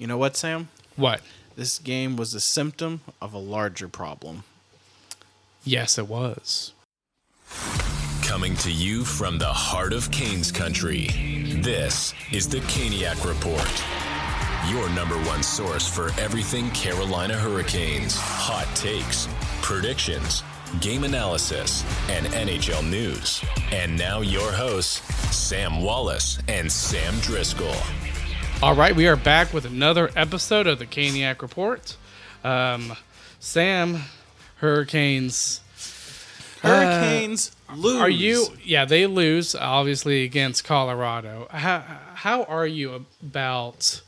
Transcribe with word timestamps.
You 0.00 0.06
know 0.06 0.16
what, 0.16 0.34
Sam? 0.34 0.70
What? 0.96 1.20
This 1.56 1.78
game 1.78 2.16
was 2.16 2.32
a 2.32 2.40
symptom 2.40 3.02
of 3.20 3.34
a 3.34 3.38
larger 3.38 3.86
problem. 3.86 4.44
Yes, 5.62 5.98
it 5.98 6.08
was. 6.08 6.72
Coming 8.22 8.56
to 8.56 8.72
you 8.72 9.04
from 9.04 9.36
the 9.36 9.52
heart 9.52 9.92
of 9.92 10.10
Canes 10.10 10.50
country, 10.50 11.08
this 11.60 12.14
is 12.32 12.48
the 12.48 12.60
Caniac 12.60 13.22
Report. 13.28 13.84
Your 14.70 14.88
number 14.94 15.16
one 15.28 15.42
source 15.42 15.86
for 15.86 16.18
everything 16.18 16.70
Carolina 16.70 17.34
Hurricanes, 17.34 18.16
hot 18.16 18.74
takes, 18.74 19.28
predictions, 19.60 20.42
game 20.80 21.04
analysis, 21.04 21.84
and 22.08 22.24
NHL 22.28 22.88
news. 22.88 23.44
And 23.70 23.98
now 23.98 24.22
your 24.22 24.50
hosts, 24.50 25.02
Sam 25.36 25.82
Wallace 25.82 26.38
and 26.48 26.72
Sam 26.72 27.18
Driscoll. 27.20 27.76
All 28.62 28.74
right, 28.74 28.94
we 28.94 29.08
are 29.08 29.16
back 29.16 29.54
with 29.54 29.64
another 29.64 30.10
episode 30.14 30.66
of 30.66 30.78
the 30.78 30.84
Caniac 30.84 31.40
Report. 31.40 31.96
Um, 32.44 32.92
Sam, 33.38 34.02
Hurricanes. 34.56 35.62
Hurricanes 36.60 37.56
lose. 37.74 38.00
Are 38.02 38.10
you? 38.10 38.48
Yeah, 38.62 38.84
they 38.84 39.06
lose 39.06 39.54
obviously 39.54 40.24
against 40.24 40.64
Colorado. 40.64 41.48
How 41.50 41.82
how 42.14 42.42
are 42.44 42.66
you 42.66 43.06
about 43.22 44.02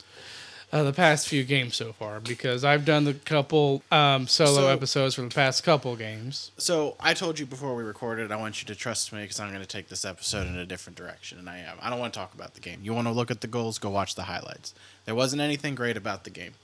uh, 0.72 0.82
the 0.82 0.92
past 0.92 1.28
few 1.28 1.44
games 1.44 1.76
so 1.76 1.92
far? 1.92 2.18
Because 2.20 2.64
I've 2.64 2.84
done 2.84 3.04
the 3.04 3.14
couple 3.14 3.82
um, 3.92 4.26
solo 4.26 4.52
So- 4.62 4.68
episodes 4.68 5.14
for 5.14 5.22
the 5.22 5.28
past 5.28 5.62
couple 5.64 5.94
games. 5.96 6.50
So 6.56 6.96
I 6.98 7.12
told 7.14 7.38
you 7.38 7.46
before 7.46 7.74
we 7.74 7.82
recorded, 7.82 8.32
I 8.32 8.36
want 8.36 8.62
you 8.62 8.66
to 8.68 8.74
trust 8.74 9.12
me 9.12 9.22
because 9.22 9.38
I'm 9.38 9.48
going 9.50 9.60
to 9.60 9.66
take 9.66 9.88
this 9.88 10.04
episode 10.04 10.46
in 10.46 10.56
a 10.56 10.64
different 10.66 10.96
direction, 10.96 11.38
and 11.38 11.48
I 11.50 11.58
am. 11.58 11.76
I 11.82 11.90
don't 11.90 11.98
want 11.98 12.12
to 12.14 12.18
talk 12.18 12.34
about 12.34 12.54
the 12.54 12.60
game. 12.60 12.80
You 12.82 12.94
want 12.94 13.06
to 13.06 13.12
look 13.12 13.30
at 13.30 13.40
the 13.42 13.46
goals? 13.46 13.78
Go 13.78 13.90
watch 13.90 14.14
the 14.14 14.22
highlights. 14.24 14.74
There 15.04 15.14
wasn't 15.14 15.42
anything 15.42 15.74
great 15.74 15.96
about 15.96 16.24
the 16.24 16.30
game. 16.30 16.54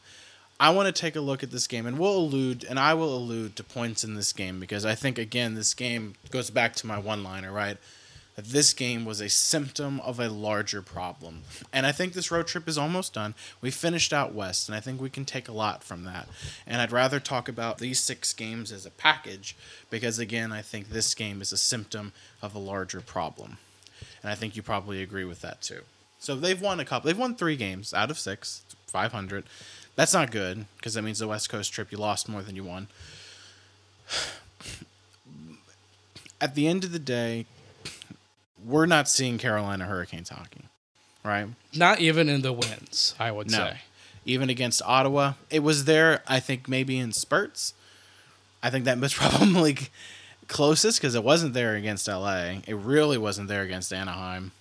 I 0.60 0.70
want 0.70 0.86
to 0.92 1.00
take 1.00 1.14
a 1.14 1.20
look 1.20 1.44
at 1.44 1.52
this 1.52 1.68
game, 1.68 1.86
and 1.86 1.98
we'll 2.00 2.16
allude, 2.16 2.64
and 2.68 2.80
I 2.80 2.94
will 2.94 3.16
allude 3.16 3.54
to 3.56 3.62
points 3.62 4.02
in 4.02 4.14
this 4.16 4.32
game 4.32 4.58
because 4.58 4.84
I 4.84 4.96
think 4.96 5.16
again 5.16 5.54
this 5.54 5.72
game 5.72 6.14
goes 6.30 6.50
back 6.50 6.74
to 6.76 6.86
my 6.86 6.98
one-liner, 6.98 7.52
right? 7.52 7.76
That 8.38 8.44
this 8.44 8.72
game 8.72 9.04
was 9.04 9.20
a 9.20 9.28
symptom 9.28 9.98
of 9.98 10.20
a 10.20 10.28
larger 10.28 10.80
problem, 10.80 11.42
and 11.72 11.84
I 11.84 11.90
think 11.90 12.12
this 12.12 12.30
road 12.30 12.46
trip 12.46 12.68
is 12.68 12.78
almost 12.78 13.12
done. 13.14 13.34
We 13.60 13.72
finished 13.72 14.12
out 14.12 14.32
west, 14.32 14.68
and 14.68 14.76
I 14.76 14.80
think 14.80 15.00
we 15.00 15.10
can 15.10 15.24
take 15.24 15.48
a 15.48 15.52
lot 15.52 15.82
from 15.82 16.04
that. 16.04 16.28
And 16.64 16.80
I'd 16.80 16.92
rather 16.92 17.18
talk 17.18 17.48
about 17.48 17.78
these 17.78 17.98
six 17.98 18.32
games 18.32 18.70
as 18.70 18.86
a 18.86 18.92
package 18.92 19.56
because 19.90 20.20
again, 20.20 20.52
I 20.52 20.62
think 20.62 20.90
this 20.90 21.16
game 21.16 21.42
is 21.42 21.50
a 21.50 21.56
symptom 21.56 22.12
of 22.40 22.54
a 22.54 22.60
larger 22.60 23.00
problem, 23.00 23.58
and 24.22 24.30
I 24.30 24.36
think 24.36 24.54
you 24.54 24.62
probably 24.62 25.02
agree 25.02 25.24
with 25.24 25.40
that 25.40 25.60
too. 25.60 25.80
So 26.20 26.36
they've 26.36 26.62
won 26.62 26.78
a 26.78 26.84
couple. 26.84 27.08
They've 27.08 27.18
won 27.18 27.34
three 27.34 27.56
games 27.56 27.92
out 27.92 28.08
of 28.08 28.20
six, 28.20 28.62
500. 28.86 29.46
That's 29.96 30.14
not 30.14 30.30
good 30.30 30.66
because 30.76 30.94
that 30.94 31.02
means 31.02 31.18
the 31.18 31.26
West 31.26 31.50
Coast 31.50 31.72
trip 31.72 31.90
you 31.90 31.98
lost 31.98 32.28
more 32.28 32.42
than 32.42 32.54
you 32.54 32.62
won. 32.62 32.86
At 36.40 36.54
the 36.54 36.68
end 36.68 36.84
of 36.84 36.92
the 36.92 37.00
day, 37.00 37.46
we're 38.64 38.86
not 38.86 39.08
seeing 39.08 39.38
Carolina 39.38 39.86
Hurricanes 39.86 40.28
hockey, 40.30 40.64
right? 41.24 41.46
Not 41.74 42.00
even 42.00 42.28
in 42.28 42.42
the 42.42 42.52
wins, 42.52 43.14
I 43.18 43.30
would 43.30 43.50
No. 43.50 43.58
say. 43.58 43.78
Even 44.24 44.50
against 44.50 44.82
Ottawa, 44.84 45.34
it 45.50 45.60
was 45.62 45.84
there. 45.84 46.22
I 46.26 46.38
think 46.40 46.68
maybe 46.68 46.98
in 46.98 47.12
spurts. 47.12 47.72
I 48.62 48.70
think 48.70 48.84
that 48.84 48.98
was 48.98 49.14
probably 49.14 49.76
closest 50.48 51.00
because 51.00 51.14
it 51.14 51.24
wasn't 51.24 51.54
there 51.54 51.74
against 51.76 52.06
LA. 52.08 52.60
It 52.66 52.74
really 52.76 53.16
wasn't 53.18 53.48
there 53.48 53.62
against 53.62 53.92
Anaheim. 53.92 54.52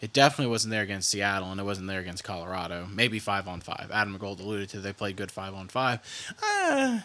It 0.00 0.12
definitely 0.12 0.50
wasn't 0.52 0.70
there 0.70 0.82
against 0.82 1.10
Seattle, 1.10 1.50
and 1.50 1.60
it 1.60 1.64
wasn't 1.64 1.88
there 1.88 1.98
against 1.98 2.22
Colorado. 2.22 2.86
Maybe 2.92 3.18
five 3.18 3.48
on 3.48 3.60
five. 3.60 3.90
Adam 3.92 4.16
Gold 4.18 4.38
alluded 4.38 4.68
to 4.70 4.80
they 4.80 4.92
played 4.92 5.16
good 5.16 5.32
five 5.32 5.54
on 5.54 5.66
five. 5.66 5.98
Uh, 6.40 7.00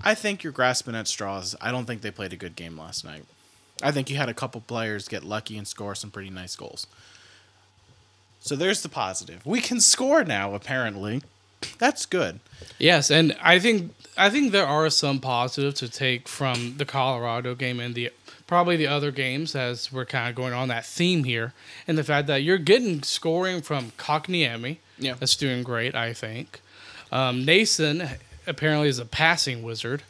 I 0.00 0.14
think 0.14 0.44
you're 0.44 0.52
grasping 0.52 0.94
at 0.94 1.08
straws. 1.08 1.56
I 1.60 1.72
don't 1.72 1.86
think 1.86 2.02
they 2.02 2.12
played 2.12 2.32
a 2.32 2.36
good 2.36 2.54
game 2.54 2.78
last 2.78 3.04
night. 3.04 3.24
I 3.82 3.90
think 3.90 4.08
you 4.10 4.16
had 4.16 4.28
a 4.28 4.34
couple 4.34 4.60
players 4.60 5.08
get 5.08 5.24
lucky 5.24 5.58
and 5.58 5.66
score 5.66 5.94
some 5.94 6.10
pretty 6.10 6.30
nice 6.30 6.56
goals. 6.56 6.86
So 8.40 8.56
there's 8.56 8.82
the 8.82 8.88
positive. 8.88 9.44
We 9.44 9.60
can 9.60 9.80
score 9.80 10.24
now, 10.24 10.54
apparently. 10.54 11.22
That's 11.78 12.06
good. 12.06 12.40
Yes, 12.78 13.10
and 13.10 13.36
I 13.42 13.58
think 13.58 13.92
I 14.16 14.30
think 14.30 14.52
there 14.52 14.66
are 14.66 14.88
some 14.88 15.20
positives 15.20 15.80
to 15.80 15.88
take 15.88 16.28
from 16.28 16.76
the 16.76 16.84
Colorado 16.84 17.54
game 17.54 17.80
and 17.80 17.94
the 17.94 18.10
probably 18.46 18.76
the 18.76 18.86
other 18.86 19.10
games 19.10 19.56
as 19.56 19.92
we're 19.92 20.04
kind 20.04 20.28
of 20.28 20.36
going 20.36 20.52
on 20.52 20.68
that 20.68 20.86
theme 20.86 21.24
here, 21.24 21.52
and 21.88 21.98
the 21.98 22.04
fact 22.04 22.28
that 22.28 22.42
you're 22.42 22.58
getting 22.58 23.02
scoring 23.02 23.62
from 23.62 23.90
Kotkaniemi. 23.98 24.78
Yeah. 24.98 25.14
that's 25.14 25.36
doing 25.36 25.62
great. 25.62 25.94
I 25.94 26.14
think 26.14 26.60
um, 27.12 27.44
Noesen 27.44 28.16
apparently 28.46 28.88
is 28.88 28.98
a 28.98 29.04
passing 29.04 29.62
wizard. 29.62 30.02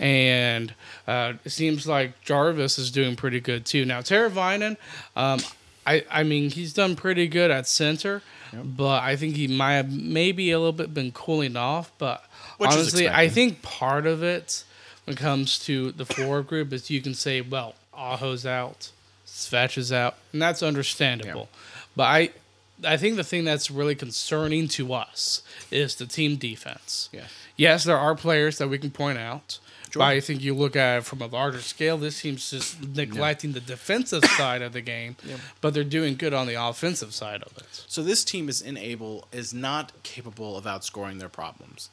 And 0.00 0.74
uh, 1.06 1.34
it 1.44 1.50
seems 1.50 1.86
like 1.86 2.20
Jarvis 2.22 2.78
is 2.78 2.90
doing 2.90 3.16
pretty 3.16 3.40
good 3.40 3.64
too. 3.64 3.84
Now 3.84 4.00
Teravainen, 4.00 4.76
um, 5.16 5.40
I 5.86 6.04
I 6.10 6.22
mean 6.22 6.50
he's 6.50 6.72
done 6.72 6.96
pretty 6.96 7.28
good 7.28 7.50
at 7.50 7.66
center, 7.66 8.22
but 8.52 9.02
I 9.02 9.16
think 9.16 9.36
he 9.36 9.48
might 9.48 9.74
have 9.74 9.92
maybe 9.92 10.50
a 10.50 10.58
little 10.58 10.72
bit 10.72 10.92
been 10.94 11.12
cooling 11.12 11.56
off. 11.56 11.92
But 11.98 12.24
Which 12.58 12.70
honestly, 12.70 13.08
I 13.08 13.28
think 13.28 13.62
part 13.62 14.06
of 14.06 14.22
it 14.22 14.64
when 15.04 15.16
it 15.16 15.20
comes 15.20 15.58
to 15.60 15.92
the 15.92 16.04
forward 16.04 16.46
group 16.46 16.72
is 16.72 16.90
you 16.90 17.00
can 17.00 17.14
say, 17.14 17.40
well, 17.40 17.74
Aho's 17.92 18.46
out, 18.46 18.90
Svetch 19.26 19.76
is 19.76 19.92
out, 19.92 20.16
and 20.32 20.40
that's 20.40 20.62
understandable. 20.62 21.48
But 21.96 22.04
I 22.04 22.30
I 22.84 22.96
think 22.96 23.16
the 23.16 23.24
thing 23.24 23.44
that's 23.44 23.70
really 23.70 23.94
concerning 23.94 24.68
to 24.68 24.92
us 24.92 25.42
is 25.70 25.96
the 25.96 26.06
team 26.06 26.36
defense. 26.36 27.08
Yeah. 27.12 27.26
Yes, 27.56 27.84
there 27.84 27.98
are 27.98 28.14
players 28.14 28.58
that 28.58 28.68
we 28.68 28.78
can 28.78 28.90
point 28.90 29.18
out. 29.18 29.58
Sure. 29.90 30.00
But 30.00 30.06
I 30.06 30.20
think 30.20 30.42
you 30.42 30.54
look 30.54 30.74
at 30.74 30.98
it 30.98 31.04
from 31.04 31.20
a 31.20 31.26
larger 31.26 31.60
scale, 31.60 31.98
this 31.98 32.22
team's 32.22 32.50
just 32.50 32.80
neglecting 32.82 33.52
the 33.52 33.60
defensive 33.60 34.24
side 34.38 34.62
of 34.62 34.72
the 34.72 34.80
game, 34.80 35.16
but 35.60 35.74
they're 35.74 35.84
doing 35.84 36.16
good 36.16 36.32
on 36.32 36.46
the 36.46 36.54
offensive 36.54 37.12
side 37.12 37.42
of 37.42 37.54
it. 37.58 37.84
So 37.88 38.02
this 38.02 38.24
team 38.24 38.48
is 38.48 38.62
unable, 38.62 39.28
is 39.32 39.52
not 39.52 39.92
capable 40.02 40.56
of 40.56 40.64
outscoring 40.64 41.18
their 41.18 41.28
problems. 41.28 41.90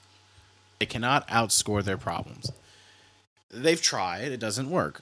They 0.79 0.85
cannot 0.85 1.27
outscore 1.27 1.83
their 1.83 1.97
problems. 1.97 2.53
They've 3.51 3.81
tried, 3.81 4.31
it 4.31 4.39
doesn't 4.39 4.69
work. 4.69 5.01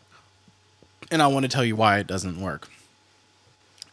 And 1.11 1.21
I 1.21 1.27
want 1.27 1.43
to 1.43 1.49
tell 1.49 1.63
you 1.63 1.75
why 1.75 1.99
it 1.99 2.07
doesn't 2.07 2.41
work. 2.41 2.67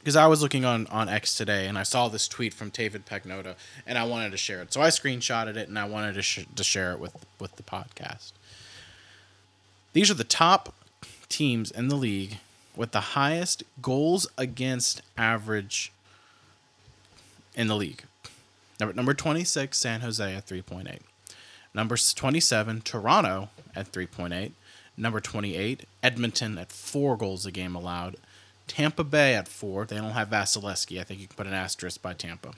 Because 0.04 0.16
I 0.16 0.26
was 0.26 0.42
looking 0.42 0.66
on, 0.66 0.87
on 0.88 1.09
X 1.09 1.34
today 1.34 1.66
and 1.66 1.78
I 1.78 1.82
saw 1.82 2.09
this 2.09 2.28
tweet 2.28 2.53
from 2.53 2.69
David 2.69 3.06
Pagnotta 3.06 3.54
and 3.87 3.97
I 3.97 4.04
wanted 4.04 4.32
to 4.32 4.37
share 4.37 4.60
it. 4.60 4.70
So 4.70 4.82
I 4.82 4.88
screenshotted 4.88 5.56
it 5.56 5.66
and 5.66 5.78
I 5.78 5.87
wanted 5.87 6.12
to, 6.16 6.22
sh- 6.22 6.44
to 6.56 6.62
share 6.62 6.92
it 6.92 7.00
with, 7.00 7.25
with 7.41 7.56
the 7.56 7.62
podcast. 7.62 8.32
These 9.94 10.10
are 10.10 10.14
the 10.14 10.22
top 10.22 10.75
teams 11.31 11.70
in 11.70 11.88
the 11.88 11.97
league 11.97 12.37
with 12.76 12.93
the 12.93 13.00
highest 13.00 13.62
goals 13.81 14.26
against 14.37 15.00
average 15.16 15.91
in 17.54 17.69
the 17.69 17.76
league. 17.76 18.03
Number 18.78 18.93
number 18.93 19.14
26 19.14 19.78
San 19.78 20.03
Jose 20.03 20.34
at 20.34 20.47
3.8. 20.47 20.98
Number 21.72 21.97
27 21.97 22.82
Toronto 22.82 23.48
at 23.75 23.91
3.8. 23.91 24.53
Number 24.98 25.20
28 25.20 25.87
Edmonton 26.03 26.59
at 26.59 26.70
4 26.70 27.16
goals 27.16 27.47
a 27.47 27.50
game 27.50 27.75
allowed. 27.75 28.16
Tampa 28.66 29.04
Bay 29.04 29.34
at 29.34 29.48
4. 29.48 29.86
They 29.86 29.97
don't 29.97 30.10
have 30.10 30.30
Vasilevskiy. 30.30 31.00
I 31.00 31.04
think 31.04 31.20
you 31.20 31.26
can 31.26 31.36
put 31.36 31.47
an 31.47 31.54
asterisk 31.54 32.00
by 32.02 32.14
Tampa. 32.14 32.52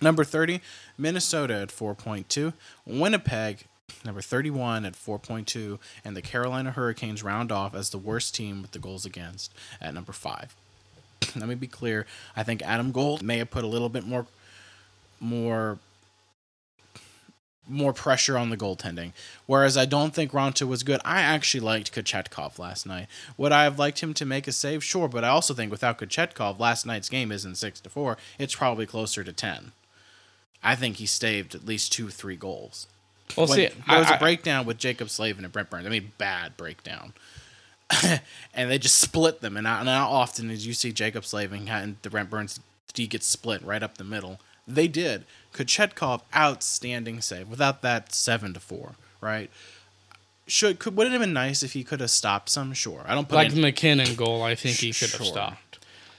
Number 0.00 0.24
30 0.24 0.60
Minnesota 0.98 1.54
at 1.54 1.68
4.2. 1.68 2.52
Winnipeg 2.86 3.64
number 4.04 4.20
31 4.20 4.84
at 4.84 4.92
4.2 4.92 5.78
and 6.04 6.16
the 6.16 6.22
Carolina 6.22 6.72
Hurricanes 6.72 7.22
round 7.22 7.50
off 7.50 7.74
as 7.74 7.90
the 7.90 7.98
worst 7.98 8.34
team 8.34 8.60
with 8.60 8.72
the 8.72 8.78
goals 8.78 9.06
against 9.06 9.54
at 9.80 9.94
number 9.94 10.12
5 10.12 10.54
let 11.36 11.48
me 11.48 11.54
be 11.54 11.66
clear. 11.66 12.06
I 12.36 12.42
think 12.42 12.62
Adam 12.62 12.92
Gold 12.92 13.22
may 13.22 13.38
have 13.38 13.50
put 13.50 13.64
a 13.64 13.66
little 13.66 13.88
bit 13.88 14.06
more 14.06 14.26
more 15.18 15.78
more 17.68 17.92
pressure 17.92 18.36
on 18.38 18.50
the 18.50 18.56
goaltending. 18.56 19.12
Whereas 19.46 19.76
I 19.76 19.84
don't 19.86 20.14
think 20.14 20.32
Raanta 20.32 20.66
was 20.66 20.82
good. 20.82 21.00
I 21.04 21.20
actually 21.22 21.60
liked 21.60 21.92
Kochetkov 21.92 22.58
last 22.58 22.86
night. 22.86 23.06
Would 23.36 23.52
I 23.52 23.64
have 23.64 23.78
liked 23.78 24.00
him 24.00 24.14
to 24.14 24.24
make 24.26 24.46
a 24.46 24.52
save? 24.52 24.84
Sure, 24.84 25.08
but 25.08 25.24
I 25.24 25.28
also 25.28 25.54
think 25.54 25.70
without 25.70 25.98
Kochetkov, 25.98 26.58
last 26.58 26.86
night's 26.86 27.08
game 27.08 27.32
isn't 27.32 27.56
six 27.56 27.80
to 27.80 27.90
four. 27.90 28.16
It's 28.38 28.54
probably 28.54 28.86
closer 28.86 29.24
to 29.24 29.32
ten. 29.32 29.72
I 30.62 30.74
think 30.74 30.96
he 30.96 31.06
saved 31.06 31.54
at 31.54 31.66
least 31.66 31.92
two, 31.92 32.08
three 32.08 32.36
goals. 32.36 32.86
Well, 33.36 33.46
When 33.46 33.56
see, 33.56 33.68
there 33.88 33.98
was 33.98 34.10
I- 34.10 34.16
a 34.16 34.18
breakdown 34.18 34.66
with 34.66 34.78
Jaccob 34.78 35.10
Slavin 35.10 35.44
and 35.44 35.52
Brent 35.52 35.70
Burns. 35.70 35.86
I 35.86 35.90
mean, 35.90 36.12
bad 36.18 36.56
breakdown. 36.56 37.12
and 38.54 38.70
they 38.70 38.78
just 38.78 38.98
split 38.98 39.40
them. 39.40 39.56
And 39.56 39.66
how, 39.66 39.80
and 39.80 39.88
often 39.88 40.48
did 40.48 40.64
you 40.64 40.72
see 40.72 40.92
Jaccob 40.92 41.24
Slavin 41.24 41.68
and 41.68 41.96
the 42.02 42.10
Brent 42.10 42.30
Burns 42.30 42.60
D 42.94 43.06
get 43.06 43.22
split 43.22 43.62
right 43.62 43.82
up 43.82 43.96
the 43.98 44.04
middle? 44.04 44.40
They 44.66 44.88
did. 44.88 45.24
Kochetkov, 45.52 46.22
outstanding 46.34 47.20
save. 47.20 47.48
Without 47.48 47.82
that, 47.82 48.12
seven 48.14 48.52
to 48.54 48.60
four, 48.60 48.92
right? 49.20 49.50
Should 50.46 50.78
could 50.78 50.96
would 50.96 51.06
it 51.06 51.10
have 51.12 51.20
been 51.20 51.32
nice 51.32 51.62
if 51.62 51.72
he 51.72 51.82
could 51.82 52.00
have 52.00 52.10
stopped 52.10 52.48
some? 52.50 52.72
Sure. 52.72 53.02
I 53.06 53.14
don't 53.14 53.28
put 53.28 53.34
like 53.36 53.48
in, 53.48 53.56
the 53.56 53.60
MacKinnon 53.62 54.14
goal, 54.14 54.42
I 54.42 54.54
think 54.54 54.76
he 54.76 54.92
should 54.92 55.10
have 55.10 55.18
Sure. 55.22 55.26
stopped. 55.26 55.78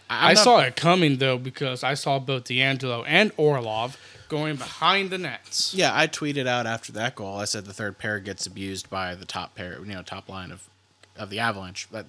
I'm 0.10 0.30
I 0.32 0.34
not- 0.34 0.44
saw 0.44 0.60
it 0.62 0.76
coming 0.76 1.18
though 1.18 1.38
because 1.38 1.84
I 1.84 1.94
saw 1.94 2.20
both 2.20 2.46
DeAngelo 2.46 3.04
and 3.08 3.32
Orlov 3.38 3.98
going 4.28 4.58
behind 4.58 5.10
the 5.12 5.18
nets. 5.18 5.74
Yeah, 5.74 5.92
I 5.96 6.08
tweeted 6.08 6.48
out 6.48 6.66
after 6.66 6.92
that 6.94 7.16
goal. 7.16 7.38
I 7.40 7.46
said 7.46 7.66
the 7.66 7.74
third 7.74 7.98
pair 7.98 8.20
gets 8.20 8.46
abused 8.46 8.90
by 8.90 9.16
the 9.16 9.26
top 9.26 9.56
pair, 9.56 9.80
you 9.80 9.94
know, 9.94 10.02
top 10.02 10.28
line 10.30 10.52
of 10.52 10.64
of 11.16 11.30
the 11.30 11.40
Avalanche. 11.40 11.88
But 11.92 12.06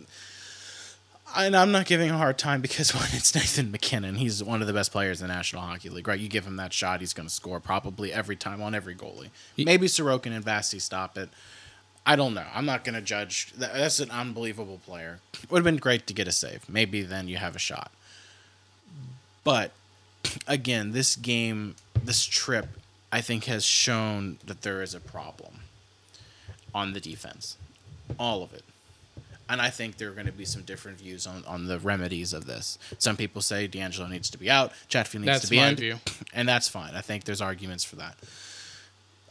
and 1.36 1.56
I'm 1.56 1.72
not 1.72 1.86
giving 1.86 2.08
him 2.08 2.14
a 2.14 2.18
hard 2.18 2.38
time 2.38 2.60
because 2.60 2.94
when 2.94 3.08
it's 3.12 3.34
Nathan 3.34 3.70
MacKinnon, 3.70 4.16
he's 4.16 4.42
one 4.42 4.60
of 4.60 4.66
the 4.66 4.72
best 4.72 4.92
players 4.92 5.20
in 5.20 5.28
the 5.28 5.34
National 5.34 5.62
Hockey 5.62 5.88
League. 5.88 6.08
Right, 6.08 6.18
you 6.18 6.28
give 6.28 6.46
him 6.46 6.56
that 6.56 6.72
shot, 6.72 7.00
he's 7.00 7.12
going 7.12 7.28
to 7.28 7.34
score 7.34 7.60
probably 7.60 8.12
every 8.12 8.36
time 8.36 8.62
on 8.62 8.74
every 8.74 8.94
goalie. 8.94 9.30
Maybe 9.56 9.86
Sorokin 9.86 10.34
and 10.34 10.44
Vasi 10.44 10.80
stop 10.80 11.16
it. 11.18 11.28
I 12.06 12.16
don't 12.16 12.32
know. 12.32 12.46
I'm 12.54 12.64
not 12.64 12.84
going 12.84 12.94
to 12.94 13.02
judge. 13.02 13.52
That's 13.54 14.00
an 14.00 14.10
unbelievable 14.10 14.80
player. 14.86 15.20
It 15.42 15.50
would 15.50 15.58
have 15.58 15.64
been 15.64 15.76
great 15.76 16.06
to 16.06 16.14
get 16.14 16.26
a 16.26 16.32
save. 16.32 16.66
Maybe 16.68 17.02
then 17.02 17.28
you 17.28 17.36
have 17.36 17.54
a 17.54 17.58
shot. 17.58 17.92
But 19.44 19.72
again, 20.46 20.92
this 20.92 21.16
game, 21.16 21.74
this 22.02 22.24
trip, 22.24 22.66
I 23.12 23.20
think 23.20 23.44
has 23.44 23.64
shown 23.64 24.38
that 24.46 24.62
there 24.62 24.82
is 24.82 24.94
a 24.94 25.00
problem 25.00 25.60
on 26.74 26.94
the 26.94 27.00
defense. 27.00 27.58
All 28.18 28.42
of 28.42 28.54
it. 28.54 28.64
And 29.48 29.62
I 29.62 29.70
think 29.70 29.96
there 29.96 30.08
are 30.08 30.14
going 30.14 30.26
to 30.26 30.32
be 30.32 30.44
some 30.44 30.62
different 30.62 30.98
views 30.98 31.26
on, 31.26 31.44
on 31.46 31.66
the 31.66 31.78
remedies 31.78 32.32
of 32.32 32.46
this. 32.46 32.78
Some 32.98 33.16
people 33.16 33.40
say 33.40 33.66
DeAngelo 33.66 34.10
needs 34.10 34.28
to 34.30 34.38
be 34.38 34.50
out, 34.50 34.72
Chatfield 34.88 35.24
needs 35.24 35.36
That's 35.36 35.44
to 35.46 35.50
be 35.50 35.56
my 35.56 35.68
in, 35.68 35.76
view. 35.76 35.96
and 36.34 36.48
that's 36.48 36.68
fine. 36.68 36.94
I 36.94 37.00
think 37.00 37.24
there's 37.24 37.40
arguments 37.40 37.84
for 37.84 37.96
that. 37.96 38.16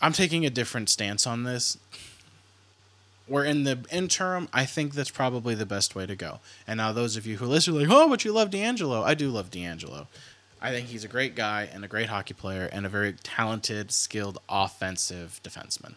I'm 0.01 0.13
taking 0.13 0.45
a 0.45 0.49
different 0.49 0.89
stance 0.89 1.27
on 1.27 1.43
this. 1.43 1.77
Where 3.27 3.43
in 3.43 3.65
the 3.65 3.79
interim, 3.91 4.47
I 4.53 4.63
think 4.63 4.93
that's 4.93 5.09
probably 5.09 5.53
the 5.53 5.65
best 5.65 5.95
way 5.95 6.05
to 6.05 6.15
go. 6.15 6.39
And 6.65 6.77
now 6.77 6.93
those 6.93 7.17
of 7.17 7.27
you 7.27 7.37
who 7.37 7.45
listen 7.45 7.75
are 7.75 7.79
like, 7.81 7.89
oh, 7.89 8.07
but 8.07 8.23
you 8.23 8.31
love 8.31 8.49
DeAngelo. 8.49 9.03
I 9.03 9.15
do 9.15 9.29
love 9.29 9.51
DeAngelo. 9.51 10.07
I 10.61 10.71
think 10.71 10.87
he's 10.87 11.03
a 11.03 11.09
great 11.09 11.35
guy 11.35 11.69
and 11.71 11.83
a 11.83 11.87
great 11.87 12.07
hockey 12.07 12.33
player 12.33 12.69
and 12.71 12.85
a 12.85 12.89
very 12.89 13.13
talented, 13.13 13.91
skilled 13.91 14.39
offensive 14.49 15.41
defenseman. 15.43 15.95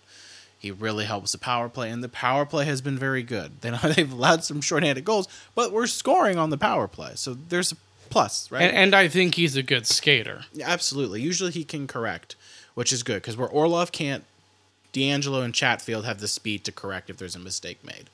He 0.60 0.70
really 0.70 1.06
helps 1.06 1.32
the 1.32 1.38
power 1.38 1.70
play, 1.70 1.90
and 1.90 2.04
the 2.04 2.08
power 2.08 2.44
play 2.44 2.66
has 2.66 2.82
been 2.82 2.98
very 2.98 3.22
good. 3.22 3.62
They 3.62 3.70
they've 3.96 4.12
allowed 4.12 4.44
some 4.44 4.60
shorthanded 4.60 5.04
goals, 5.04 5.26
but 5.54 5.72
we're 5.72 5.86
scoring 5.86 6.36
on 6.36 6.50
the 6.50 6.58
power 6.58 6.86
play, 6.86 7.12
so 7.14 7.34
there's 7.34 7.72
a 7.72 7.76
plus, 8.10 8.50
right? 8.50 8.62
And, 8.62 8.76
and 8.76 8.94
I 8.94 9.08
think 9.08 9.36
he's 9.36 9.56
a 9.56 9.62
good 9.62 9.86
skater. 9.86 10.44
Yeah, 10.52 10.68
absolutely. 10.68 11.22
Usually 11.22 11.50
he 11.50 11.64
can 11.64 11.86
correct, 11.86 12.36
which 12.74 12.92
is 12.92 13.02
good 13.02 13.22
because 13.22 13.38
where 13.38 13.48
Orlov 13.48 13.90
can't, 13.90 14.24
DeAngelo 14.92 15.42
and 15.42 15.54
Chatfield 15.54 16.04
have 16.04 16.20
the 16.20 16.28
speed 16.28 16.64
to 16.64 16.72
correct 16.72 17.08
if 17.08 17.16
there's 17.16 17.36
a 17.36 17.40
mistake 17.40 17.82
made, 17.82 18.10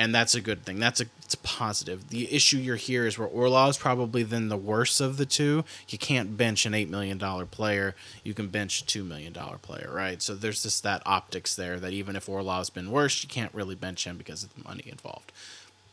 and 0.00 0.14
that's 0.14 0.34
a 0.34 0.40
good 0.40 0.64
thing. 0.64 0.80
That's 0.80 1.02
a 1.02 1.04
it's 1.22 1.34
positive. 1.34 2.08
The 2.08 2.32
issue 2.34 2.56
you're 2.56 2.76
here 2.76 3.06
is 3.06 3.18
where 3.18 3.28
Orlov's 3.28 3.76
probably 3.76 4.22
then 4.22 4.48
the 4.48 4.56
worst 4.56 4.98
of 4.98 5.18
the 5.18 5.26
two. 5.26 5.62
You 5.90 5.98
can't 5.98 6.38
bench 6.38 6.64
an 6.64 6.72
eight 6.72 6.88
million 6.88 7.18
dollar 7.18 7.44
player. 7.44 7.94
You 8.24 8.32
can 8.32 8.48
bench 8.48 8.80
a 8.80 8.86
two 8.86 9.04
million 9.04 9.34
dollar 9.34 9.58
player, 9.58 9.90
right? 9.92 10.22
So 10.22 10.34
there's 10.34 10.62
just 10.62 10.82
that 10.84 11.02
optics 11.04 11.54
there 11.54 11.78
that 11.78 11.92
even 11.92 12.16
if 12.16 12.30
Orlov's 12.30 12.70
been 12.70 12.90
worse, 12.90 13.22
you 13.22 13.28
can't 13.28 13.54
really 13.54 13.74
bench 13.74 14.06
him 14.06 14.16
because 14.16 14.42
of 14.42 14.54
the 14.54 14.64
money 14.64 14.84
involved. 14.86 15.32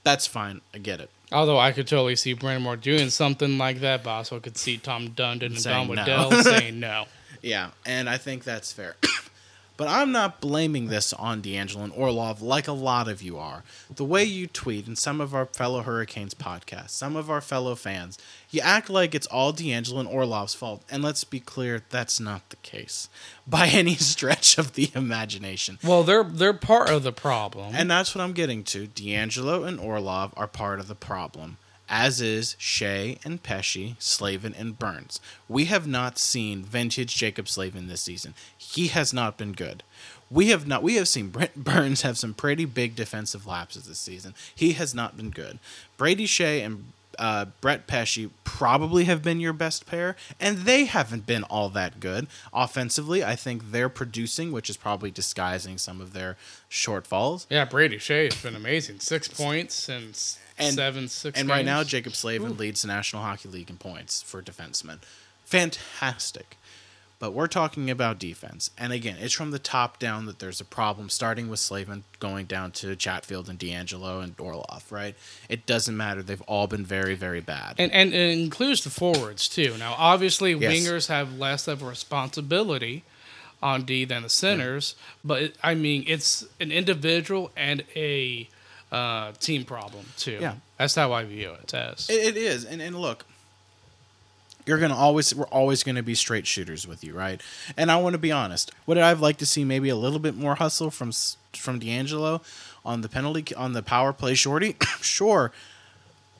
That's 0.06 0.26
fine. 0.26 0.62
I 0.74 0.78
get 0.78 1.02
it. 1.02 1.10
Although 1.34 1.60
I 1.60 1.74
could 1.74 1.86
totally 1.86 2.16
see 2.16 2.34
Brind'Amour 2.34 2.80
doing 2.80 3.10
something 3.10 3.58
like 3.58 3.82
that, 3.82 4.06
but 4.06 4.10
I 4.12 4.18
also 4.20 4.40
could 4.40 4.58
see 4.58 4.78
Tom 4.78 5.10
Dundon 5.10 5.48
and 5.48 5.64
Don 5.64 5.88
Saying 5.88 6.06
no. 6.06 6.42
Saying 6.44 6.80
no. 6.80 7.06
Yeah, 7.42 7.72
and 7.86 8.10
I 8.10 8.16
think 8.16 8.46
that's 8.46 8.72
fair. 8.72 8.96
but 9.78 9.88
I'm 9.88 10.12
not 10.12 10.42
blaming 10.42 10.88
this 10.88 11.14
on 11.14 11.42
DeAngelo 11.42 11.84
and 11.84 11.94
Orlov 11.94 12.42
like 12.42 12.68
a 12.68 12.74
lot 12.74 13.08
of 13.08 13.22
you 13.22 13.38
are. 13.38 13.64
The 13.96 14.04
way 14.04 14.24
you 14.24 14.48
tweet 14.48 14.88
and 14.88 14.98
some 14.98 15.22
of 15.22 15.36
our 15.36 15.46
fellow 15.46 15.84
Hurricanes 15.84 16.34
podcasts, 16.34 16.90
some 16.90 17.16
of 17.16 17.30
our 17.30 17.42
fellow 17.42 17.76
fans, 17.76 18.18
you 18.50 18.60
act 18.62 18.90
like 18.90 19.14
it's 19.14 19.28
all 19.28 19.54
DeAngelo 19.54 20.00
and 20.00 20.10
Orlov's 20.10 20.56
fault. 20.56 20.84
And 20.90 21.04
let's 21.04 21.24
be 21.24 21.40
clear, 21.40 21.84
that's 21.90 22.20
not 22.20 22.50
the 22.50 22.56
case 22.58 23.08
by 23.48 23.68
any 23.68 23.96
stretch 23.96 24.58
of 24.58 24.74
the 24.74 24.90
imagination. 24.96 25.78
Well, 25.84 26.04
they're 26.04 26.24
they're 26.24 26.54
part 26.54 26.90
of 26.90 27.04
the 27.04 27.12
problem. 27.12 27.76
And 27.76 27.90
that's 27.90 28.16
what 28.16 28.24
I'm 28.24 28.34
getting 28.34 28.64
to. 28.66 28.88
DeAngelo 28.88 29.68
and 29.68 29.80
Orlov 29.80 30.34
are 30.36 30.48
part 30.48 30.80
of 30.80 30.88
the 30.88 30.96
problem, 30.96 31.58
as 31.90 32.22
is 32.22 32.56
Skjei 32.60 33.18
and 33.26 33.42
Pesce, 33.44 33.96
Slavin 34.00 34.54
and 34.58 34.78
Burns. 34.78 35.20
We 35.48 35.66
have 35.66 35.88
not 35.88 36.18
seen 36.18 36.64
vintage 36.64 37.16
Jaccob 37.16 37.48
Slavin 37.48 37.88
this 37.88 38.02
season. 38.02 38.34
He 38.58 38.88
has 38.88 39.14
not 39.14 39.38
been 39.38 39.54
good. 39.54 39.84
We 40.30 40.50
have 40.50 40.68
not. 40.68 40.84
We 40.84 40.96
have 40.96 41.08
seen 41.08 41.30
Brent 41.30 41.56
Burns 41.64 42.02
have 42.02 42.18
some 42.18 42.34
pretty 42.34 42.66
big 42.66 42.96
defensive 42.96 43.48
lapses 43.48 43.88
this 43.88 44.00
season. 44.00 44.34
He 44.54 44.74
has 44.74 44.94
not 44.94 45.16
been 45.16 45.30
good. 45.30 45.60
Brady 45.96 46.28
Skjei 46.28 46.66
and 46.66 46.92
uh, 47.18 47.46
Brett 47.62 47.88
Pesce 47.88 48.28
probably 48.44 49.06
have 49.06 49.24
been 49.24 49.40
your 49.40 49.54
best 49.54 49.86
pair, 49.88 50.16
and 50.40 50.60
they 50.60 50.86
haven't 50.86 51.26
been 51.26 51.44
all 51.46 51.70
that 51.70 52.00
good 52.02 52.28
offensively. 52.54 53.24
I 53.24 53.36
think 53.38 53.72
they're 53.72 53.90
producing, 53.90 54.52
which 54.52 54.70
is 54.70 54.78
probably 54.78 55.10
disguising 55.10 55.78
some 55.80 56.00
of 56.02 56.12
their 56.14 56.36
shortfalls. 56.70 57.46
yeah, 57.50 57.66
Brady 57.66 57.98
Skjei 57.98 58.32
has 58.32 58.42
been 58.44 58.56
amazing. 58.56 59.00
Six 59.00 59.28
points 59.28 59.90
and, 59.90 60.10
s- 60.10 60.38
And- 60.58 60.74
seven 60.76 61.08
six. 61.08 61.40
And 61.40 61.48
right 61.50 61.66
now. 61.66 61.84
Jaccob 61.84 62.16
Slavin 62.16 62.58
leads 62.58 62.82
the 62.82 62.88
National 62.88 63.22
Hockey 63.22 63.50
League 63.50 63.70
in 63.70 63.78
points 63.78 64.22
for 64.22 64.42
defensemen. 64.42 65.00
Fantastic. 65.46 66.58
But 67.20 67.34
we're 67.34 67.48
talking 67.48 67.90
about 67.90 68.20
defense. 68.20 68.70
And 68.78 68.94
again, 68.94 69.16
it's 69.20 69.34
from 69.34 69.50
the 69.50 69.58
top 69.58 69.98
down 69.98 70.28
that 70.28 70.38
there's 70.38 70.62
a 70.62 70.66
problem, 70.66 71.10
starting 71.10 71.50
with 71.50 71.60
Slavin, 71.60 72.04
going 72.20 72.46
down 72.46 72.72
to 72.74 72.96
Chatfield 72.96 73.50
and 73.50 73.58
DeAngelo 73.58 74.24
and 74.24 74.40
Orlov, 74.40 74.86
right? 74.92 75.16
It 75.50 75.66
doesn't 75.66 75.98
matter. 75.98 76.22
They've 76.22 76.42
all 76.44 76.68
been 76.68 76.86
very, 76.86 77.16
very 77.16 77.42
bad. 77.42 77.74
and, 77.80 77.92
and 77.92 78.14
it 78.14 78.38
includes 78.38 78.84
the 78.84 78.92
forwards 78.92 79.50
too. 79.50 79.76
Now, 79.80 79.96
obviously, 79.98 80.54
Yes. 80.54 80.72
wingers 80.72 81.08
have 81.08 81.40
less 81.40 81.68
of 81.68 81.82
a 81.82 81.86
responsibility 81.88 83.04
on 83.64 83.82
D 83.82 84.06
than 84.06 84.22
the 84.22 84.30
centers, 84.30 84.94
but 85.26 85.42
it, 85.42 85.56
I 85.64 85.74
mean, 85.74 86.04
it's 86.06 86.46
an 86.60 86.72
individual 86.72 87.50
and 87.58 87.84
a 87.96 88.48
uh, 88.92 89.32
team 89.34 89.66
problem 89.66 90.06
too. 90.18 90.38
Yeah. 90.40 90.56
that's 90.78 90.96
how 90.96 91.14
I 91.14 91.24
view 91.24 91.52
it 91.62 91.74
as. 91.74 92.10
It, 92.10 92.36
it 92.36 92.38
is, 92.38 92.66
and 92.66 92.82
and 92.82 92.96
look, 92.96 93.26
you're 94.66 94.80
gonna 94.80 94.96
always 94.96 95.34
we're 95.34 95.46
always 95.46 95.84
gonna 95.84 96.04
be 96.04 96.16
straight 96.16 96.48
shooters 96.48 96.88
with 96.88 97.04
you, 97.04 97.14
right? 97.14 97.42
And 97.76 97.92
I 97.92 97.98
want 97.98 98.14
to 98.14 98.20
be 98.20 98.32
honest. 98.32 98.72
Would 98.86 98.98
I've 98.98 99.22
like 99.22 99.38
to 99.38 99.46
see 99.46 99.64
maybe 99.64 99.90
a 99.90 99.96
little 99.96 100.20
bit 100.20 100.36
more 100.36 100.56
hustle 100.56 100.92
from 100.92 101.12
from 101.54 101.80
DeAngelo 101.80 102.42
on 102.86 103.02
the 103.02 103.10
penalty 103.10 103.54
on 103.56 103.74
the 103.74 103.84
power 103.84 104.14
play 104.14 104.36
shorty? 104.36 104.76
sure. 105.02 105.52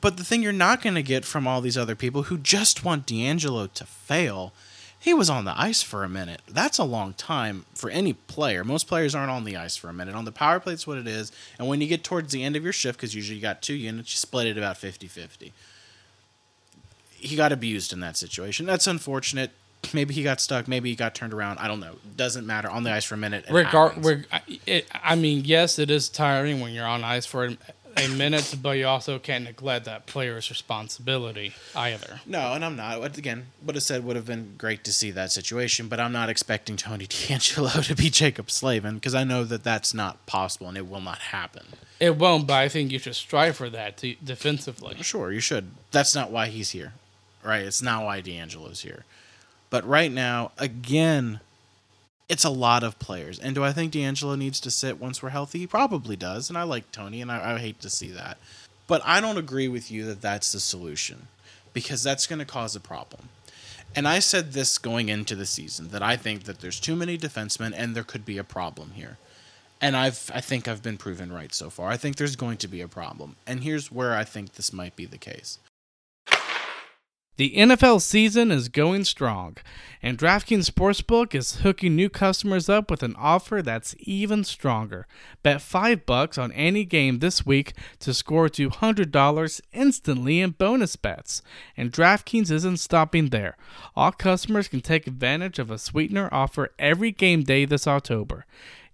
But 0.00 0.16
the 0.16 0.24
thing 0.24 0.42
you're 0.42 0.52
not 0.52 0.80
going 0.80 0.94
to 0.94 1.02
get 1.02 1.24
from 1.24 1.48
all 1.48 1.60
these 1.60 1.76
other 1.76 1.96
people 1.96 2.24
who 2.24 2.38
just 2.38 2.84
want 2.84 3.06
DeAngelo 3.06 3.72
to 3.72 3.84
fail, 3.84 4.52
he 5.00 5.14
was 5.14 5.30
on 5.30 5.44
the 5.44 5.54
ice 5.58 5.80
for 5.82 6.02
a 6.04 6.08
minute. 6.08 6.42
That's 6.48 6.78
a 6.78 6.84
long 6.84 7.12
time 7.14 7.64
for 7.74 7.88
any 7.88 8.12
player. 8.14 8.64
Most 8.64 8.88
players 8.88 9.14
aren't 9.14 9.30
on 9.30 9.44
the 9.44 9.56
ice 9.56 9.76
for 9.76 9.88
a 9.88 9.92
minute. 9.92 10.14
On 10.14 10.24
the 10.24 10.32
power 10.32 10.58
play, 10.60 10.72
it's 10.72 10.86
what 10.86 10.98
it 10.98 11.06
is. 11.06 11.30
And 11.58 11.68
when 11.68 11.80
you 11.80 11.86
get 11.86 12.02
towards 12.04 12.32
the 12.32 12.42
end 12.42 12.56
of 12.56 12.64
your 12.64 12.72
shift, 12.72 12.98
because 12.98 13.14
usually 13.14 13.36
you 13.36 13.42
got 13.42 13.62
two 13.62 13.74
units, 13.74 14.12
you 14.12 14.16
split 14.16 14.46
it 14.48 14.58
about 14.58 14.76
50 14.76 15.06
50 15.06 15.52
he 17.20 17.34
got 17.34 17.50
abused 17.50 17.92
in 17.92 17.98
that 18.00 18.16
situation. 18.16 18.64
That's 18.64 18.86
unfortunate. 18.86 19.50
Maybe 19.92 20.14
he 20.14 20.22
got 20.22 20.40
stuck. 20.40 20.68
Maybe 20.68 20.90
he 20.90 20.94
got 20.96 21.14
turned 21.16 21.32
around. 21.34 21.58
I 21.58 21.66
don't 21.66 21.80
know. 21.80 21.96
Doesn't 22.16 22.46
matter. 22.46 22.68
On 22.70 22.84
the 22.84 22.92
ice 22.92 23.04
for 23.04 23.14
a 23.14 23.18
minute. 23.18 23.44
Regard, 23.50 24.04
reg- 24.04 24.26
I- 24.30 24.42
it, 24.66 24.86
I 24.92 25.14
mean, 25.16 25.44
yes, 25.44 25.78
it 25.80 25.90
is 25.90 26.08
tiring 26.08 26.60
when 26.60 26.72
you're 26.72 26.86
on 26.86 27.02
ice 27.02 27.26
for 27.26 27.50
a, 27.96 28.08
minute, 28.08 28.54
but 28.62 28.72
you 28.72 28.86
also 28.86 29.18
can't 29.18 29.44
neglect 29.44 29.84
that 29.86 30.06
player's 30.06 30.50
responsibility 30.50 31.54
either. 31.74 32.20
No, 32.26 32.52
and 32.52 32.64
I'm 32.64 32.76
not. 32.76 33.18
Again, 33.18 33.46
would 33.64 33.74
have 33.74 33.82
said 33.82 34.04
would 34.04 34.16
have 34.16 34.26
been 34.26 34.54
great 34.58 34.84
to 34.84 34.92
see 34.92 35.10
that 35.12 35.32
situation, 35.32 35.88
but 35.88 36.00
I'm 36.00 36.12
not 36.12 36.28
expecting 36.28 36.76
Tony 36.76 37.06
DeAngelo 37.08 37.84
to 37.86 37.94
be 37.94 38.10
Jaccob 38.10 38.50
Slavin 38.50 38.94
because 38.96 39.14
I 39.14 39.24
know 39.24 39.44
that 39.44 39.64
that's 39.64 39.94
not 39.94 40.24
possible 40.26 40.68
and 40.68 40.76
it 40.76 40.88
will 40.88 41.00
not 41.00 41.18
happen. 41.18 41.66
It 42.00 42.16
won't, 42.16 42.46
but 42.46 42.54
I 42.54 42.68
think 42.68 42.92
you 42.92 42.98
should 42.98 43.16
strive 43.16 43.56
for 43.56 43.68
that 43.70 43.96
to, 43.98 44.14
defensively. 44.24 44.96
Oh, 44.98 45.02
sure, 45.02 45.32
you 45.32 45.40
should. 45.40 45.70
That's 45.90 46.14
not 46.14 46.30
why 46.30 46.46
he's 46.46 46.70
here, 46.70 46.92
right? 47.42 47.62
It's 47.62 47.82
not 47.82 48.04
why 48.04 48.22
DeAngelo's 48.22 48.82
here. 48.82 49.04
But 49.70 49.86
right 49.86 50.12
now, 50.12 50.52
again, 50.58 51.40
it's 52.28 52.44
a 52.44 52.50
lot 52.50 52.82
of 52.82 52.98
players. 52.98 53.38
And 53.38 53.54
do 53.54 53.64
I 53.64 53.72
think 53.72 53.92
DeAngelo 53.92 54.36
needs 54.36 54.60
to 54.60 54.70
sit 54.70 55.00
once 55.00 55.22
we're 55.22 55.30
healthy? 55.30 55.60
He 55.60 55.66
probably 55.66 56.16
does. 56.16 56.48
And 56.48 56.58
I 56.58 56.62
like 56.62 56.92
Tony, 56.92 57.22
and 57.22 57.32
I, 57.32 57.54
I 57.54 57.58
hate 57.58 57.80
to 57.80 57.90
see 57.90 58.10
that. 58.10 58.38
But 58.86 59.02
I 59.04 59.20
don't 59.20 59.38
agree 59.38 59.68
with 59.68 59.90
you 59.90 60.04
that 60.06 60.20
that's 60.20 60.52
the 60.52 60.60
solution 60.60 61.28
because 61.72 62.02
that's 62.02 62.26
going 62.26 62.38
to 62.38 62.44
cause 62.44 62.74
a 62.74 62.80
problem. 62.80 63.28
And 63.94 64.06
I 64.06 64.18
said 64.18 64.52
this 64.52 64.78
going 64.78 65.08
into 65.08 65.34
the 65.34 65.46
season 65.46 65.88
that 65.88 66.02
I 66.02 66.16
think 66.16 66.44
that 66.44 66.60
there's 66.60 66.80
too 66.80 66.96
many 66.96 67.16
defensemen 67.16 67.72
and 67.76 67.94
there 67.94 68.04
could 68.04 68.24
be 68.24 68.38
a 68.38 68.44
problem 68.44 68.92
here. 68.94 69.16
And 69.80 69.96
I've 69.96 70.30
I 70.34 70.40
think 70.40 70.66
I've 70.66 70.82
been 70.82 70.98
proven 70.98 71.32
right 71.32 71.54
so 71.54 71.70
far. 71.70 71.88
I 71.88 71.96
think 71.96 72.16
there's 72.16 72.36
going 72.36 72.58
to 72.58 72.68
be 72.68 72.80
a 72.80 72.88
problem. 72.88 73.36
And 73.46 73.62
here's 73.62 73.92
where 73.92 74.14
I 74.14 74.24
think 74.24 74.54
this 74.54 74.72
might 74.72 74.96
be 74.96 75.06
the 75.06 75.18
case. 75.18 75.58
The 77.38 77.54
NFL 77.54 78.02
season 78.02 78.50
is 78.50 78.68
going 78.68 79.04
strong, 79.04 79.58
and 80.02 80.18
DraftKings 80.18 80.68
Sportsbook 80.68 81.36
is 81.36 81.60
hooking 81.60 81.94
new 81.94 82.08
customers 82.08 82.68
up 82.68 82.90
with 82.90 83.04
an 83.04 83.14
offer 83.16 83.62
that's 83.62 83.94
even 84.00 84.42
stronger. 84.42 85.06
Bet 85.44 85.62
5 85.62 86.04
bucks 86.04 86.36
on 86.36 86.50
any 86.50 86.84
game 86.84 87.20
this 87.20 87.46
week 87.46 87.74
to 88.00 88.12
score 88.12 88.48
$200 88.48 89.60
instantly 89.72 90.40
in 90.40 90.50
bonus 90.50 90.96
bets. 90.96 91.40
And 91.76 91.92
DraftKings 91.92 92.50
isn't 92.50 92.78
stopping 92.78 93.28
there. 93.28 93.56
All 93.94 94.10
customers 94.10 94.66
can 94.66 94.80
take 94.80 95.06
advantage 95.06 95.60
of 95.60 95.70
a 95.70 95.78
sweetener 95.78 96.28
offer 96.32 96.70
every 96.76 97.12
game 97.12 97.44
day 97.44 97.64
this 97.64 97.86
October. 97.86 98.46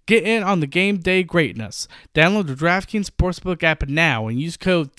Get 0.05 0.23
in 0.23 0.43
on 0.43 0.59
the 0.59 0.67
game 0.67 0.97
day 0.97 1.23
greatness. 1.23 1.87
Download 2.13 2.45
the 2.45 2.53
DraftKings 2.53 3.09
Sportsbook 3.09 3.63
app 3.63 3.89
now 3.89 4.27
and 4.27 4.39
use 4.39 4.55
code 4.55 4.95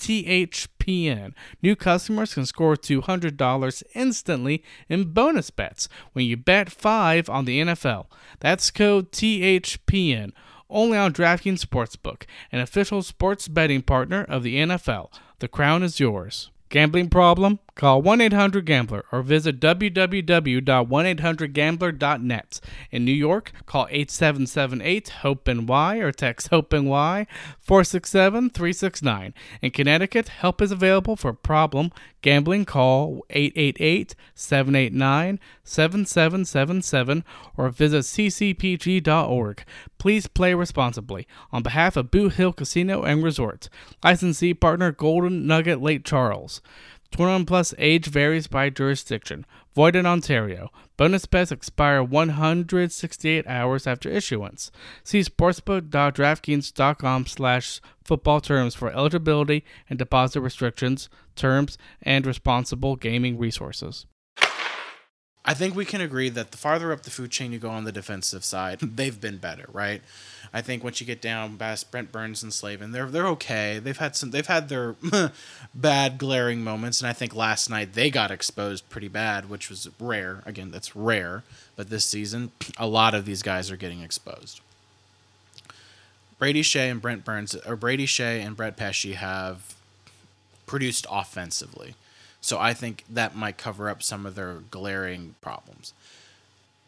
New 0.87 1.75
customers 1.75 2.33
can 2.33 2.45
score 2.45 2.75
$200 2.75 3.83
instantly 3.93 4.63
in 4.87 5.11
bonus 5.11 5.49
bets 5.49 5.89
when 6.13 6.25
you 6.25 6.37
bet 6.37 6.71
5 6.71 7.29
on 7.29 7.45
the 7.45 7.59
NFL. 7.59 8.05
That's 8.39 8.71
code 8.71 9.11
THPN. 9.11 10.31
Only 10.69 10.97
on 10.97 11.13
DraftKings 11.13 11.65
Sportsbook, 11.65 12.23
an 12.51 12.59
official 12.59 13.01
sports 13.01 13.47
betting 13.47 13.81
partner 13.81 14.23
of 14.23 14.43
the 14.43 14.57
NFL. 14.57 15.11
The 15.39 15.47
crown 15.47 15.83
is 15.83 15.99
yours. 15.99 16.51
Gambling 16.69 17.09
problem? 17.09 17.59
Call 17.77 18.01
1 18.01 18.19
800 18.21 18.65
Gambler 18.65 19.05
or 19.11 19.21
visit 19.21 19.59
www.1800Gambler.net. 19.59 22.59
In 22.89 23.05
New 23.05 23.11
York, 23.11 23.51
call 23.67 23.85
8778 23.91 25.09
HOPE 25.09 25.47
and 25.47 25.69
Y 25.69 25.97
or 25.97 26.11
text 26.11 26.47
HOPE 26.47 26.73
and 26.73 26.89
Y 26.89 27.27
467 27.59 28.49
369. 28.49 29.35
In 29.61 29.69
Connecticut, 29.69 30.29
help 30.29 30.59
is 30.59 30.71
available 30.71 31.15
for 31.15 31.33
problem 31.33 31.91
gambling. 32.23 32.65
Call 32.65 33.23
888 33.29 34.15
789 34.33 35.39
7777 35.63 37.23
or 37.55 37.69
visit 37.69 38.05
ccpg.org. 38.05 39.63
Please 39.99 40.25
play 40.25 40.55
responsibly. 40.55 41.27
On 41.51 41.61
behalf 41.61 41.95
of 41.95 42.09
Boot 42.09 42.33
Hill 42.33 42.53
Casino 42.53 43.03
and 43.03 43.23
Resort, 43.23 43.69
licensee 44.03 44.55
partner 44.55 44.91
Golden 44.91 45.45
Nugget 45.45 45.79
Lake 45.79 46.03
Charles. 46.03 46.59
21 47.11 47.45
plus 47.45 47.73
age 47.77 48.07
varies 48.07 48.47
by 48.47 48.69
jurisdiction. 48.69 49.45
Void 49.75 49.95
in 49.95 50.05
Ontario. 50.05 50.71
Bonus 50.97 51.25
bets 51.25 51.51
expire 51.51 52.03
168 52.03 53.47
hours 53.47 53.87
after 53.87 54.09
issuance. 54.09 54.71
See 55.03 55.21
sportsbook.draftkings.com 55.21 57.25
slash 57.27 57.81
football 58.03 58.41
terms 58.41 58.75
for 58.75 58.91
eligibility 58.91 59.63
and 59.89 59.97
deposit 59.99 60.41
restrictions, 60.41 61.07
terms, 61.35 61.77
and 62.01 62.25
responsible 62.25 62.95
gaming 62.95 63.37
resources. 63.37 64.07
I 65.47 65.53
think 65.53 65.75
we 65.75 65.85
can 65.85 66.01
agree 66.01 66.27
that 66.29 66.51
the 66.51 66.57
farther 66.57 66.91
up 66.91 67.03
the 67.03 67.09
food 67.09 67.31
chain 67.31 67.53
you 67.53 67.59
go 67.59 67.69
on 67.69 67.85
the 67.85 67.91
defensive 67.93 68.43
side, 68.43 68.79
they've 68.81 69.19
been 69.19 69.37
better, 69.37 69.65
right? 69.71 70.01
I 70.53 70.61
think 70.61 70.83
once 70.83 71.01
you 71.01 71.07
get 71.07 71.21
down 71.21 71.57
past 71.57 71.89
Brent 71.89 72.11
Burns 72.11 72.43
and 72.43 72.53
Slavin, 72.53 72.91
they're 72.91 73.07
they're 73.07 73.27
okay. 73.27 73.79
They've 73.79 73.97
had 73.97 74.15
some 74.15 74.31
they've 74.31 74.47
had 74.47 74.69
their 74.69 74.95
bad 75.75 76.17
glaring 76.17 76.63
moments, 76.63 77.01
and 77.01 77.09
I 77.09 77.13
think 77.13 77.35
last 77.35 77.69
night 77.69 77.93
they 77.93 78.09
got 78.09 78.29
exposed 78.29 78.89
pretty 78.89 79.07
bad, 79.07 79.49
which 79.49 79.69
was 79.69 79.89
rare. 79.99 80.43
Again, 80.45 80.71
that's 80.71 80.95
rare, 80.95 81.43
but 81.75 81.89
this 81.89 82.05
season 82.05 82.51
a 82.77 82.87
lot 82.87 83.13
of 83.13 83.25
these 83.25 83.41
guys 83.41 83.71
are 83.71 83.77
getting 83.77 84.01
exposed. 84.01 84.61
Brady 86.39 86.61
Skjei 86.61 86.91
and 86.91 87.01
Brent 87.01 87.25
Burns 87.25 87.55
or 87.55 87.75
Brady 87.75 88.05
Skjei 88.05 88.45
and 88.45 88.55
Brett 88.55 88.77
Pesce 88.77 89.15
have 89.15 89.75
produced 90.65 91.07
offensively. 91.09 91.95
So 92.47 92.57
I 92.57 92.73
think 92.73 93.03
that 93.09 93.35
might 93.35 93.57
cover 93.57 93.89
up 93.89 94.01
some 94.01 94.25
of 94.25 94.35
their 94.35 94.59
glaring 94.71 95.35
problems. 95.41 95.91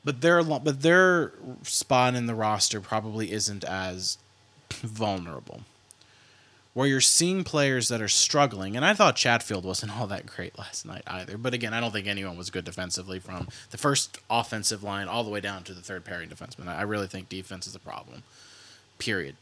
But 0.06 0.22
their 0.22 0.42
but 0.42 0.84
their 0.84 1.34
spot 1.64 2.16
in 2.16 2.28
the 2.28 2.34
roster 2.34 2.80
probably 2.80 3.34
isn't 3.34 3.66
as 3.66 4.18
vulnerable. 4.72 5.64
Where 6.74 6.88
you're 6.88 7.02
seeing 7.02 7.44
players 7.44 7.90
that 7.90 8.02
are 8.02 8.08
struggling, 8.08 8.78
and 8.78 8.86
I 8.86 8.94
thought 8.94 9.18
Chatfield 9.18 9.66
wasn't 9.66 9.92
all 10.00 10.08
that 10.08 10.26
great 10.26 10.58
last 10.58 10.86
night 10.86 11.04
either. 11.06 11.38
But 11.38 11.54
again, 11.54 11.74
I 11.74 11.82
don't 11.82 11.92
think 11.92 12.08
anyone 12.08 12.38
was 12.38 12.50
good 12.50 12.64
defensively 12.64 13.20
from 13.20 13.50
the 13.72 13.78
first 13.78 14.18
offensive 14.30 14.82
line 14.82 15.10
all 15.10 15.26
the 15.26 15.30
way 15.30 15.42
down 15.42 15.64
to 15.64 15.74
the 15.74 15.82
third 15.82 16.06
pairing 16.06 16.30
defenseman. 16.30 16.70
I 16.70 16.84
really 16.84 17.08
think 17.08 17.28
defense 17.28 17.68
is 17.68 17.76
a 17.76 17.80
problem. 17.80 18.24
Period. 18.98 19.36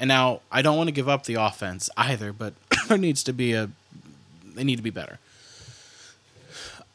And 0.00 0.08
now 0.08 0.40
I 0.50 0.62
don't 0.62 0.76
want 0.76 0.88
to 0.88 0.92
give 0.92 1.08
up 1.08 1.26
the 1.26 1.34
offense 1.34 1.88
either, 1.96 2.32
but 2.32 2.54
there 2.88 2.98
needs 2.98 3.22
to 3.22 3.32
be 3.32 3.52
a 3.52 3.70
they 4.56 4.64
need 4.64 4.76
to 4.76 4.82
be 4.82 4.90
better. 4.90 5.20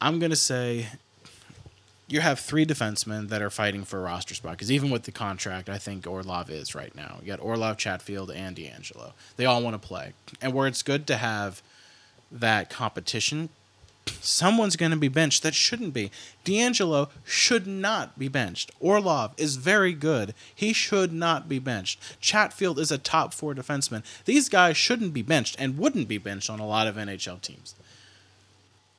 I'm 0.00 0.18
gonna 0.18 0.36
say 0.36 0.88
you 2.08 2.20
have 2.20 2.38
three 2.38 2.64
defensemen 2.64 3.28
that 3.28 3.42
are 3.42 3.50
fighting 3.50 3.84
for 3.84 3.98
a 3.98 4.02
roster 4.02 4.34
spot 4.34 4.52
because 4.52 4.70
even 4.70 4.90
with 4.90 5.04
the 5.04 5.12
contract, 5.12 5.68
I 5.68 5.78
think 5.78 6.06
Orlov 6.06 6.50
is 6.50 6.74
right 6.74 6.94
now. 6.94 7.18
You 7.20 7.28
got 7.28 7.40
Orlov, 7.40 7.76
Chatfield, 7.78 8.30
and 8.30 8.56
DeAngelo. 8.56 9.12
They 9.36 9.44
all 9.44 9.62
want 9.62 9.80
to 9.80 9.86
play, 9.86 10.12
and 10.40 10.52
where 10.52 10.66
it's 10.66 10.82
good 10.82 11.06
to 11.08 11.16
have 11.16 11.62
that 12.30 12.70
competition, 12.70 13.48
someone's 14.20 14.76
going 14.76 14.92
to 14.92 14.96
be 14.96 15.08
benched 15.08 15.42
that 15.42 15.54
shouldn't 15.54 15.94
be. 15.94 16.10
DeAngelo 16.44 17.08
should 17.24 17.66
not 17.66 18.18
be 18.18 18.28
benched. 18.28 18.70
Orlov 18.80 19.32
is 19.36 19.56
very 19.56 19.92
good. 19.92 20.34
He 20.54 20.72
should 20.72 21.12
not 21.12 21.48
be 21.48 21.58
benched. 21.58 22.20
Chatfield 22.20 22.78
is 22.78 22.92
a 22.92 22.98
top 22.98 23.34
four 23.34 23.54
defenseman. 23.54 24.04
These 24.24 24.48
guys 24.48 24.76
shouldn't 24.76 25.12
be 25.12 25.22
benched 25.22 25.56
and 25.58 25.78
wouldn't 25.78 26.08
be 26.08 26.18
benched 26.18 26.50
on 26.50 26.60
a 26.60 26.66
lot 26.66 26.86
of 26.86 26.96
NHL 26.96 27.40
teams. 27.40 27.74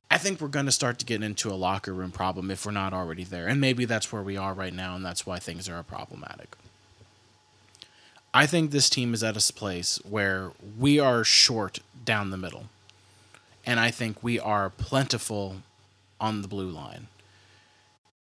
I 0.09 0.17
think 0.17 0.39
we're 0.39 0.47
going 0.47 0.65
to 0.65 0.71
start 0.71 0.99
to 0.99 1.05
get 1.05 1.21
into 1.21 1.51
a 1.51 1.55
locker 1.55 1.93
room 1.93 2.11
problem 2.11 2.49
if 2.49 2.65
we're 2.65 2.71
not 2.71 2.93
already 2.93 3.23
there. 3.23 3.47
And 3.47 3.59
maybe 3.59 3.85
that's 3.85 4.11
where 4.11 4.21
we 4.21 4.37
are 4.37 4.53
right 4.53 4.73
now, 4.73 4.95
and 4.95 5.05
that's 5.05 5.25
why 5.25 5.39
things 5.39 5.67
are 5.67 5.83
problematic. 5.83 6.55
I 8.33 8.45
think 8.45 8.71
this 8.71 8.89
team 8.89 9.13
is 9.13 9.23
at 9.23 9.35
a 9.35 9.53
place 9.53 9.99
where 10.07 10.51
we 10.77 10.99
are 10.99 11.23
short 11.23 11.79
down 12.05 12.29
the 12.29 12.37
middle. 12.37 12.65
And 13.65 13.79
I 13.79 13.91
think 13.91 14.23
we 14.23 14.39
are 14.39 14.69
plentiful 14.69 15.57
on 16.21 16.41
the 16.41 16.47
blue 16.47 16.69
line. 16.69 17.07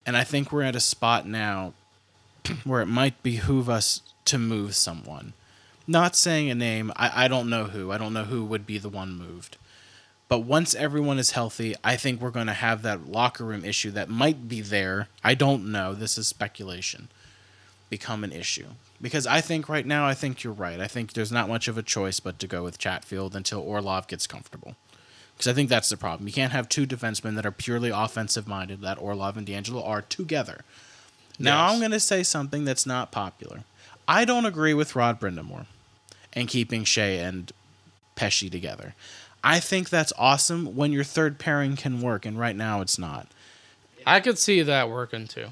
And 0.05 0.17
I 0.17 0.25
think 0.25 0.53
we're 0.53 0.63
at 0.63 0.77
a 0.77 0.81
spot 0.81 1.27
now 1.27 1.73
where 2.65 2.83
it 2.83 2.87
might 2.87 3.23
behoove 3.23 3.71
us 3.71 4.03
to 4.27 4.39
move 4.39 4.75
someone. 4.75 5.33
Not 5.87 6.15
saying 6.15 6.51
a 6.51 6.55
name, 6.55 6.93
I, 6.97 7.25
I 7.25 7.29
don't 7.29 7.49
know 7.49 7.65
who. 7.65 7.91
I 7.91 7.99
don't 7.99 8.13
know 8.13 8.25
who 8.25 8.45
would 8.45 8.67
be 8.67 8.79
the 8.79 8.89
one 8.89 9.15
moved. 9.15 9.57
But 10.31 10.45
once 10.45 10.77
everyone 10.77 11.19
is 11.19 11.33
healthy, 11.33 11.75
I 11.83 11.97
think 11.97 12.21
we're 12.21 12.31
going 12.31 12.47
to 12.47 12.53
have 12.53 12.83
that 12.83 13.09
locker 13.11 13.45
room 13.45 13.65
issue 13.65 13.91
that 13.91 14.09
might 14.09 14.49
be 14.49 14.61
there. 14.61 15.09
I 15.25 15.35
don't 15.35 15.73
know. 15.73 15.93
This 15.93 16.17
is 16.17 16.29
speculation. 16.29 17.09
Become 17.91 18.23
an 18.23 18.31
issue. 18.31 18.69
Because 19.03 19.27
I 19.27 19.41
think 19.41 19.69
right 19.69 19.85
now, 19.85 20.07
I 20.07 20.15
think 20.15 20.45
you're 20.45 20.53
right. 20.53 20.79
I 20.79 20.87
think 20.87 21.15
there's 21.15 21.33
not 21.33 21.49
much 21.49 21.67
of 21.67 21.77
a 21.77 21.83
choice 21.83 22.21
but 22.21 22.39
to 22.39 22.47
go 22.47 22.63
with 22.63 22.79
Chatfield 22.79 23.35
until 23.35 23.59
Orlov 23.59 24.07
gets 24.07 24.29
comfortable. 24.29 24.77
Because 25.35 25.49
I 25.49 25.53
think 25.53 25.69
that's 25.69 25.89
the 25.89 25.97
problem. 25.97 26.29
You 26.29 26.33
can't 26.33 26.53
have 26.53 26.69
two 26.69 26.87
defensemen 26.87 27.35
that 27.35 27.45
are 27.45 27.51
purely 27.51 27.91
offensive 27.91 28.47
minded, 28.47 28.83
that 28.83 29.03
Orlov 29.03 29.37
and 29.37 29.45
DeAngelo 29.45 29.85
are 29.85 30.03
together. 30.03 30.61
Now, 31.41 31.65
Yes. 31.67 31.73
I'm 31.73 31.81
going 31.81 31.91
to 31.91 31.99
say 31.99 32.23
something 32.23 32.65
that's 32.65 32.87
not 32.87 33.11
popular. 33.11 33.65
I 34.07 34.25
don't 34.25 34.47
agree 34.47 34.75
with 34.75 34.95
Rod 34.95 35.19
Brind'Amour 35.19 35.67
and 36.33 36.47
keeping 36.47 36.85
Skjei 36.85 37.19
and 37.19 37.51
Pesce 38.15 38.49
together. 38.49 38.95
I 39.43 39.61
think 39.61 39.89
that's 39.89 40.13
awesome 40.19 40.77
when 40.77 40.93
your 40.93 41.05
third 41.05 41.39
pairing 41.39 41.77
can 41.77 42.03
work, 42.03 42.27
and 42.27 42.39
right 42.39 42.57
now 42.57 42.81
it's 42.81 42.99
not. 42.99 43.27
I 44.07 44.21
could 44.21 44.39
see 44.39 44.63
that 44.63 44.91
working 44.91 45.27
too. 45.27 45.49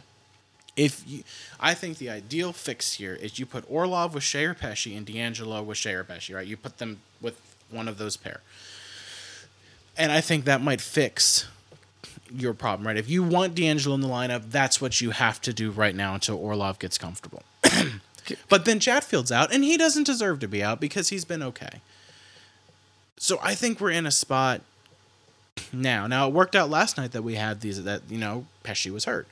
If 0.77 1.03
you, 1.07 1.25
I 1.59 1.75
think 1.75 1.99
the 1.99 2.11
ideal 2.11 2.53
fix 2.53 2.95
here 2.95 3.15
is 3.15 3.39
you 3.39 3.47
put 3.47 3.65
Orlov 3.69 4.15
with 4.15 4.23
Skjei 4.23 4.47
or 4.47 4.55
Pesce 4.55 4.95
and 4.95 5.07
DeAngelo 5.07 5.65
with 5.65 5.79
Skjei 5.79 5.95
or 5.95 6.05
Pesce, 6.05 6.31
right? 6.31 6.47
You 6.47 6.57
put 6.57 6.79
them 6.79 7.01
with 7.21 7.41
one 7.71 7.89
of 7.89 7.99
those 7.99 8.17
pair. 8.17 8.41
And 9.97 10.13
I 10.13 10.21
think 10.21 10.45
that 10.45 10.61
might 10.61 10.81
fix 10.81 11.49
your 12.33 12.55
problem, 12.55 12.87
right? 12.87 12.97
If 12.97 13.09
you 13.09 13.23
want 13.23 13.55
DeAngelo 13.55 13.95
in 13.95 14.01
the 14.01 14.09
lineup, 14.09 14.51
that's 14.51 14.81
what 14.81 15.01
you 15.01 15.11
have 15.11 15.41
to 15.43 15.53
do 15.53 15.71
right 15.71 15.95
now 15.95 16.15
until 16.15 16.37
Orlov 16.37 16.79
gets 16.79 16.97
comfortable. 16.97 17.43
but 18.49 18.65
then 18.65 18.79
Chatfield's 18.79 19.33
out, 19.33 19.53
and 19.53 19.65
he 19.65 19.77
doesn't 19.77 20.05
deserve 20.05 20.39
to 20.41 20.49
be 20.49 20.63
out 20.63 20.81
because 20.81 21.09
he's 21.09 21.25
been 21.25 21.43
okay. 21.43 21.81
So 23.19 23.39
I 23.43 23.55
think 23.55 23.81
we're 23.81 23.91
in 23.91 24.07
a 24.07 24.11
spot 24.11 24.63
now. 25.73 26.07
Now 26.07 26.29
it 26.29 26.33
worked 26.33 26.55
out 26.57 26.71
last 26.71 26.97
night 26.97 27.13
that 27.13 27.23
we 27.23 27.35
had 27.35 27.61
these 27.61 27.83
that 27.83 28.03
you 28.09 28.19
know 28.19 28.47
Pesce 28.63 28.91
was 28.91 29.05
hurt. 29.05 29.27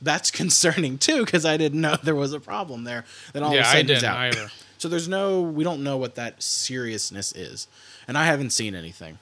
That's 0.00 0.30
concerning 0.42 0.98
too 0.98 1.24
because 1.24 1.44
I 1.44 1.56
didn't 1.56 1.80
know 1.80 1.96
there 2.02 2.14
was 2.14 2.32
a 2.32 2.40
problem 2.40 2.84
there. 2.84 3.04
Then 3.32 3.42
all 3.42 3.50
of 3.50 3.54
yeah, 3.56 3.62
a 3.62 3.68
I 3.68 3.72
sudden 3.72 3.88
he's 3.88 4.00
didn't 4.00 4.10
out. 4.10 4.18
either. 4.18 4.50
So 4.78 4.88
there's 4.88 5.06
no 5.06 5.42
we 5.42 5.62
don't 5.62 5.84
know 5.84 5.96
what 5.96 6.16
that 6.16 6.42
seriousness 6.42 7.30
is. 7.36 7.68
And 8.08 8.18
I 8.18 8.24
haven't 8.24 8.50
seen 8.50 8.74
anything. 8.74 9.20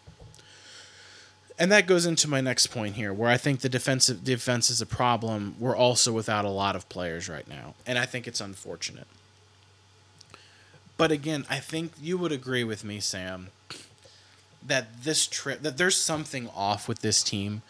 And 1.58 1.70
that 1.70 1.86
goes 1.86 2.06
into 2.06 2.26
my 2.26 2.40
next 2.40 2.68
point 2.68 2.94
here, 2.94 3.12
where 3.12 3.28
I 3.28 3.36
think 3.36 3.60
the 3.60 3.68
defensive 3.68 4.24
defense 4.24 4.70
is 4.70 4.80
a 4.80 4.86
problem. 4.86 5.56
We're 5.58 5.76
also 5.76 6.12
without 6.14 6.46
a 6.46 6.48
lot 6.48 6.76
of 6.76 6.88
players 6.88 7.28
right 7.28 7.46
now, 7.46 7.74
and 7.86 7.98
I 7.98 8.06
think 8.06 8.26
it's 8.26 8.40
unfortunate. 8.40 9.06
But 10.96 11.12
again, 11.12 11.44
I 11.50 11.58
think 11.58 11.92
you 12.00 12.16
would 12.16 12.32
agree 12.32 12.64
with 12.64 12.82
me, 12.82 12.98
Sam, 12.98 13.48
that 14.66 15.02
this 15.02 15.26
trip 15.26 15.62
that 15.62 15.76
there's 15.76 15.96
something 15.96 16.48
off 16.54 16.88
with 16.88 17.00
this 17.00 17.22
team. 17.22 17.62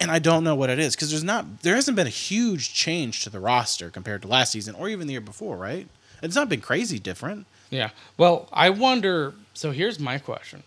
And 0.00 0.10
I 0.10 0.20
don't 0.20 0.44
know 0.44 0.54
what 0.54 0.70
it 0.70 0.78
is 0.78 0.94
because 0.94 1.10
there's 1.10 1.24
not 1.24 1.62
there 1.62 1.74
hasn't 1.74 1.96
been 1.96 2.06
a 2.06 2.10
huge 2.10 2.72
change 2.72 3.24
to 3.24 3.30
the 3.30 3.40
roster 3.40 3.90
compared 3.90 4.22
to 4.22 4.28
last 4.28 4.52
season 4.52 4.74
or 4.74 4.88
even 4.88 5.06
the 5.06 5.14
year 5.14 5.20
before, 5.20 5.56
right? 5.56 5.88
It's 6.22 6.36
not 6.36 6.48
been 6.48 6.60
crazy 6.60 6.98
different. 6.98 7.46
Yeah. 7.70 7.90
Well, 8.16 8.48
I 8.52 8.70
wonder. 8.70 9.34
So 9.54 9.72
here's 9.72 9.98
my 9.98 10.18
question, 10.18 10.62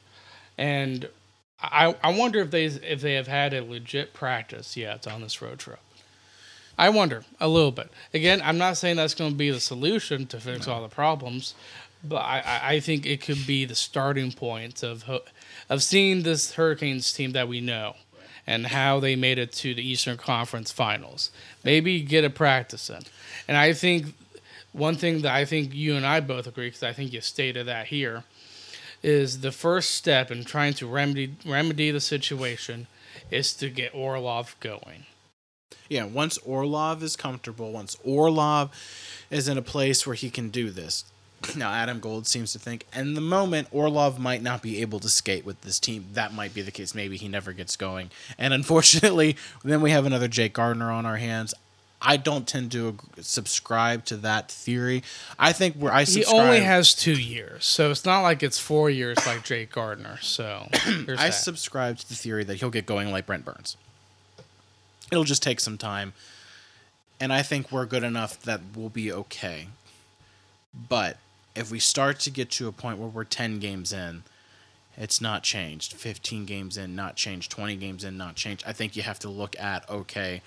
and 0.57 1.07
I 1.61 1.95
I 2.03 2.13
wonder 2.13 2.39
if 2.39 2.51
they 2.51 2.65
if 2.65 3.01
they 3.01 3.15
have 3.15 3.27
had 3.27 3.53
a 3.53 3.63
legit 3.63 4.13
practice 4.13 4.75
yet 4.75 5.07
on 5.07 5.21
this 5.21 5.41
road 5.41 5.59
trip. 5.59 5.79
I 6.77 6.89
wonder 6.89 7.23
a 7.39 7.47
little 7.47 7.71
bit. 7.71 7.91
Again, 8.13 8.41
I'm 8.43 8.57
not 8.57 8.77
saying 8.77 8.95
that's 8.95 9.13
going 9.13 9.31
to 9.31 9.37
be 9.37 9.51
the 9.51 9.59
solution 9.59 10.25
to 10.27 10.39
fix 10.39 10.67
all 10.67 10.81
the 10.81 10.87
problems, 10.87 11.53
but 12.03 12.17
I, 12.17 12.59
I- 12.63 12.79
think 12.79 13.05
it 13.05 13.21
could 13.21 13.45
be 13.45 13.65
the 13.65 13.75
starting 13.75 14.31
point 14.31 14.83
of 14.83 15.03
of 15.69 15.83
seeing 15.83 16.23
this 16.23 16.53
Hurricanes 16.53 17.13
team 17.13 17.31
that 17.33 17.47
we 17.47 17.61
know 17.61 17.95
and 18.47 18.67
how 18.67 18.99
they 18.99 19.15
made 19.15 19.37
it 19.37 19.51
to 19.53 19.73
the 19.73 19.87
Eastern 19.87 20.17
Conference 20.17 20.71
Finals. 20.71 21.31
Maybe 21.63 22.01
get 22.01 22.23
a 22.25 22.29
practice 22.29 22.89
in, 22.89 23.01
and 23.47 23.55
I 23.57 23.73
think 23.73 24.13
one 24.73 24.95
thing 24.95 25.21
that 25.21 25.33
I 25.33 25.45
think 25.45 25.73
you 25.73 25.95
and 25.95 26.05
I 26.05 26.19
both 26.21 26.47
agree, 26.47 26.67
because 26.67 26.83
I 26.83 26.93
think 26.93 27.13
you 27.13 27.21
stated 27.21 27.67
that 27.67 27.87
here, 27.87 28.23
is 29.03 29.41
the 29.41 29.51
first 29.51 29.91
step 29.91 30.31
in 30.31 30.43
trying 30.43 30.73
to 30.75 30.87
remedy 30.87 31.35
remedy 31.45 31.91
the 31.91 31.99
situation 31.99 32.87
is 33.29 33.53
to 33.53 33.69
get 33.69 33.93
Orlov 33.95 34.55
going. 34.59 35.05
Yeah, 35.89 36.05
once 36.05 36.37
Orlov 36.39 37.03
is 37.03 37.15
comfortable, 37.15 37.71
once 37.71 37.97
Orlov 38.03 38.71
is 39.29 39.47
in 39.47 39.57
a 39.57 39.61
place 39.61 40.05
where 40.07 40.15
he 40.15 40.29
can 40.29 40.49
do 40.49 40.69
this. 40.69 41.03
Now, 41.55 41.71
Adam 41.71 41.99
Gold 41.99 42.27
seems 42.27 42.53
to 42.53 42.59
think, 42.59 42.85
and 42.93 43.15
the 43.15 43.21
moment 43.21 43.67
Orlov 43.71 44.19
might 44.19 44.41
not 44.41 44.61
be 44.61 44.81
able 44.81 44.99
to 44.99 45.09
skate 45.09 45.45
with 45.45 45.61
this 45.61 45.79
team, 45.79 46.05
that 46.13 46.33
might 46.33 46.53
be 46.53 46.61
the 46.61 46.71
case. 46.71 46.93
Maybe 46.93 47.17
he 47.17 47.27
never 47.27 47.53
gets 47.53 47.75
going. 47.75 48.09
And 48.37 48.53
unfortunately, 48.53 49.35
then 49.63 49.81
we 49.81 49.91
have 49.91 50.05
another 50.05 50.27
Jake 50.27 50.53
Gardiner 50.53 50.91
on 50.91 51.05
our 51.05 51.17
hands. 51.17 51.53
I 52.01 52.17
don't 52.17 52.47
tend 52.47 52.71
to 52.71 52.97
subscribe 53.19 54.05
to 54.05 54.17
that 54.17 54.49
theory. 54.49 55.03
I 55.37 55.53
think 55.53 55.75
where 55.75 55.93
I 55.93 56.03
He 56.03 56.25
only 56.25 56.61
has 56.61 56.95
two 56.95 57.13
years, 57.13 57.63
so 57.63 57.91
it's 57.91 58.05
not 58.05 58.21
like 58.21 58.41
it's 58.41 58.57
four 58.57 58.89
years 58.89 59.23
like 59.27 59.43
Jake 59.43 59.71
Gardiner. 59.71 60.17
So 60.19 60.67
I 60.73 61.03
that. 61.05 61.31
subscribe 61.31 61.99
to 61.99 62.09
the 62.09 62.15
theory 62.15 62.43
that 62.43 62.55
he'll 62.55 62.71
get 62.71 62.87
going 62.87 63.11
like 63.11 63.27
Brent 63.27 63.45
Burns. 63.45 63.77
It'll 65.11 65.25
just 65.25 65.43
take 65.43 65.59
some 65.59 65.77
time. 65.77 66.13
And 67.19 67.31
I 67.31 67.43
think 67.43 67.71
we're 67.71 67.85
good 67.85 68.03
enough 68.03 68.41
that 68.41 68.61
we'll 68.75 68.89
be 68.89 69.11
okay. 69.11 69.67
But 70.73 71.17
if 71.55 71.71
we 71.71 71.79
start 71.79 72.19
to 72.21 72.29
get 72.29 72.49
to 72.51 72.67
a 72.67 72.71
point 72.71 72.97
where 72.97 73.09
we're 73.09 73.23
10 73.23 73.59
games 73.59 73.91
in, 73.91 74.23
it's 74.97 75.21
not 75.21 75.43
changed. 75.43 75.93
15 75.93 76.45
games 76.45 76.77
in, 76.77 76.95
not 76.95 77.15
changed. 77.15 77.51
20 77.51 77.75
games 77.75 78.03
in, 78.03 78.17
not 78.17 78.35
changed. 78.35 78.63
I 78.67 78.73
think 78.73 78.95
you 78.95 79.03
have 79.03 79.19
to 79.19 79.29
look 79.29 79.59
at, 79.59 79.89
okay, 79.89 80.41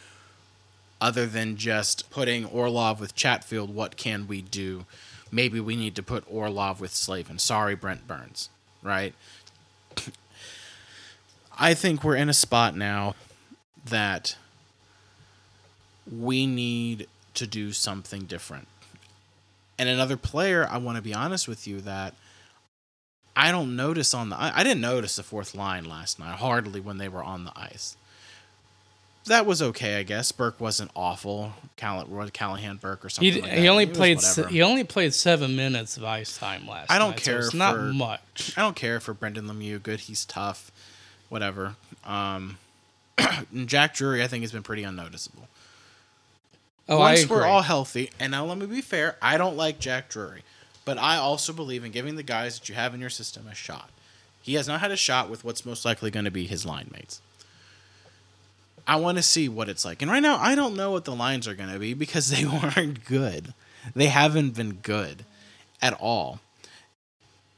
other 1.01 1.27
than 1.27 1.57
just 1.57 2.11
putting 2.11 2.45
Orlov 2.45 3.01
with 3.01 3.15
Chatfield, 3.15 3.75
what 3.75 3.97
can 3.97 4.27
we 4.27 4.43
do? 4.43 4.87
Maybe 5.31 5.61
we 5.61 5.77
need 5.77 5.95
to 5.97 6.03
put 6.03 6.25
Orlov 6.31 6.81
with 6.81 6.95
Slavin. 6.95 7.39
Sorry, 7.39 7.75
Brent 7.75 8.07
Burns, 8.07 8.49
right? 8.83 9.15
I 11.59 11.75
think 11.75 12.03
we're 12.03 12.17
in 12.17 12.29
a 12.29 12.35
spot 12.35 12.77
now 12.77 13.15
that 13.85 14.37
we 16.11 16.47
need 16.47 17.07
to 17.35 17.47
do 17.47 17.73
something 17.73 18.23
different. 18.23 18.69
And 19.79 19.89
another 19.89 20.17
player, 20.17 20.67
I 20.71 20.79
want 20.79 20.97
to 20.97 21.03
be 21.03 21.15
honest 21.15 21.49
with 21.49 21.67
you 21.67 21.81
that 21.81 22.15
I 23.37 23.51
don't 23.51 23.75
notice 23.75 24.15
on 24.15 24.31
the 24.31 24.37
I, 24.37 24.61
I 24.61 24.63
didn't 24.63 24.81
notice 24.81 25.17
the 25.17 25.23
fourth 25.23 25.55
line 25.55 25.85
last 25.85 26.19
night 26.19 26.37
hardly 26.37 26.81
when 26.81 26.99
they 26.99 27.09
were 27.09 27.23
on 27.23 27.45
the 27.45 27.53
ice. 27.57 27.97
That 29.27 29.47
was 29.47 29.63
okay, 29.63 29.99
I 29.99 30.03
guess. 30.03 30.33
Burke 30.33 30.61
wasn't 30.61 30.91
awful. 30.95 31.55
Call- 31.79 32.05
Callahan 32.33 32.77
Burke 32.77 33.05
or 33.05 33.09
he, 33.09 33.11
something. 33.11 33.43
like 33.43 33.53
he 33.53 33.63
that. 33.63 33.69
only 33.69 33.85
It 33.85 33.95
played 33.95 34.21
se- 34.21 34.51
he 34.51 34.63
only 34.63 34.85
played 34.85 35.15
seven 35.15 35.57
minutes 35.57 35.97
of 35.97 36.05
ice 36.05 36.37
time 36.37 36.69
last. 36.69 36.91
I 36.91 36.99
don't 36.99 37.13
night, 37.13 37.21
so 37.21 37.31
care 37.31 37.41
it's 37.41 37.55
not 37.55 37.79
much. 37.79 38.53
I 38.57 38.61
don't 38.61 38.77
care 38.77 39.01
for 39.01 39.15
Brendan 39.15 39.47
Lemieux. 39.47 39.83
Good, 39.83 40.01
he's 40.01 40.25
tough. 40.27 40.71
Whatever. 41.31 41.77
Um, 42.05 42.59
Jack 43.65 43.95
Drury, 43.95 44.23
I 44.23 44.27
think, 44.27 44.43
has 44.43 44.53
been 44.53 44.63
pretty 44.63 44.83
unnoticeable. 44.85 45.49
Oh, 46.89 46.99
Once 46.99 47.29
we're 47.29 47.47
all 47.47 47.63
healthy, 47.63 48.11
and 48.21 48.33
now 48.33 48.45
let 48.45 48.59
me 48.59 48.67
be 48.67 48.83
fair, 48.83 49.17
I 49.23 49.39
don't 49.39 49.57
like 49.57 49.79
Jack 49.79 50.11
Drury, 50.11 50.43
but 50.85 50.99
I 50.99 51.17
also 51.17 51.53
believe 51.53 51.83
in 51.83 51.93
giving 51.93 52.17
the 52.17 52.23
guys 52.23 52.59
that 52.59 52.69
you 52.69 52.75
have 52.75 52.95
in 52.95 53.01
your 53.01 53.11
system 53.11 53.47
a 53.51 53.55
shot. 53.55 53.89
He 54.43 54.55
has 54.55 54.69
not 54.69 54.81
had 54.81 54.91
a 54.91 54.97
shot 54.97 55.31
with 55.31 55.45
what's 55.45 55.65
most 55.65 55.87
likely 55.87 56.11
going 56.11 56.27
to 56.27 56.31
be 56.31 56.47
his 56.47 56.67
line 56.67 56.91
mates. 56.93 57.23
I 58.87 58.97
want 58.97 59.17
to 59.17 59.23
see 59.23 59.49
what 59.49 59.71
it's 59.71 59.87
like. 59.87 60.03
And 60.03 60.11
right 60.11 60.23
now, 60.23 60.37
I 60.39 60.55
don't 60.55 60.77
know 60.77 60.91
what 60.91 61.07
the 61.07 61.15
lines 61.15 61.49
are 61.49 61.55
going 61.55 61.73
to 61.73 61.79
be 61.79 61.95
because 61.95 62.29
they 62.37 62.45
weren't 62.45 63.07
good. 63.07 63.55
They 63.95 64.07
haven't 64.09 64.51
been 64.51 64.75
good 64.83 65.25
at 65.81 65.95
all. 65.95 66.41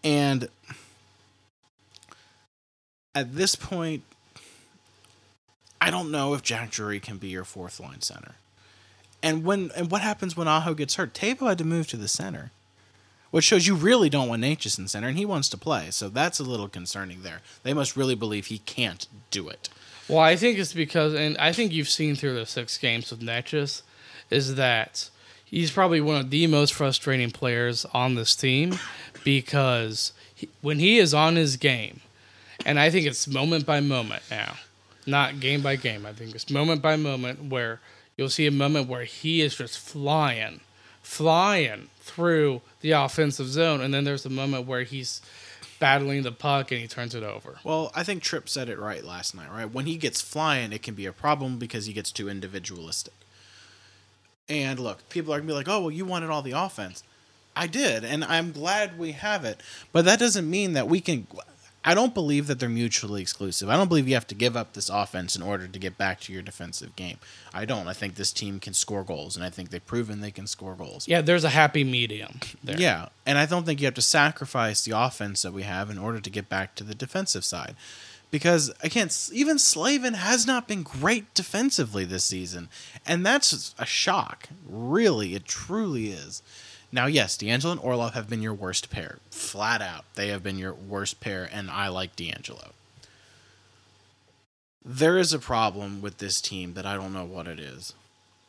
And 0.04 0.48
at 3.12 3.34
this 3.34 3.56
point, 3.56 4.04
I 5.80 5.90
don't 5.90 6.12
know 6.12 6.34
if 6.34 6.42
Jack 6.42 6.70
Drury 6.70 7.00
can 7.00 7.16
be 7.18 7.28
your 7.28 7.44
fourth 7.44 7.80
line 7.80 8.02
center. 8.02 8.36
And 9.22 9.44
when 9.44 9.70
and 9.76 9.90
what 9.90 10.02
happens 10.02 10.36
when 10.36 10.48
Aho 10.48 10.74
gets 10.74 10.96
hurt? 10.96 11.14
Tavo 11.14 11.48
had 11.48 11.58
to 11.58 11.64
move 11.64 11.88
to 11.88 11.96
the 11.96 12.08
center, 12.08 12.50
which 13.30 13.44
shows 13.44 13.66
you 13.66 13.74
really 13.74 14.08
don't 14.08 14.28
want 14.28 14.42
Necas 14.42 14.78
in 14.78 14.88
center, 14.88 15.08
and 15.08 15.18
he 15.18 15.24
wants 15.24 15.48
to 15.50 15.58
play. 15.58 15.90
So 15.90 16.08
that's 16.08 16.38
a 16.38 16.44
little 16.44 16.68
concerning 16.68 17.22
there. 17.22 17.40
They 17.62 17.74
must 17.74 17.96
really 17.96 18.14
believe 18.14 18.46
he 18.46 18.58
can't 18.58 19.06
do 19.30 19.48
it. 19.48 19.68
Well, 20.08 20.20
I 20.20 20.36
think 20.36 20.58
it's 20.58 20.72
because, 20.72 21.14
and 21.14 21.36
I 21.38 21.52
think 21.52 21.72
you've 21.72 21.88
seen 21.88 22.14
through 22.14 22.34
the 22.34 22.46
six 22.46 22.78
games 22.78 23.10
with 23.10 23.20
Necas, 23.20 23.82
is 24.30 24.54
that 24.54 25.10
he's 25.44 25.70
probably 25.70 26.00
one 26.00 26.16
of 26.16 26.30
the 26.30 26.46
most 26.46 26.74
frustrating 26.74 27.30
players 27.30 27.84
on 27.86 28.14
this 28.14 28.36
team 28.36 28.78
because 29.24 30.12
he, 30.32 30.48
when 30.60 30.78
he 30.78 30.98
is 30.98 31.12
on 31.12 31.34
his 31.34 31.56
game, 31.56 32.00
and 32.64 32.78
I 32.78 32.90
think 32.90 33.06
it's 33.06 33.26
moment 33.26 33.66
by 33.66 33.80
moment 33.80 34.22
now, 34.30 34.54
not 35.06 35.40
game 35.40 35.62
by 35.62 35.76
game. 35.76 36.06
I 36.06 36.12
think 36.12 36.34
it's 36.34 36.50
moment 36.50 36.82
by 36.82 36.96
moment 36.96 37.50
where 37.50 37.80
you'll 38.16 38.28
see 38.28 38.46
a 38.46 38.50
moment 38.50 38.88
where 38.88 39.04
he 39.04 39.40
is 39.40 39.56
just 39.56 39.78
flying, 39.78 40.60
flying 41.02 41.88
through 42.00 42.62
the 42.80 42.92
offensive 42.92 43.48
zone, 43.48 43.80
and 43.80 43.92
then 43.92 44.04
there's 44.04 44.26
a 44.26 44.30
moment 44.30 44.66
where 44.66 44.82
he's 44.82 45.20
battling 45.78 46.22
the 46.22 46.32
puck 46.32 46.72
and 46.72 46.80
he 46.80 46.86
turns 46.86 47.14
it 47.14 47.22
over. 47.22 47.58
Well, 47.62 47.92
I 47.94 48.02
think 48.02 48.22
Tripp 48.22 48.48
said 48.48 48.68
it 48.68 48.78
right 48.78 49.04
last 49.04 49.34
night, 49.34 49.50
right? 49.50 49.70
When 49.70 49.86
he 49.86 49.96
gets 49.96 50.20
flying, 50.20 50.72
it 50.72 50.82
can 50.82 50.94
be 50.94 51.06
a 51.06 51.12
problem 51.12 51.58
because 51.58 51.86
he 51.86 51.92
gets 51.92 52.10
too 52.10 52.28
individualistic. 52.28 53.14
And 54.48 54.78
look, 54.78 55.08
people 55.08 55.34
are 55.34 55.38
gonna 55.38 55.48
be 55.48 55.54
like, 55.54 55.68
"Oh, 55.68 55.80
well, 55.80 55.90
you 55.90 56.04
wanted 56.04 56.30
all 56.30 56.42
the 56.42 56.52
offense." 56.52 57.02
I 57.56 57.66
did, 57.66 58.04
and 58.04 58.22
I'm 58.22 58.52
glad 58.52 58.98
we 58.98 59.12
have 59.12 59.44
it. 59.44 59.60
But 59.90 60.04
that 60.04 60.18
doesn't 60.18 60.48
mean 60.48 60.74
that 60.74 60.88
we 60.88 61.00
can. 61.00 61.26
I 61.86 61.94
don't 61.94 62.12
believe 62.12 62.48
that 62.48 62.58
they're 62.58 62.68
mutually 62.68 63.22
exclusive. 63.22 63.68
I 63.68 63.76
don't 63.76 63.86
believe 63.86 64.08
you 64.08 64.14
have 64.14 64.26
to 64.26 64.34
give 64.34 64.56
up 64.56 64.72
this 64.72 64.90
offense 64.90 65.36
in 65.36 65.42
order 65.42 65.68
to 65.68 65.78
get 65.78 65.96
back 65.96 66.20
to 66.22 66.32
your 66.32 66.42
defensive 66.42 66.96
game. 66.96 67.18
I 67.54 67.64
don't. 67.64 67.86
I 67.86 67.92
think 67.92 68.16
this 68.16 68.32
team 68.32 68.58
can 68.58 68.74
score 68.74 69.04
goals, 69.04 69.36
and 69.36 69.44
I 69.44 69.50
think 69.50 69.70
they've 69.70 69.86
proven 69.86 70.20
they 70.20 70.32
can 70.32 70.48
score 70.48 70.74
goals. 70.74 71.06
Yeah, 71.06 71.20
there's 71.20 71.44
a 71.44 71.50
happy 71.50 71.84
medium 71.84 72.40
there. 72.64 72.76
Yeah, 72.76 73.08
and 73.24 73.38
I 73.38 73.46
don't 73.46 73.64
think 73.64 73.80
you 73.80 73.86
have 73.86 73.94
to 73.94 74.02
sacrifice 74.02 74.84
the 74.84 74.98
offense 74.98 75.42
that 75.42 75.52
we 75.52 75.62
have 75.62 75.88
in 75.88 75.96
order 75.96 76.18
to 76.18 76.28
get 76.28 76.48
back 76.48 76.74
to 76.74 76.84
the 76.84 76.94
defensive 76.94 77.44
side. 77.44 77.76
Because 78.32 78.72
again, 78.82 79.08
even 79.32 79.58
Slavin 79.58 80.14
has 80.14 80.44
not 80.44 80.66
been 80.66 80.82
great 80.82 81.32
defensively 81.34 82.04
this 82.04 82.24
season, 82.24 82.68
and 83.06 83.24
that's 83.24 83.74
a 83.78 83.86
shock. 83.86 84.48
Really, 84.68 85.36
it 85.36 85.44
truly 85.44 86.08
is. 86.08 86.42
Now, 86.92 87.06
yes, 87.06 87.36
DeAngelo 87.36 87.72
and 87.72 87.80
Orlov 87.80 88.14
have 88.14 88.30
been 88.30 88.42
your 88.42 88.54
worst 88.54 88.90
pair, 88.90 89.18
flat 89.30 89.82
out. 89.82 90.04
They 90.14 90.28
have 90.28 90.42
been 90.42 90.58
your 90.58 90.72
worst 90.72 91.20
pair, 91.20 91.48
and 91.52 91.70
I 91.70 91.88
like 91.88 92.16
DeAngelo. 92.16 92.70
There 94.84 95.18
is 95.18 95.32
a 95.32 95.38
problem 95.38 96.00
with 96.00 96.18
this 96.18 96.40
team 96.40 96.74
that 96.74 96.86
I 96.86 96.94
don't 96.94 97.12
know 97.12 97.24
what 97.24 97.48
it 97.48 97.58
is. 97.58 97.92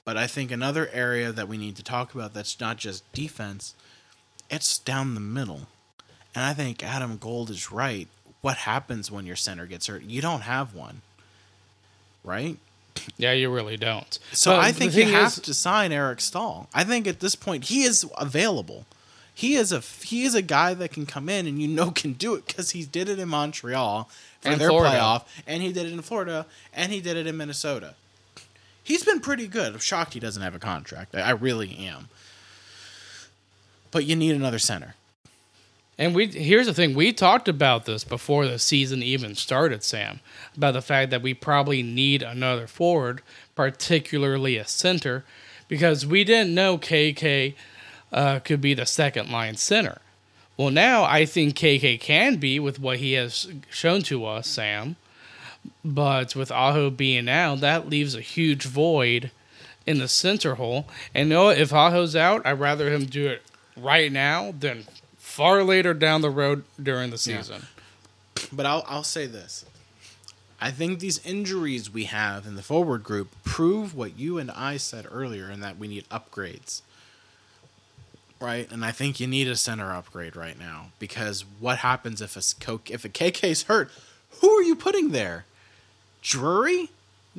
But 0.06 0.16
I 0.16 0.28
think 0.28 0.52
another 0.52 0.88
area 0.94 1.34
that 1.34 1.50
we 1.50 1.58
need 1.58 1.76
to 1.76 1.84
talk 1.84 2.16
about 2.16 2.34
that's 2.34 2.62
not 2.62 2.78
just 2.78 3.12
defense, 3.12 3.76
it's 4.50 4.78
down 4.78 5.16
the 5.16 5.20
middle. 5.20 5.68
And 6.34 6.46
I 6.46 6.54
think 6.54 6.82
Adam 6.82 7.18
Gold 7.18 7.50
is 7.50 7.72
right. 7.72 8.08
What 8.42 8.58
happens 8.58 9.12
when 9.12 9.26
your 9.26 9.36
center 9.36 9.66
gets 9.66 9.88
hurt? 9.88 10.04
You 10.04 10.22
don't 10.22 10.44
have 10.44 10.74
one. 10.74 11.02
Right? 12.24 12.58
Yeah, 13.18 13.32
you 13.34 13.50
really 13.50 13.78
don't. 13.78 14.18
So 14.32 14.52
But 14.52 14.60
I 14.60 14.72
think 14.72 14.96
you 14.96 15.06
have 15.06 15.28
is- 15.34 15.40
to 15.40 15.54
sign 15.54 15.92
Eric 15.92 16.22
Staal. 16.22 16.70
I 16.74 16.84
think 16.84 17.08
at 17.08 17.20
this 17.20 17.36
point 17.36 17.66
he 17.66 17.84
is 17.84 18.06
available. 18.18 18.86
He 19.34 19.56
is 19.56 19.72
a 19.72 19.80
he 20.04 20.24
is 20.24 20.34
a 20.36 20.42
guy 20.42 20.74
that 20.74 20.92
can 20.92 21.06
come 21.06 21.30
in 21.30 21.46
and 21.48 21.62
you 21.62 21.68
know 21.68 21.92
can 21.92 22.14
do 22.14 22.34
it 22.36 22.48
because 22.48 22.72
he 22.72 22.84
did 22.86 23.08
it 23.10 23.20
in 23.20 23.30
Montreal 23.30 24.10
for 24.42 24.56
their 24.56 24.70
Florida. 24.70 24.96
playoff, 24.98 25.24
and 25.46 25.62
he 25.62 25.72
did 25.72 25.86
it 25.86 25.94
in 25.94 26.02
Florida, 26.02 26.46
and 26.74 26.92
he 26.92 27.00
did 27.02 27.18
it 27.18 27.28
in 27.28 27.38
Minnesota. 27.38 27.94
He's 28.84 29.04
been 29.04 29.20
pretty 29.20 29.48
good. 29.48 29.74
I'm 29.74 29.80
shocked 29.80 30.14
he 30.14 30.20
doesn't 30.20 30.42
have 30.42 30.56
a 30.56 30.60
contract. 30.60 31.14
I 31.16 31.22
I 31.22 31.30
really 31.32 31.76
am. 31.78 32.10
But 33.92 34.06
you 34.06 34.16
need 34.16 34.36
another 34.36 34.60
center. 34.60 34.96
And 35.98 36.14
we 36.14 36.28
here's 36.28 36.68
the 36.68 36.74
thing: 36.74 36.94
we 36.94 37.12
talked 37.12 37.48
about 37.48 37.86
this 37.86 38.04
before 38.04 38.46
the 38.46 38.60
season 38.60 39.02
even 39.02 39.36
started, 39.36 39.84
Sam, 39.84 40.20
about 40.56 40.74
the 40.74 40.82
fact 40.82 41.10
that 41.12 41.22
we 41.22 41.34
probably 41.34 41.82
need 41.82 42.22
another 42.22 42.68
forward, 42.68 43.22
particularly 43.56 44.58
a 44.58 44.66
center, 44.66 45.26
because 45.68 46.06
we 46.06 46.24
didn't 46.24 46.54
know 46.54 46.78
KK 46.78 47.56
uh, 48.12 48.40
could 48.40 48.62
be 48.62 48.74
the 48.74 48.86
second 48.86 49.32
line 49.32 49.56
center. 49.56 50.00
Well, 50.56 50.72
now 50.72 51.04
I 51.04 51.26
think 51.26 51.56
KK 51.56 52.00
can 52.00 52.38
be 52.38 52.60
with 52.60 52.80
what 52.80 52.98
he 52.98 53.14
has 53.14 53.48
shown 53.70 54.02
to 54.04 54.26
us, 54.26 54.48
Sam. 54.48 54.96
But 55.84 56.36
with 56.36 56.52
Aho 56.52 56.90
being 56.90 57.30
out, 57.30 57.60
that 57.60 57.90
leaves 57.90 58.16
a 58.16 58.22
huge 58.22 58.66
void 58.66 59.32
in 59.86 60.00
the 60.00 60.08
center 60.08 60.56
hole. 60.56 60.88
And 61.14 61.30
you 61.30 61.36
know? 61.36 61.50
If 61.50 61.74
Aho's 61.74 62.16
out, 62.16 62.46
I'd 62.46 62.60
rather 62.60 62.92
him 62.92 63.06
do 63.06 63.28
it 63.28 63.44
right 63.76 64.12
now 64.12 64.54
than 64.58 64.86
far 65.38 65.64
later 65.64 65.94
down 65.94 66.22
the 66.22 66.32
road 66.32 66.64
during 66.82 67.12
the 67.12 67.18
season. 67.18 67.62
But 68.52 68.66
I'll 68.66 68.84
I'll 68.88 69.04
say 69.04 69.28
this. 69.28 69.66
I 70.60 70.72
think 70.72 70.98
these 70.98 71.24
injuries 71.24 71.94
we 71.94 72.06
have 72.06 72.48
in 72.48 72.56
the 72.56 72.64
forward 72.64 73.04
group 73.04 73.30
prove 73.44 73.94
what 73.94 74.18
you 74.18 74.40
and 74.40 74.50
I 74.50 74.78
said 74.78 75.06
earlier 75.12 75.52
in 75.52 75.60
that 75.60 75.78
we 75.78 75.88
need 75.88 76.10
upgrades. 76.10 76.82
Right? 78.42 78.72
And 78.72 78.84
I 78.84 78.90
think 78.92 79.20
you 79.20 79.28
need 79.28 79.48
a 79.48 79.56
center 79.56 79.94
upgrade 79.94 80.36
right 80.36 80.58
now 80.58 80.88
because 80.98 81.46
what 81.60 81.80
happens 81.80 82.20
if 82.20 82.36
a 82.36 82.42
if 82.92 83.06
a 83.06 83.10
KK's 83.10 83.64
hurt? 83.64 83.92
Who 84.42 84.50
are 84.50 84.64
you 84.64 84.76
putting 84.76 85.12
there? 85.12 85.46
Drury? 86.24 86.90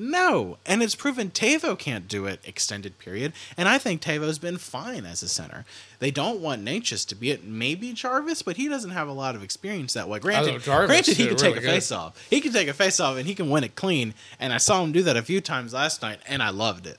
No. 0.01 0.59
And 0.65 0.81
it's 0.81 0.95
proven 0.95 1.31
Tavo 1.31 1.77
can't 1.77 2.07
do 2.07 2.27
it 2.27 2.39
extended 2.45 3.01
period. 3.01 3.33
And 3.57 3.69
I 3.69 3.79
think 3.79 4.01
Tavo's 4.01 4.39
been 4.39 4.57
fine 4.57 5.05
as 5.05 5.25
a 5.25 5.29
center. 5.29 5.65
They 5.99 6.13
don't 6.13 6.39
want 6.39 6.65
Necas 6.65 7.05
to 7.09 7.17
be 7.17 7.33
it. 7.33 7.45
Maybe 7.45 7.93
Jarvis, 7.93 8.43
but 8.43 8.57
he 8.57 8.69
doesn't 8.69 8.93
have 8.93 9.09
a 9.09 9.13
lot 9.13 9.35
of 9.35 9.43
experience 9.43 9.95
that 9.95 10.09
way. 10.09 10.21
Granted, 10.21 10.55
oh, 10.55 10.59
Jarvis 10.59 10.87
granted 10.87 11.17
he 11.17 11.27
can 11.27 11.35
really 11.35 11.49
take 11.49 11.57
a 11.57 11.61
good. 11.61 11.71
face 11.71 11.91
off. 11.91 12.29
He 12.31 12.41
can 12.41 12.53
take 12.53 12.69
a 12.69 12.73
face 12.73 13.01
off 13.01 13.17
and 13.17 13.27
he 13.27 13.35
can 13.35 13.51
win 13.51 13.65
it 13.65 13.75
clean. 13.75 14.15
And 14.39 14.53
I 14.53 14.59
saw 14.59 14.85
him 14.85 14.93
do 14.93 15.03
that 15.03 15.17
a 15.17 15.23
few 15.23 15.41
times 15.41 15.75
last 15.75 16.01
night, 16.01 16.21
and 16.29 16.45
I 16.45 16.51
loved 16.51 16.87
it. 16.87 16.99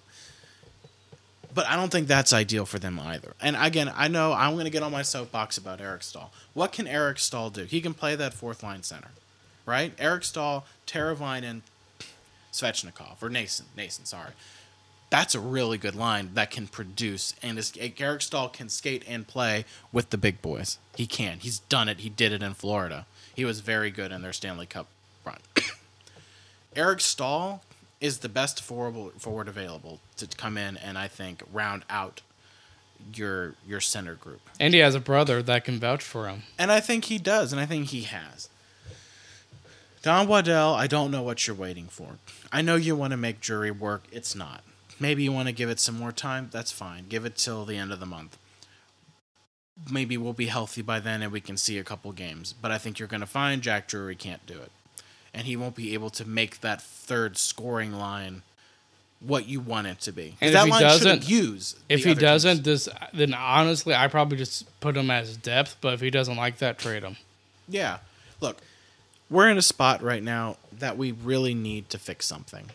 But 1.53 1.67
I 1.67 1.77
don't 1.77 1.89
think 1.89 2.09
that's 2.09 2.33
ideal 2.33 2.65
for 2.65 2.79
them 2.79 2.99
either. 2.99 3.33
And 3.41 3.55
again, 3.57 3.93
I 3.95 4.09
know 4.09 4.33
I'm 4.33 4.55
going 4.55 4.65
to 4.65 4.69
get 4.69 4.83
on 4.83 4.91
my 4.91 5.03
soapbox 5.03 5.57
about 5.57 5.79
Eric 5.79 6.03
Staal. 6.03 6.33
What 6.53 6.73
can 6.73 6.85
Eric 6.85 7.17
Staal 7.17 7.49
do? 7.49 7.63
He 7.63 7.79
can 7.79 7.93
play 7.93 8.17
that 8.17 8.33
fourth 8.33 8.61
line 8.61 8.83
center, 8.83 9.11
right? 9.65 9.93
Eric 9.97 10.25
Staal, 10.25 10.65
Teravainen, 10.85 11.61
Svechnikov, 12.51 13.21
or 13.21 13.29
Noesen. 13.29 13.63
Noesen, 13.77 14.05
sorry. 14.05 14.31
That's 15.09 15.33
a 15.33 15.39
really 15.39 15.77
good 15.77 15.95
line 15.95 16.31
that 16.35 16.51
can 16.51 16.67
produce. 16.67 17.33
And 17.41 17.57
is, 17.57 17.73
Eric 17.97 18.21
Staal 18.21 18.49
can 18.49 18.69
skate 18.69 19.03
and 19.07 19.27
play 19.27 19.65
with 19.91 20.11
the 20.11 20.17
big 20.17 20.41
boys. 20.41 20.77
He 20.95 21.07
can. 21.07 21.39
He's 21.39 21.59
done 21.59 21.89
it. 21.89 22.01
He 22.01 22.09
did 22.09 22.31
it 22.31 22.43
in 22.43 22.53
Florida. 22.53 23.07
He 23.33 23.43
was 23.43 23.61
very 23.61 23.89
good 23.89 24.11
in 24.11 24.21
their 24.21 24.33
Stanley 24.33 24.67
Cup 24.67 24.87
run. 25.25 25.39
Eric 26.75 27.01
Staal 27.01 27.63
is 27.99 28.19
the 28.19 28.29
best 28.29 28.61
forward, 28.61 29.13
forward 29.17 29.47
available 29.47 29.99
to 30.17 30.27
come 30.27 30.57
in 30.57 30.77
and 30.77 30.97
I 30.97 31.07
think 31.07 31.43
round 31.51 31.85
out 31.89 32.21
your 33.13 33.55
your 33.65 33.79
center 33.79 34.15
group. 34.15 34.41
And 34.59 34.73
he 34.73 34.79
has 34.81 34.95
a 34.95 34.99
brother 34.99 35.41
that 35.41 35.63
can 35.63 35.79
vouch 35.79 36.03
for 36.03 36.27
him. 36.27 36.43
And 36.57 36.71
I 36.71 36.79
think 36.79 37.05
he 37.05 37.17
does, 37.17 37.51
and 37.51 37.61
I 37.61 37.65
think 37.65 37.87
he 37.87 38.03
has. 38.03 38.49
Don 40.01 40.27
Waddell, 40.27 40.73
I 40.75 40.87
don't 40.87 41.11
know 41.11 41.21
what 41.21 41.45
you're 41.45 41.55
waiting 41.55 41.87
for. 41.87 42.17
I 42.51 42.61
know 42.61 42.75
you 42.75 42.95
want 42.95 43.11
to 43.11 43.17
make 43.17 43.41
Drury 43.41 43.71
work. 43.71 44.03
It's 44.11 44.35
not. 44.35 44.63
Maybe 44.99 45.23
you 45.23 45.31
want 45.31 45.47
to 45.47 45.53
give 45.53 45.69
it 45.69 45.79
some 45.79 45.97
more 45.97 46.11
time. 46.11 46.49
That's 46.51 46.71
fine. 46.71 47.05
Give 47.09 47.25
it 47.25 47.35
till 47.37 47.65
the 47.65 47.77
end 47.77 47.91
of 47.91 47.99
the 47.99 48.05
month. 48.05 48.37
Maybe 49.91 50.17
we'll 50.17 50.33
be 50.33 50.47
healthy 50.47 50.81
by 50.81 50.99
then 50.99 51.21
and 51.21 51.31
we 51.31 51.39
can 51.41 51.57
see 51.57 51.77
a 51.77 51.83
couple 51.83 52.11
games. 52.11 52.53
But 52.53 52.71
I 52.71 52.77
think 52.77 52.99
you're 52.99 53.07
going 53.07 53.21
to 53.21 53.27
find 53.27 53.61
Jack 53.61 53.87
Drury 53.87 54.15
can't 54.15 54.45
do 54.45 54.55
it. 54.59 54.71
And 55.33 55.45
he 55.47 55.55
won't 55.55 55.75
be 55.75 55.93
able 55.93 56.09
to 56.11 56.27
make 56.27 56.61
that 56.61 56.81
third 56.81 57.37
scoring 57.37 57.93
line 57.93 58.41
what 59.21 59.47
you 59.47 59.59
want 59.59 59.87
it 59.87 59.99
to 60.01 60.11
be. 60.11 60.35
And 60.41 60.49
if 60.49 60.53
that 60.53 60.65
he 60.65 60.71
line 60.71 60.81
shouldn't 60.81 61.21
doesn't- 61.21 61.29
use. 61.29 61.75
If 61.87 62.03
he 62.03 62.13
doesn't, 62.13 62.63
teams. 62.63 62.85
this 62.85 62.89
then 63.13 63.33
honestly, 63.33 63.93
I 63.93 64.07
probably 64.07 64.37
just 64.37 64.65
put 64.79 64.95
him 64.97 65.11
as 65.11 65.35
depth. 65.37 65.77
But 65.81 65.93
if 65.93 66.01
he 66.01 66.09
doesn't 66.09 66.37
like 66.37 66.57
that, 66.59 66.77
trade 66.79 67.03
him. 67.03 67.17
Yeah. 67.67 67.99
Look, 68.41 68.57
we're 69.29 69.49
in 69.49 69.57
a 69.57 69.61
spot 69.61 70.01
right 70.01 70.23
now 70.23 70.57
that 70.71 70.97
we 70.97 71.11
really 71.11 71.53
need 71.53 71.89
to 71.89 71.97
fix 71.99 72.25
something. 72.25 72.71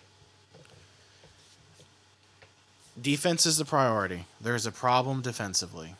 Defense 3.01 3.45
is 3.45 3.57
the 3.57 3.65
priority. 3.65 4.27
There 4.41 4.55
is 4.55 4.67
a 4.67 4.73
problem 4.73 5.21
defensively. 5.21 5.95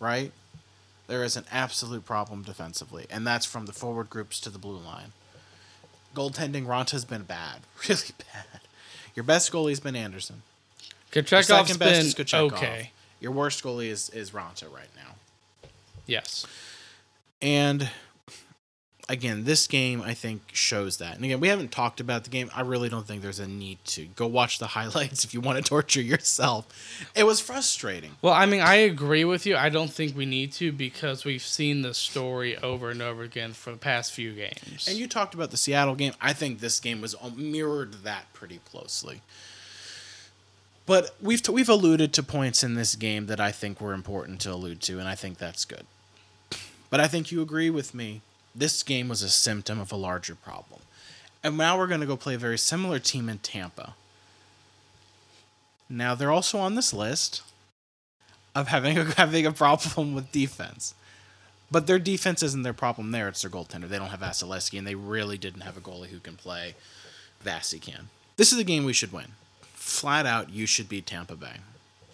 Right? 0.00 0.32
There 1.06 1.22
is 1.22 1.36
an 1.36 1.44
absolute 1.52 2.06
problem 2.06 2.42
defensively, 2.42 3.06
and 3.10 3.26
that's 3.26 3.44
from 3.44 3.66
the 3.66 3.72
forward 3.72 4.08
groups 4.08 4.40
to 4.40 4.50
the 4.50 4.58
blue 4.58 4.78
line. 4.78 5.12
Goaltending, 6.14 6.66
Raanta's 6.66 7.04
been 7.04 7.22
bad. 7.24 7.60
Really 7.88 8.00
bad. 8.32 8.60
Your 9.14 9.24
best 9.24 9.52
goalie's 9.52 9.80
been 9.80 9.96
Andersen. 9.96 10.42
Your 11.12 11.24
Kachkov's 11.24 11.46
second 11.48 11.78
best 11.78 11.78
been 11.78 12.06
is 12.06 12.14
Kochetkov. 12.14 12.52
okay. 12.52 12.90
Your 13.20 13.32
worst 13.32 13.62
goalie 13.62 13.88
is, 13.88 14.08
is 14.10 14.30
Ronta 14.30 14.72
right 14.72 14.88
now. 14.96 15.68
Yes. 16.06 16.46
And 17.42 17.90
again, 19.12 19.44
this 19.44 19.66
game 19.66 20.00
I 20.00 20.14
think 20.14 20.42
shows 20.52 20.96
that. 20.96 21.16
And 21.16 21.24
again, 21.24 21.38
we 21.38 21.48
haven't 21.48 21.70
talked 21.70 22.00
about 22.00 22.24
the 22.24 22.30
game. 22.30 22.50
I 22.54 22.62
really 22.62 22.88
don't 22.88 23.06
think 23.06 23.20
there's 23.20 23.38
a 23.38 23.46
need 23.46 23.84
to 23.86 24.06
go 24.06 24.26
watch 24.26 24.58
the 24.58 24.66
highlights 24.78 25.24
if 25.24 25.34
you 25.34 25.40
want 25.40 25.58
to 25.58 25.68
torture 25.68 26.00
yourself. 26.00 26.66
It 27.14 27.24
was 27.24 27.38
frustrating. 27.38 28.12
Well, 28.22 28.32
I 28.32 28.46
mean, 28.46 28.60
I 28.60 28.76
agree 28.76 29.24
with 29.24 29.44
you. 29.44 29.54
I 29.56 29.68
don't 29.68 29.92
think 29.92 30.16
we 30.16 30.24
need 30.24 30.52
to 30.52 30.72
because 30.72 31.24
we've 31.24 31.42
seen 31.42 31.82
the 31.82 31.92
story 31.92 32.56
over 32.56 32.90
and 32.90 33.02
over 33.02 33.22
again 33.22 33.52
for 33.52 33.70
the 33.70 33.76
past 33.76 34.12
few 34.12 34.32
games. 34.32 34.88
And 34.88 34.96
you 34.96 35.06
talked 35.06 35.34
about 35.34 35.50
the 35.50 35.58
Seattle 35.58 35.94
game. 35.94 36.14
I 36.20 36.32
think 36.32 36.60
this 36.60 36.80
game 36.80 37.02
was 37.02 37.14
uh, 37.14 37.30
mirrored 37.36 38.04
that 38.04 38.32
pretty 38.32 38.60
closely. 38.64 39.20
But 40.86 41.14
we've 41.20 41.42
t- 41.42 41.52
we've 41.52 41.68
alluded 41.68 42.12
to 42.14 42.22
points 42.22 42.64
in 42.64 42.74
this 42.74 42.96
game 42.96 43.26
that 43.26 43.38
I 43.38 43.52
think 43.52 43.80
were 43.80 43.92
important 43.92 44.40
to 44.40 44.52
allude 44.52 44.80
to, 44.82 44.98
and 44.98 45.06
I 45.06 45.14
think 45.14 45.38
that's 45.38 45.64
good. 45.64 45.86
But 46.90 46.98
I 46.98 47.06
think 47.06 47.30
you 47.30 47.40
agree 47.40 47.70
with 47.70 47.94
me. 47.94 48.20
This 48.54 48.82
game 48.82 49.08
was 49.08 49.22
a 49.22 49.28
symptom 49.28 49.80
of 49.80 49.92
a 49.92 49.96
larger 49.96 50.34
problem. 50.34 50.80
And 51.42 51.56
now 51.56 51.76
we're 51.76 51.86
going 51.86 52.00
to 52.00 52.06
go 52.06 52.16
play 52.16 52.34
a 52.34 52.38
very 52.38 52.58
similar 52.58 52.98
team 52.98 53.28
in 53.28 53.38
Tampa. 53.38 53.94
Now 55.88 56.14
they're 56.14 56.30
also 56.30 56.58
on 56.58 56.74
this 56.74 56.92
list 56.92 57.42
of 58.54 58.68
having 58.68 58.98
a, 58.98 59.04
having 59.16 59.46
a 59.46 59.52
problem 59.52 60.14
with 60.14 60.32
defense. 60.32 60.94
But 61.70 61.86
their 61.86 61.98
defense 61.98 62.42
isn't 62.42 62.62
their 62.62 62.74
problem 62.74 63.12
there. 63.12 63.28
It's 63.28 63.42
their 63.42 63.50
goaltender. 63.50 63.88
They 63.88 63.98
don't 63.98 64.10
have 64.10 64.20
Vasilevskiy, 64.20 64.78
and 64.78 64.86
they 64.86 64.94
really 64.94 65.38
didn't 65.38 65.62
have 65.62 65.76
a 65.76 65.80
goalie 65.80 66.08
who 66.08 66.18
can 66.18 66.36
play. 66.36 66.74
Vasi 67.44 67.80
can. 67.80 68.10
This 68.36 68.52
is 68.52 68.58
a 68.58 68.64
game 68.64 68.84
we 68.84 68.92
should 68.92 69.12
win. 69.12 69.32
Flat 69.72 70.26
out, 70.26 70.50
you 70.50 70.66
should 70.66 70.88
beat 70.88 71.06
Tampa 71.06 71.34
Bay. 71.34 71.56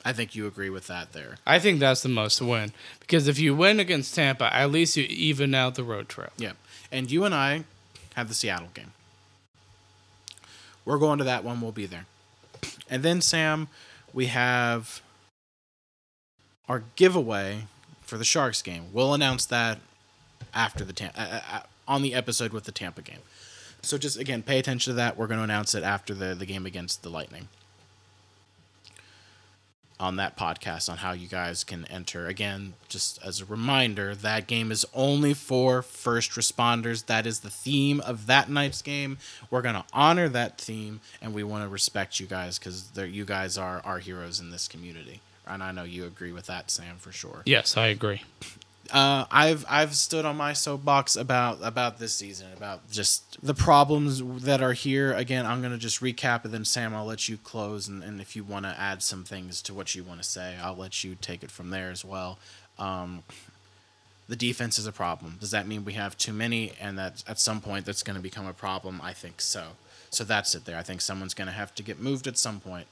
I 0.09 0.15
think 0.15 0.35
you 0.35 0.47
agree 0.47 0.71
with 0.71 0.87
that 0.87 1.13
there. 1.13 1.35
I 1.47 1.59
think 1.59 1.81
that's 1.81 2.03
the 2.03 2.09
most 2.09 2.41
win 2.41 2.73
because 2.99 3.29
if 3.29 3.39
you 3.39 3.55
win 3.55 3.79
against 3.79 4.15
Tampa, 4.15 4.51
at 4.57 4.71
least 4.71 4.97
you 4.97 5.05
even 5.05 5.55
out 5.55 5.75
the 5.75 5.85
road 5.85 6.09
trip. 6.09 6.33
Yeah. 6.39 6.53
And 6.91 7.11
you 7.11 7.25
and 7.25 7.35
I 7.35 7.65
have 8.15 8.29
the 8.29 8.35
Seattle 8.35 8.71
game. 8.73 8.93
We're 10.87 10.97
going 10.97 11.19
to 11.19 11.25
that 11.25 11.45
one. 11.45 11.61
We'll 11.61 11.73
be 11.73 11.85
there. 11.85 12.07
And 12.89 13.03
then, 13.03 13.21
Sam, 13.21 13.69
we 14.15 14.29
have 14.29 15.03
our 16.71 16.85
giveaway 16.97 17.65
for 18.01 18.17
the 18.17 18.25
Sharks 18.25 18.63
game. 18.63 18.85
We'll 18.95 19.13
announce 19.13 19.45
that 19.45 19.79
after 20.55 20.87
the 20.87 20.95
Tam- 20.95 21.13
uh, 21.19 21.41
uh, 21.53 21.61
on 21.87 22.01
the 22.01 22.15
episode 22.15 22.55
with 22.55 22.65
the 22.65 22.73
Tampa 22.73 23.03
game. 23.03 23.21
So 23.83 23.99
just 23.99 24.19
again, 24.19 24.43
pay 24.43 24.59
attention 24.59 24.93
to 24.93 24.95
that. 24.95 25.19
We're 25.19 25.27
going 25.27 25.41
to 25.41 25.45
announce 25.45 25.75
it 25.75 25.83
after 25.83 26.15
the 26.15 26.35
the 26.35 26.47
game 26.47 26.65
against 26.65 27.03
the 27.03 27.11
Lightning. 27.11 27.49
On 30.01 30.15
that 30.17 30.37
podcast, 30.37 30.89
on 30.89 30.99
how 30.99 31.11
you 31.11 31.27
guys 31.27 31.65
can 31.65 31.85
enter. 31.87 32.29
Again, 32.29 32.75
just 32.89 33.19
as 33.25 33.41
a 33.41 33.45
reminder, 33.45 34.15
that 34.15 34.47
game 34.47 34.71
is 34.71 34.87
only 34.95 35.35
for 35.35 35.83
first 35.83 36.31
responders. 36.33 37.07
That 37.07 37.27
is 37.27 37.41
the 37.41 37.51
theme 37.51 38.01
of 38.03 38.27
that 38.29 38.49
night's 38.49 38.81
game. 38.81 39.19
We're 39.51 39.63
going 39.63 39.75
to 39.75 39.85
honor 39.93 40.29
that 40.29 40.61
theme, 40.61 41.01
and 41.21 41.35
we 41.35 41.43
want 41.43 41.65
to 41.65 41.69
respect 41.69 42.21
you 42.21 42.27
guys 42.27 42.61
because 42.61 42.91
you 42.97 43.25
guys 43.25 43.59
are 43.59 43.83
our 43.85 43.99
heroes 43.99 44.39
in 44.39 44.51
this 44.51 44.69
community. 44.69 45.21
And 45.49 45.63
I 45.63 45.73
know 45.73 45.83
you 45.83 46.05
agree 46.05 46.31
with 46.31 46.47
that, 46.47 46.71
Sam, 46.71 46.97
for 46.99 47.11
sure 47.11 47.43
Yes, 47.47 47.77
I 47.77 47.87
agree. 47.89 48.23
Uh, 48.91 49.27
I've 49.31 49.67
I've 49.69 49.95
stood 49.95 50.25
on 50.25 50.37
my 50.37 50.55
soapbox 50.55 51.15
about 51.15 51.59
about 51.63 51.99
this 51.99 52.15
season, 52.15 52.49
about 52.57 52.91
just 52.91 53.37
the 53.45 53.55
problems 53.55 54.23
that 54.45 54.63
are 54.63 54.73
here. 54.73 55.13
Again, 55.13 55.45
I'm 55.45 55.61
gonna 55.61 55.77
just 55.77 56.01
recap 56.01 56.45
and 56.45 56.55
then 56.55 56.65
Sam, 56.65 56.95
I'll 56.95 57.05
let 57.05 57.29
you 57.29 57.37
close, 57.37 57.87
and, 57.87 58.03
and 58.03 58.21
if 58.21 58.35
you 58.35 58.45
want 58.45 58.65
to 58.65 58.75
add 58.81 59.03
some 59.03 59.25
things 59.25 59.61
to 59.63 59.75
what 59.75 59.95
you 59.95 60.03
want 60.05 60.23
to 60.23 60.29
say, 60.29 60.57
I'll 60.63 60.77
let 60.77 61.05
you 61.05 61.17
take 61.21 61.43
it 61.43 61.51
from 61.51 61.71
there 61.71 61.91
as 61.91 62.05
well. 62.05 62.39
Um, 62.79 63.25
the 64.29 64.37
defense 64.37 64.79
is 64.79 64.87
a 64.87 64.93
problem. 64.93 65.37
Does 65.41 65.51
that 65.51 65.67
mean 65.67 65.85
we 65.85 65.95
have 65.95 66.17
too 66.17 66.33
many, 66.33 66.73
and 66.81 66.99
that 66.99 67.25
at 67.27 67.41
some 67.41 67.61
point 67.61 67.87
that's 67.87 68.03
going 68.03 68.17
to 68.17 68.23
become 68.23 68.47
a 68.47 68.53
problem? 68.53 69.01
I 69.03 69.13
think 69.13 69.41
so. 69.41 69.69
So 70.11 70.25
that's 70.25 70.55
it 70.55 70.65
there. 70.65 70.79
I 70.79 70.83
think 70.83 71.01
someone's 71.01 71.35
going 71.35 71.49
to 71.49 71.53
have 71.53 71.75
to 71.77 71.83
get 71.83 72.01
moved 72.01 72.27
at 72.27 72.39
some 72.39 72.61
point 72.61 72.87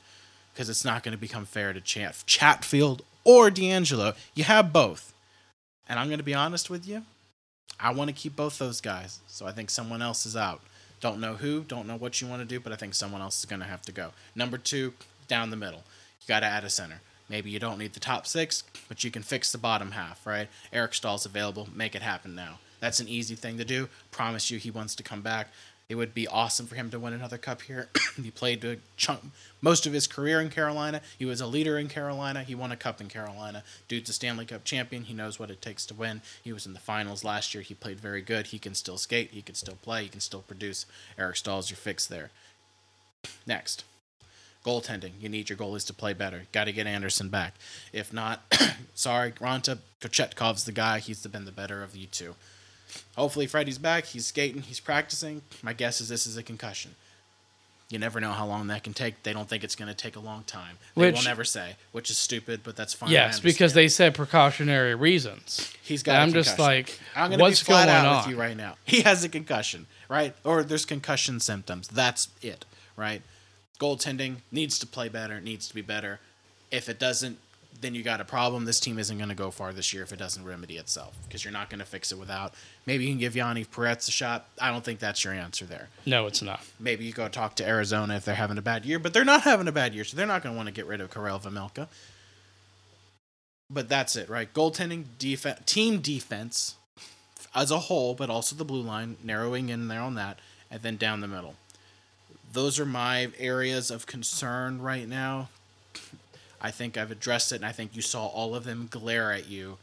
because 0.53 0.69
it's 0.69 0.85
not 0.85 1.03
going 1.03 1.13
to 1.13 1.21
become 1.21 1.45
fair 1.45 1.73
to 1.73 1.81
Chat 1.81 2.23
Chatfield 2.27 3.03
or 3.25 3.51
DeAngelo. 3.51 4.15
You 4.35 4.45
have 4.45 4.73
both. 4.73 5.13
And 5.89 5.99
I'm 5.99 6.09
going 6.09 6.19
to 6.19 6.25
be 6.25 6.35
honest 6.35 6.71
with 6.71 6.87
you. 6.87 7.03
I 7.79 7.93
want 7.93 8.09
to 8.09 8.15
keep 8.15 8.37
both 8.37 8.59
those 8.59 8.81
guys. 8.81 9.21
So 9.29 9.47
I 9.47 9.53
think 9.53 9.71
someone 9.71 10.03
else 10.03 10.27
is 10.27 10.37
out. 10.37 10.61
Don't 11.01 11.21
know 11.21 11.35
who, 11.35 11.63
don't 11.63 11.87
know 11.87 11.97
what 11.97 12.21
you 12.21 12.27
want 12.27 12.41
to 12.41 12.49
do, 12.49 12.59
but 12.59 12.73
I 12.73 12.77
think 12.77 12.95
someone 12.95 13.21
else 13.21 13.39
is 13.39 13.45
going 13.45 13.61
to 13.61 13.67
have 13.67 13.83
to 13.83 13.93
go. 13.93 14.13
Number 14.35 14.57
two, 14.57 14.95
down 15.29 15.51
the 15.51 15.57
middle. 15.57 15.83
You 16.23 16.29
got 16.29 16.41
to 16.41 16.47
add 16.47 16.65
a 16.65 16.71
center. 16.71 17.01
Maybe 17.29 17.51
you 17.51 17.59
don't 17.59 17.79
need 17.79 17.93
the 17.93 18.01
top 18.01 18.27
six, 18.27 18.63
but 18.89 19.05
you 19.05 19.11
can 19.11 19.23
fix 19.23 19.53
the 19.53 19.59
bottom 19.59 19.91
half, 19.91 20.27
right? 20.27 20.49
Eric 20.73 20.95
Staal's 20.95 21.27
available. 21.27 21.69
Make 21.75 21.95
it 21.95 22.03
happen 22.03 22.35
now. 22.35 22.61
That's 22.81 23.01
an 23.01 23.09
easy 23.09 23.35
thing 23.35 23.59
to 23.59 23.65
do. 23.65 23.89
Promise 24.11 24.51
you 24.51 24.59
he 24.59 24.71
wants 24.71 24.95
to 24.97 25.03
come 25.03 25.23
back. 25.23 25.49
It 25.89 25.95
would 25.95 26.15
be 26.15 26.27
awesome 26.27 26.67
for 26.67 26.75
him 26.75 26.91
to 26.91 26.99
win 26.99 27.13
another 27.13 27.39
cup 27.39 27.63
here. 27.63 27.89
he 28.21 28.33
played 28.33 28.65
a 28.65 28.79
chunk, 28.97 29.21
most 29.61 29.87
of 29.87 29.93
his 29.93 30.09
career 30.09 30.41
in 30.41 30.51
Carolina. 30.51 31.01
He 31.17 31.25
was 31.25 31.41
a 31.41 31.47
leader 31.47 31.79
in 31.79 31.87
Carolina. 31.89 32.43
He 32.43 32.57
won 32.57 32.73
a 32.73 32.77
cup 32.77 33.01
in 33.01 33.07
Carolina. 33.07 33.63
Dude's 33.87 34.11
a 34.11 34.13
Stanley 34.13 34.47
Cup 34.47 34.65
champion. 34.65 35.05
He 35.05 35.15
knows 35.15 35.39
what 35.39 35.51
it 35.51 35.63
takes 35.63 35.87
to 35.87 35.95
win. 35.95 36.23
He 36.43 36.53
was 36.53 36.67
in 36.67 36.73
the 36.73 36.81
finals 36.81 37.23
last 37.23 37.55
year. 37.55 37.63
He 37.63 37.75
played 37.75 38.01
very 38.01 38.21
good. 38.21 38.49
He 38.49 38.59
can 38.59 38.75
still 38.75 38.99
skate. 38.99 39.31
He 39.31 39.43
can 39.43 39.55
still 39.55 39.79
play. 39.81 40.03
He 40.03 40.09
can 40.09 40.21
still 40.21 40.43
produce. 40.43 40.87
Eric 41.17 41.37
Staal's 41.37 41.71
your 41.71 41.77
fix 41.77 42.05
there. 42.05 42.31
Next. 43.47 43.85
Goaltending. 44.65 45.13
You 45.21 45.29
need 45.29 45.49
your 45.49 45.57
goalies 45.57 45.87
to 45.87 45.95
play 45.95 46.15
better. 46.15 46.47
Got 46.51 46.65
to 46.65 46.73
get 46.73 46.89
Andersen 46.89 47.29
back. 47.29 47.55
If 47.93 48.13
not, 48.13 48.43
sorry, 48.95 49.31
Granta. 49.31 49.79
Kochetkov's 50.01 50.65
the 50.65 50.73
guy. 50.73 50.99
He's 50.99 51.25
been 51.25 51.45
the 51.45 51.53
better 51.53 51.85
of 51.85 51.95
you 51.95 52.09
two. 52.09 52.35
Hopefully, 53.17 53.47
Freddie's 53.47 53.79
back. 53.79 54.05
He's 54.07 54.27
skating. 54.27 54.63
He's 54.63 54.81
practicing. 54.81 55.43
My 55.63 55.73
guess 55.73 56.01
is 56.01 56.09
this 56.09 56.27
is 56.27 56.37
a 56.37 56.43
concussion. 56.43 56.95
You 57.89 58.01
never 58.01 58.21
know 58.21 58.33
how 58.33 58.47
long 58.47 58.67
that 58.67 58.83
can 58.83 58.95
take. 58.95 59.23
They 59.23 59.33
don't 59.33 59.49
think 59.49 59.63
it's 59.63 59.77
going 59.77 59.87
to 59.89 59.95
take 59.95 60.17
a 60.17 60.21
long 60.21 60.43
time. 60.43 60.77
They 60.97 61.03
Which- 61.03 61.15
will 61.17 61.23
never 61.23 61.45
say, 61.45 61.77
which 61.93 62.11
is 62.11 62.19
stupid, 62.19 62.63
but 62.65 62.75
that's 62.75 62.93
fine. 62.95 63.11
Yes, 63.11 63.39
because 63.39 63.75
they 63.75 63.87
said 63.87 64.13
precautionary 64.15 64.97
reasons. 64.97 65.73
He's 65.83 66.03
got. 66.03 66.21
I'm 66.21 66.33
just 66.33 66.59
like, 66.59 66.99
I'm 67.15 67.31
gonna 67.31 67.43
what's 67.43 67.61
be 67.61 67.67
flat 67.67 67.87
going 67.87 67.97
out 67.97 68.07
on? 68.07 68.17
with 68.25 68.31
you 68.35 68.41
right 68.41 68.57
now. 68.57 68.75
He 68.85 69.03
has 69.03 69.23
a 69.23 69.29
concussion, 69.29 69.87
right? 70.09 70.35
Or 70.43 70.65
there's 70.65 70.85
concussion 70.85 71.39
symptoms. 71.39 71.87
That's 71.87 72.29
it, 72.43 72.65
right? 72.97 73.23
Goaltending 73.79 74.37
needs 74.51 74.79
to 74.81 74.87
play 74.87 75.09
better. 75.09 75.41
Needs 75.41 75.69
to 75.69 75.75
be 75.75 75.83
better. 75.83 76.19
If 76.73 76.89
it 76.89 76.99
doesn't, 76.99 77.39
then 77.81 77.95
you 77.95 78.03
got 78.03 78.21
a 78.21 78.25
problem. 78.25 78.65
This 78.65 78.81
team 78.81 78.99
isn't 78.99 79.17
going 79.17 79.29
to 79.29 79.35
go 79.35 79.51
far 79.51 79.73
this 79.73 79.93
year 79.93 80.03
if 80.03 80.13
it 80.13 80.19
doesn't 80.19 80.45
remedy 80.45 80.77
itself 80.77 81.17
because 81.25 81.45
you're 81.45 81.53
not 81.53 81.71
going 81.71 81.81
to 81.81 81.87
fix 81.87 82.13
it 82.13 82.19
without. 82.19 82.55
Maybe 82.87 83.05
you 83.05 83.11
can 83.11 83.19
give 83.19 83.37
Yanni 83.37 83.65
Peretz 83.65 84.09
a 84.09 84.13
shot. 84.13 84.49
I 84.61 84.71
don't 84.71 84.85
think 84.85 84.99
that's 84.99 85.25
your 85.25 85.33
answer 85.33 85.65
there. 85.65 85.89
No, 86.05 86.27
it's 86.27 86.43
not. 86.43 86.61
Maybe 86.81 87.05
you 87.05 87.13
go 87.13 87.29
talk 87.29 87.57
to 87.57 87.67
Arizona 87.67 88.17
if 88.17 88.25
they're 88.25 88.35
having 88.35 88.59
a 88.59 88.63
bad 88.63 88.85
year, 88.85 88.99
but 88.99 89.13
they're 89.13 89.25
not 89.25 89.43
having 89.43 89.69
a 89.69 89.73
bad 89.73 89.95
year, 89.95 90.05
so 90.05 90.17
they're 90.17 90.27
not 90.27 90.43
going 90.43 90.55
to 90.55 90.57
want 90.57 90.69
to 90.69 90.73
get 90.73 90.87
rid 90.87 91.01
of 91.01 91.11
Karel 91.11 91.39
Vejmelka. 91.39 91.89
But 93.69 93.89
that's 93.89 94.17
it, 94.17 94.29
right? 94.29 94.53
Goaltending, 94.53 95.05
defense, 95.19 95.61
team 95.67 96.01
defense 96.01 96.77
as 97.55 97.71
a 97.71 97.79
whole, 97.81 98.15
but 98.15 98.31
also 98.31 98.55
the 98.55 98.65
blue 98.65 98.83
line, 98.83 99.17
narrowing 99.25 99.69
in 99.69 99.89
there 99.89 100.01
on 100.01 100.15
that, 100.15 100.39
and 100.71 100.83
then 100.83 100.97
down 100.97 101.21
the 101.21 101.29
middle. 101.29 101.55
Those 102.53 102.79
are 102.79 102.87
my 102.87 103.31
areas 103.39 103.91
of 103.91 104.07
concern 104.07 104.81
right 104.81 105.09
now. 105.09 105.49
I 106.61 106.71
think 106.71 106.97
I've 106.97 107.11
addressed 107.11 107.53
it, 107.53 107.57
and 107.57 107.67
I 107.67 107.73
think 107.73 107.95
you 107.95 108.03
saw 108.03 108.27
all 108.27 108.55
of 108.55 108.65
them 108.65 108.89
glare 108.91 109.33
at 109.33 109.49
you. 109.49 109.79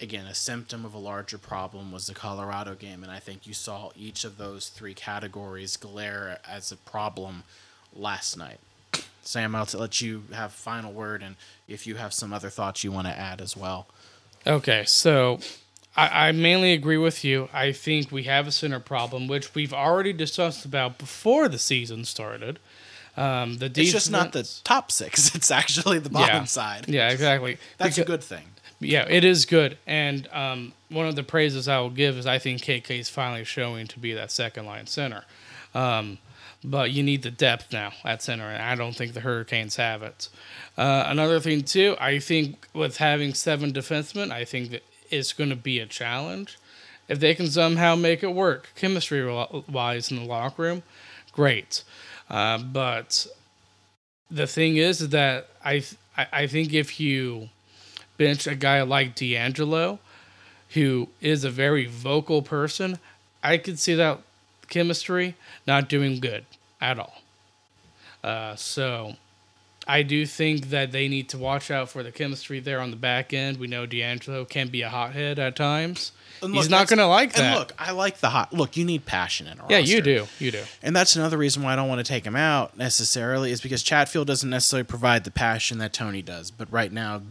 Again, 0.00 0.26
a 0.26 0.34
symptom 0.34 0.84
of 0.84 0.94
a 0.94 0.98
larger 0.98 1.38
problem 1.38 1.90
was 1.90 2.06
the 2.06 2.14
Colorado 2.14 2.74
game, 2.74 3.02
and 3.02 3.10
I 3.10 3.18
think 3.18 3.46
you 3.46 3.54
saw 3.54 3.90
each 3.96 4.24
of 4.24 4.38
those 4.38 4.68
three 4.68 4.94
categories 4.94 5.76
glare 5.76 6.38
as 6.48 6.70
a 6.70 6.76
problem 6.76 7.42
last 7.92 8.36
night. 8.36 8.58
Sam, 9.22 9.54
I'll 9.54 9.66
let 9.74 10.00
you 10.00 10.24
have 10.32 10.52
final 10.52 10.92
word, 10.92 11.22
and 11.22 11.36
if 11.66 11.86
you 11.86 11.96
have 11.96 12.12
some 12.12 12.32
other 12.32 12.48
thoughts 12.48 12.84
you 12.84 12.92
want 12.92 13.08
to 13.08 13.18
add 13.18 13.40
as 13.40 13.56
well. 13.56 13.88
Okay, 14.46 14.84
so 14.86 15.40
I, 15.96 16.28
I 16.28 16.32
mainly 16.32 16.72
agree 16.72 16.96
with 16.96 17.24
you. 17.24 17.48
I 17.52 17.72
think 17.72 18.12
we 18.12 18.22
have 18.22 18.46
a 18.46 18.52
center 18.52 18.80
problem, 18.80 19.26
which 19.26 19.54
we've 19.54 19.74
already 19.74 20.12
discussed 20.12 20.64
about 20.64 20.96
before 20.96 21.48
the 21.48 21.58
season 21.58 22.04
started. 22.04 22.58
Um, 23.18 23.58
the 23.58 23.66
It's 23.66 23.90
just 23.90 24.12
not 24.12 24.32
the 24.32 24.48
top 24.64 24.92
six; 24.92 25.34
it's 25.34 25.50
actually 25.50 25.98
the 25.98 26.10
bottom 26.10 26.36
yeah. 26.36 26.44
side. 26.44 26.88
Yeah, 26.88 27.10
exactly. 27.10 27.58
That's 27.76 27.98
a 27.98 28.04
good 28.04 28.22
thing. 28.22 28.44
Yeah, 28.80 29.06
it 29.08 29.24
is 29.24 29.44
good. 29.44 29.76
And 29.86 30.28
um, 30.32 30.72
one 30.88 31.06
of 31.06 31.16
the 31.16 31.24
praises 31.24 31.66
I 31.66 31.80
will 31.80 31.90
give 31.90 32.16
is 32.16 32.26
I 32.26 32.38
think 32.38 32.62
KK 32.62 33.00
is 33.00 33.08
finally 33.08 33.44
showing 33.44 33.88
to 33.88 33.98
be 33.98 34.12
that 34.12 34.30
second 34.30 34.66
line 34.66 34.86
center. 34.86 35.24
Um, 35.74 36.18
but 36.64 36.90
you 36.92 37.02
need 37.02 37.22
the 37.22 37.30
depth 37.30 37.72
now 37.72 37.92
at 38.04 38.22
center, 38.22 38.48
and 38.48 38.62
I 38.62 38.74
don't 38.74 38.94
think 38.94 39.14
the 39.14 39.20
Hurricanes 39.20 39.76
have 39.76 40.02
it. 40.02 40.28
Uh, 40.76 41.04
another 41.06 41.40
thing, 41.40 41.62
too, 41.62 41.96
I 42.00 42.18
think 42.18 42.68
with 42.72 42.98
having 42.98 43.34
seven 43.34 43.72
defensemen, 43.72 44.30
I 44.30 44.44
think 44.44 44.70
that 44.70 44.82
it's 45.10 45.32
going 45.32 45.50
to 45.50 45.56
be 45.56 45.78
a 45.78 45.86
challenge. 45.86 46.58
If 47.08 47.20
they 47.20 47.34
can 47.34 47.48
somehow 47.48 47.94
make 47.94 48.22
it 48.22 48.34
work, 48.34 48.70
chemistry 48.74 49.24
wise 49.68 50.10
in 50.10 50.18
the 50.18 50.24
locker 50.24 50.62
room, 50.62 50.82
great. 51.32 51.82
Uh, 52.28 52.58
but 52.58 53.26
the 54.30 54.46
thing 54.46 54.76
is 54.76 55.08
that 55.10 55.48
I, 55.64 55.82
I 56.16 56.26
I 56.32 56.46
think 56.46 56.72
if 56.74 57.00
you 57.00 57.48
bench 58.16 58.46
a 58.46 58.54
guy 58.54 58.82
like 58.82 59.16
DeAngelo, 59.16 59.98
who 60.70 61.08
is 61.20 61.44
a 61.44 61.50
very 61.50 61.86
vocal 61.86 62.42
person, 62.42 62.98
I 63.42 63.56
could 63.56 63.78
see 63.78 63.94
that 63.94 64.20
chemistry 64.68 65.36
not 65.66 65.88
doing 65.88 66.20
good 66.20 66.44
at 66.80 66.98
all. 66.98 67.22
Uh, 68.22 68.54
so 68.56 69.16
I 69.86 70.02
do 70.02 70.26
think 70.26 70.68
that 70.68 70.92
they 70.92 71.08
need 71.08 71.28
to 71.30 71.38
watch 71.38 71.70
out 71.70 71.88
for 71.88 72.02
the 72.02 72.12
chemistry 72.12 72.60
there 72.60 72.80
on 72.80 72.90
the 72.90 72.96
back 72.96 73.32
end. 73.32 73.58
We 73.58 73.68
know 73.68 73.86
DeAngelo 73.86 74.48
can 74.48 74.68
be 74.68 74.82
a 74.82 74.90
hothead 74.90 75.38
at 75.38 75.56
times. 75.56 76.12
And 76.42 76.54
He's 76.54 76.68
not 76.68 76.88
going 76.88 76.98
to 76.98 77.06
like 77.06 77.36
And 77.36 77.44
that. 77.46 77.58
look, 77.58 77.72
I 77.78 77.92
like 77.92 78.18
the 78.18 78.30
hot. 78.30 78.52
Look, 78.52 78.76
you 78.76 78.84
need 78.84 79.06
passion 79.06 79.46
in 79.46 79.58
a 79.58 79.64
yeah, 79.68 79.78
you 79.78 80.00
do. 80.00 80.26
You 80.38 80.50
do. 80.50 80.62
And 80.82 80.94
that's 80.94 81.16
another 81.16 81.36
reason 81.38 81.62
why 81.62 81.72
I 81.72 81.76
don't 81.76 81.88
want 81.88 81.98
to 81.98 82.04
take 82.04 82.24
him 82.24 82.36
out 82.36 82.76
necessarily 82.76 83.50
is 83.52 83.60
because 83.60 83.82
Chatfield 83.82 84.26
doesn't 84.26 84.50
necessarily 84.50 84.84
provide 84.84 85.24
the 85.24 85.30
passion 85.30 85.78
that 85.78 85.92
Tony 85.92 86.22
does. 86.22 86.50
But 86.50 86.70
right 86.72 86.92
now, 86.92 87.22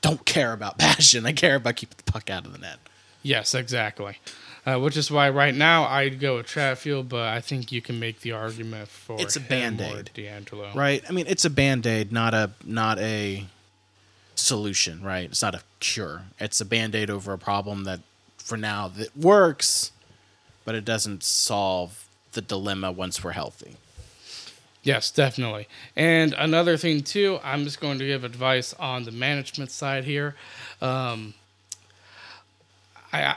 don't 0.00 0.24
care 0.24 0.52
about 0.52 0.78
passion. 0.78 1.26
I 1.26 1.32
care 1.32 1.56
about 1.56 1.76
keeping 1.76 1.96
the 2.04 2.10
puck 2.10 2.30
out 2.30 2.46
of 2.46 2.52
the 2.52 2.58
net. 2.58 2.78
Yes, 3.22 3.54
exactly. 3.54 4.18
Uh, 4.66 4.78
which 4.78 4.96
is 4.96 5.10
why 5.10 5.28
right 5.28 5.54
now 5.54 5.84
I'd 5.84 6.18
go 6.20 6.36
with 6.36 6.46
Chatfield, 6.46 7.10
but 7.10 7.28
I 7.28 7.40
think 7.42 7.70
you 7.70 7.82
can 7.82 8.00
make 8.00 8.20
the 8.20 8.32
argument 8.32 8.88
for 8.88 9.20
It's 9.20 9.36
a 9.36 9.40
Band-Aid. 9.40 10.10
DeAngelo. 10.14 10.74
Right? 10.74 11.04
I 11.06 11.12
mean, 11.12 11.26
it's 11.28 11.44
a 11.44 11.50
band 11.50 11.86
aid, 11.86 12.12
not 12.12 12.32
a 12.32 12.50
not 12.64 12.98
a 12.98 13.44
solution. 14.34 15.02
Right? 15.02 15.24
It's 15.24 15.42
not 15.42 15.54
a 15.54 15.62
cure. 15.80 16.22
It's 16.38 16.60
a 16.60 16.64
band 16.64 16.94
aid 16.94 17.10
over 17.10 17.32
a 17.32 17.38
problem 17.38 17.84
that, 17.84 18.00
for 18.44 18.58
now, 18.58 18.88
that 18.88 19.16
works, 19.16 19.90
but 20.66 20.74
it 20.74 20.84
doesn't 20.84 21.22
solve 21.24 22.06
the 22.32 22.42
dilemma 22.42 22.92
once 22.92 23.24
we're 23.24 23.32
healthy. 23.32 23.76
Yes, 24.82 25.10
definitely. 25.10 25.66
And 25.96 26.34
another 26.34 26.76
thing 26.76 27.00
too, 27.00 27.40
I'm 27.42 27.64
just 27.64 27.80
going 27.80 27.98
to 28.00 28.06
give 28.06 28.22
advice 28.22 28.74
on 28.74 29.04
the 29.04 29.12
management 29.12 29.70
side 29.70 30.04
here. 30.04 30.34
Um, 30.82 31.32
I, 33.14 33.36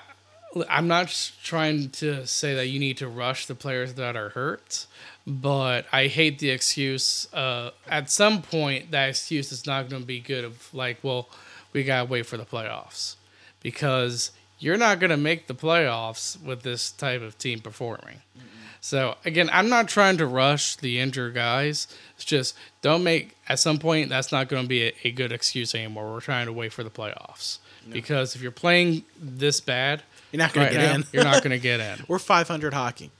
I'm 0.69 0.89
not 0.89 1.31
trying 1.41 1.89
to 1.91 2.27
say 2.27 2.53
that 2.55 2.67
you 2.67 2.77
need 2.77 2.97
to 2.97 3.07
rush 3.07 3.45
the 3.45 3.55
players 3.55 3.93
that 3.93 4.17
are 4.17 4.29
hurt, 4.29 4.87
but 5.25 5.85
I 5.93 6.07
hate 6.07 6.39
the 6.39 6.49
excuse. 6.49 7.33
Uh, 7.33 7.69
at 7.87 8.11
some 8.11 8.41
point, 8.41 8.91
that 8.91 9.07
excuse 9.07 9.53
is 9.53 9.65
not 9.65 9.89
going 9.89 10.01
to 10.01 10.07
be 10.07 10.19
good. 10.19 10.43
Of 10.43 10.73
like, 10.73 10.97
well, 11.01 11.29
we 11.71 11.85
gotta 11.85 12.09
wait 12.09 12.25
for 12.25 12.35
the 12.35 12.45
playoffs 12.45 13.15
because 13.61 14.31
you're 14.59 14.77
not 14.77 14.99
going 14.99 15.09
to 15.11 15.17
make 15.17 15.47
the 15.47 15.53
playoffs 15.55 16.41
with 16.41 16.63
this 16.63 16.91
type 16.91 17.21
of 17.21 17.37
team 17.37 17.59
performing. 17.59 18.21
So 18.79 19.15
again, 19.25 19.49
I'm 19.51 19.69
not 19.69 19.87
trying 19.87 20.17
to 20.17 20.25
rush 20.25 20.75
the 20.77 20.99
injured 20.99 21.33
guys. 21.33 21.87
It's 22.15 22.23
just 22.23 22.55
don't 22.81 23.03
make 23.03 23.35
at 23.49 23.59
some 23.59 23.79
point 23.79 24.09
that's 24.09 24.31
not 24.31 24.47
going 24.47 24.63
to 24.63 24.69
be 24.69 24.83
a, 24.87 24.93
a 25.03 25.11
good 25.11 25.31
excuse 25.31 25.75
anymore. 25.75 26.11
We're 26.13 26.21
trying 26.21 26.45
to 26.45 26.53
wait 26.53 26.71
for 26.73 26.83
the 26.83 26.89
playoffs 26.89 27.57
because 27.89 28.35
if 28.35 28.41
you're 28.41 28.51
playing 28.51 29.03
this 29.19 29.59
bad, 29.61 30.03
You're 30.31 30.39
not 30.39 30.53
gonna 30.53 30.69
get 30.69 30.77
now, 30.77 30.95
in. 30.95 31.03
you're 31.11 31.23
not 31.23 31.43
going 31.43 31.51
to 31.57 31.59
get 31.59 31.79
in. 31.79 32.05
We're 32.07 32.19
500 32.19 32.73
hockey. 32.73 33.11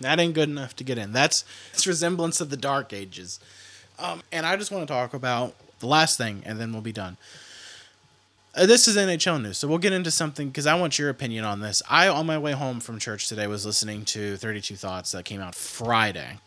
That 0.00 0.20
ain't 0.20 0.34
good 0.34 0.48
enough 0.48 0.76
to 0.76 0.84
get 0.84 0.98
in. 0.98 1.12
That's 1.12 1.44
it's 1.72 1.86
resemblance 1.86 2.40
of 2.40 2.50
the 2.50 2.56
Dark 2.56 2.92
Ages. 2.92 3.40
Um, 3.98 4.22
and 4.30 4.44
I 4.44 4.56
just 4.56 4.70
want 4.70 4.86
to 4.86 4.92
talk 4.92 5.14
about 5.14 5.54
the 5.78 5.86
last 5.86 6.18
thing, 6.18 6.42
and 6.44 6.60
then 6.60 6.72
we'll 6.72 6.82
be 6.82 6.92
done. 6.92 7.16
Uh, 8.56 8.64
this 8.64 8.88
is 8.88 8.96
NHL 8.96 9.42
news, 9.42 9.58
so 9.58 9.68
we'll 9.68 9.76
get 9.76 9.92
into 9.92 10.10
something 10.10 10.48
because 10.48 10.66
I 10.66 10.74
want 10.76 10.98
your 10.98 11.10
opinion 11.10 11.44
on 11.44 11.60
this. 11.60 11.82
I, 11.90 12.08
on 12.08 12.24
my 12.24 12.38
way 12.38 12.52
home 12.52 12.80
from 12.80 12.98
church 12.98 13.28
today, 13.28 13.46
was 13.46 13.66
listening 13.66 14.06
to 14.06 14.38
32 14.38 14.76
Thoughts 14.76 15.12
that 15.12 15.26
came 15.26 15.42
out 15.42 15.54
Friday. 15.54 16.38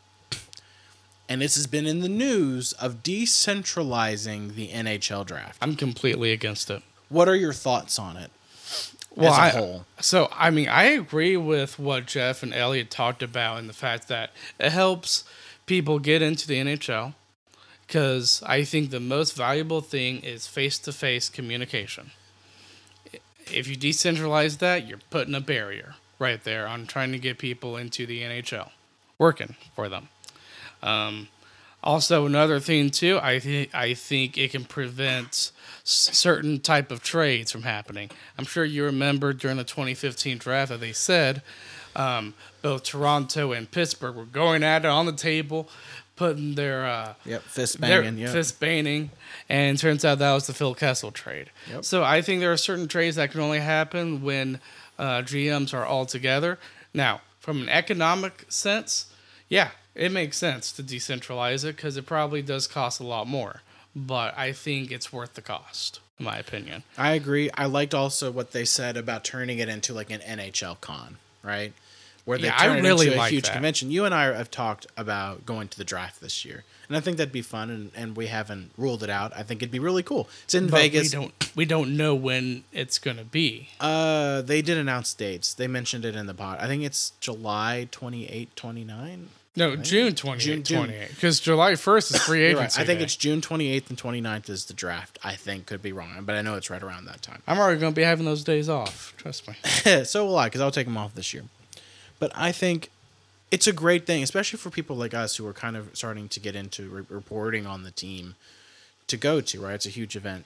And 1.28 1.40
this 1.40 1.54
has 1.54 1.68
been 1.68 1.86
in 1.86 2.00
the 2.00 2.10
news 2.10 2.74
of 2.74 3.04
decentralizing 3.04 4.56
the 4.56 4.70
NHL 4.70 5.24
draft. 5.24 5.60
I'm 5.62 5.76
completely 5.76 6.32
against 6.32 6.72
it. 6.72 6.82
What 7.10 7.30
are 7.30 7.36
your 7.36 7.54
thoughts 7.54 8.00
on 8.00 8.18
it 8.18 8.32
Well, 9.16 9.32
as 9.32 9.54
a 9.54 9.64
I? 9.64 9.82
So, 10.02 10.30
I 10.32 10.50
mean, 10.50 10.68
I 10.68 10.86
agree 10.86 11.38
with 11.38 11.78
what 11.78 12.08
Jeff 12.08 12.42
and 12.42 12.56
Elliotte 12.56 12.90
talked 12.90 13.22
about 13.22 13.60
in 13.60 13.68
the 13.68 13.74
fact 13.74 14.08
that 14.08 14.32
it 14.60 14.72
helps 14.72 15.24
people 15.68 16.00
get 16.00 16.24
into 16.24 16.48
the 16.48 16.56
NHL 16.56 17.14
because 17.90 18.44
I 18.46 18.66
think 18.66 18.92
the 18.92 19.00
most 19.00 19.36
valuable 19.36 19.82
thing 19.82 20.20
is 20.20 20.46
face 20.46 20.78
to 20.80 20.92
face 20.92 21.28
communication. 21.28 22.12
if 23.52 23.68
you 23.68 23.76
decentralize 23.76 24.60
that, 24.60 24.88
you're 24.88 25.00
putting 25.10 25.34
a 25.34 25.42
barrier 25.42 25.96
right 26.20 26.44
there 26.44 26.68
on 26.68 26.86
trying 26.86 27.12
to 27.14 27.18
get 27.18 27.40
people 27.40 27.78
into 27.78 28.06
the 28.06 28.22
NHL, 28.22 28.70
working 29.18 29.56
for 29.76 29.90
them. 29.90 30.10
Um, 30.84 31.30
also, 31.84 32.28
another 32.28 32.60
thing 32.60 32.92
too, 32.92 33.20
I 33.24 33.40
think 33.40 33.74
I 33.74 33.96
think 33.96 34.38
it 34.38 34.52
can 34.52 34.66
prevent 34.66 35.52
certain 35.84 36.60
type 36.60 36.92
of 36.92 37.02
trades 37.02 37.52
from 37.52 37.64
happening. 37.64 38.12
I'm 38.38 38.46
sure 38.46 38.66
you 38.66 38.84
remember 38.84 39.34
during 39.34 39.58
the 39.58 39.64
2015 39.64 40.38
draft 40.38 40.70
that 40.70 40.80
they 40.80 40.92
said 40.92 41.42
um, 41.96 42.34
both 42.62 42.84
Toronto 42.84 43.52
and 43.52 43.70
Pittsburgh 43.70 44.16
were 44.16 44.26
going 44.26 44.64
at 44.64 44.86
it 44.86 44.88
on 44.88 45.06
the 45.06 45.14
table, 45.14 45.70
putting 46.20 46.56
their 46.56 46.86
uh, 46.86 47.14
Yep, 47.26 47.42
fist 47.44 47.80
banging. 47.80 48.18
Yeah, 48.18 48.32
fist 48.34 48.60
banging, 48.60 49.10
and 49.48 49.80
turns 49.80 50.04
out 50.04 50.20
that 50.20 50.34
was 50.34 50.48
the 50.48 50.54
Phil 50.54 50.76
Kessel 50.76 51.12
trade. 51.12 51.50
Yep. 51.72 51.86
So 51.86 52.04
I 52.04 52.22
think 52.22 52.42
there 52.42 52.52
are 52.52 52.58
certain 52.58 52.90
trades 52.90 53.16
that 53.16 53.32
can 53.32 53.40
only 53.40 53.62
happen 53.62 54.22
when 54.22 54.60
uh, 55.00 55.22
GMs 55.22 55.74
are 55.74 55.86
all 55.86 56.06
together. 56.06 56.60
Now, 56.94 57.22
from 57.40 57.62
an 57.62 57.70
economic 57.70 58.46
sense, 58.50 59.06
yeah, 59.48 59.70
it 59.96 60.12
makes 60.12 60.36
sense 60.38 60.74
to 60.74 60.84
decentralize 60.84 61.64
it 61.64 61.78
because 61.78 61.96
it 61.96 62.06
probably 62.06 62.42
does 62.42 62.68
cost 62.68 63.00
a 63.00 63.06
lot 63.06 63.26
more. 63.26 63.62
But 63.96 64.38
I 64.38 64.52
think 64.52 64.92
it's 64.92 65.14
worth 65.14 65.36
the 65.36 65.42
cost, 65.42 66.02
in 66.20 66.26
my 66.26 66.38
opinion. 66.38 66.84
I 66.98 67.14
agree. 67.14 67.50
I 67.54 67.66
liked 67.66 67.94
also 67.96 68.30
what 68.30 68.52
they 68.52 68.66
said 68.66 68.98
about 68.98 69.24
turning 69.24 69.60
it 69.60 69.70
into 69.70 69.94
like 69.94 70.12
an 70.12 70.20
NHL 70.20 70.82
con, 70.82 71.16
right? 71.44 71.72
Where 72.30 72.38
they 72.38 72.46
Yeah, 72.48 72.56
I 72.56 72.68
turn 72.68 72.78
it 72.78 72.82
really 72.84 73.08
into 73.08 73.18
a 73.18 73.22
like 73.22 73.32
huge 73.32 73.46
that. 73.46 73.54
convention. 73.54 73.90
You 73.90 74.06
and 74.06 74.14
I 74.14 74.26
have 74.36 74.52
talked 74.52 74.86
about 74.96 75.48
going 75.48 75.68
to 75.70 75.78
the 75.80 75.84
draft 75.84 76.22
this 76.22 76.46
year, 76.46 76.64
and 76.88 76.96
I 76.96 77.00
think 77.00 77.18
that'd 77.18 77.34
be 77.34 77.42
fun. 77.42 77.72
And, 77.72 77.92
and 77.96 78.16
we 78.16 78.28
haven't 78.28 78.70
ruled 78.78 79.02
it 79.02 79.10
out. 79.10 79.34
I 79.36 79.42
think 79.42 79.64
it'd 79.64 79.72
be 79.72 79.80
really 79.80 80.04
cool. 80.04 80.30
It's 80.44 80.54
in 80.54 80.68
But 80.68 80.78
Vegas. 80.82 81.04
we 81.12 81.20
don't 81.20 81.56
we 81.56 81.66
don't 81.66 81.98
know 81.98 82.14
when 82.14 82.66
it's 82.72 83.00
gonna 83.00 83.24
be. 83.24 83.70
Uh, 83.80 84.42
they 84.44 84.62
did 84.62 84.78
announce 84.78 85.14
dates. 85.16 85.56
They 85.56 85.68
mentioned 85.68 86.06
it 86.06 86.16
in 86.16 86.28
the 86.28 86.36
pod. 86.36 86.60
I 86.60 86.68
think 86.68 86.84
it's 86.84 87.14
July 87.20 87.88
28, 87.90 88.56
29. 88.56 89.30
No, 89.56 89.76
June 89.76 90.14
28, 90.16 90.40
June- 90.46 90.64
June. 90.64 90.78
28. 90.86 91.10
Because 91.10 91.40
July 91.40 91.72
1st 91.74 92.16
is 92.16 92.22
free 92.22 92.44
agency. 92.46 92.62
right. 92.62 92.80
I 92.80 92.86
think 92.86 93.00
day. 93.00 93.04
it's 93.06 93.16
June 93.16 93.42
28th 93.42 93.90
and 93.90 93.98
29th 93.98 94.50
is 94.50 94.66
the 94.66 94.74
draft. 94.74 95.18
I 95.24 95.34
think 95.36 95.66
could 95.66 95.82
be 95.82 95.92
wrong, 95.92 96.22
but 96.22 96.36
I 96.36 96.44
know 96.44 96.56
it's 96.56 96.70
right 96.70 96.82
around 96.82 97.06
that 97.06 97.22
time. 97.24 97.42
I'm 97.48 97.58
already 97.58 97.80
going 97.80 97.92
to 97.92 97.96
be 97.96 98.04
having 98.04 98.26
those 98.26 98.44
days 98.44 98.70
off. 98.70 99.14
Trust 99.18 99.48
me. 99.50 99.56
so 100.06 100.26
will 100.28 100.38
I, 100.38 100.46
because 100.46 100.62
I'll 100.62 100.72
take 100.72 100.86
them 100.86 100.96
off 100.98 101.14
this 101.16 101.34
year. 101.34 101.44
But 102.20 102.32
I 102.36 102.52
think 102.52 102.90
it's 103.52 103.68
a 103.68 103.74
great 103.74 104.06
thing, 104.06 104.22
especially 104.22 104.60
for 104.60 104.70
people 104.70 104.96
like 104.96 105.14
us 105.14 105.38
who 105.38 105.48
are 105.48 105.54
kind 105.54 105.76
of 105.76 105.90
starting 105.94 106.28
to 106.30 106.40
get 106.40 106.56
into 106.56 106.90
re- 106.90 107.06
reporting 107.10 107.66
on 107.66 107.84
the 107.84 107.92
team 107.92 108.36
to 109.08 109.18
go 109.18 109.42
to. 109.42 109.62
Right, 109.62 109.74
it's 109.74 109.86
a 109.86 109.90
huge 109.90 110.16
event. 110.16 110.46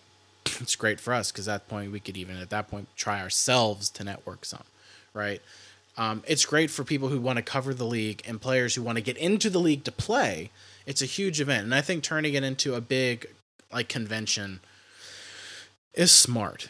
It's 0.59 0.75
great 0.75 0.99
for 0.99 1.13
us 1.13 1.31
because 1.31 1.47
at 1.47 1.67
that 1.67 1.69
point 1.69 1.91
we 1.91 1.99
could 1.99 2.17
even 2.17 2.37
at 2.37 2.49
that 2.49 2.69
point 2.69 2.87
try 2.95 3.21
ourselves 3.21 3.89
to 3.91 4.03
network 4.03 4.45
some. 4.45 4.63
Right. 5.13 5.41
Um, 5.97 6.23
it's 6.27 6.45
great 6.45 6.71
for 6.71 6.83
people 6.83 7.09
who 7.09 7.19
want 7.19 7.37
to 7.37 7.43
cover 7.43 7.73
the 7.73 7.85
league 7.85 8.21
and 8.27 8.41
players 8.41 8.75
who 8.75 8.81
want 8.81 8.97
to 8.97 9.03
get 9.03 9.15
into 9.17 9.49
the 9.49 9.59
league 9.59 9.83
to 9.83 9.91
play. 9.91 10.49
It's 10.85 11.01
a 11.01 11.05
huge 11.05 11.39
event, 11.39 11.65
and 11.65 11.75
I 11.75 11.81
think 11.81 12.03
turning 12.03 12.33
it 12.33 12.43
into 12.43 12.75
a 12.75 12.81
big 12.81 13.27
like 13.71 13.89
convention 13.89 14.59
is 15.93 16.11
smart. 16.11 16.69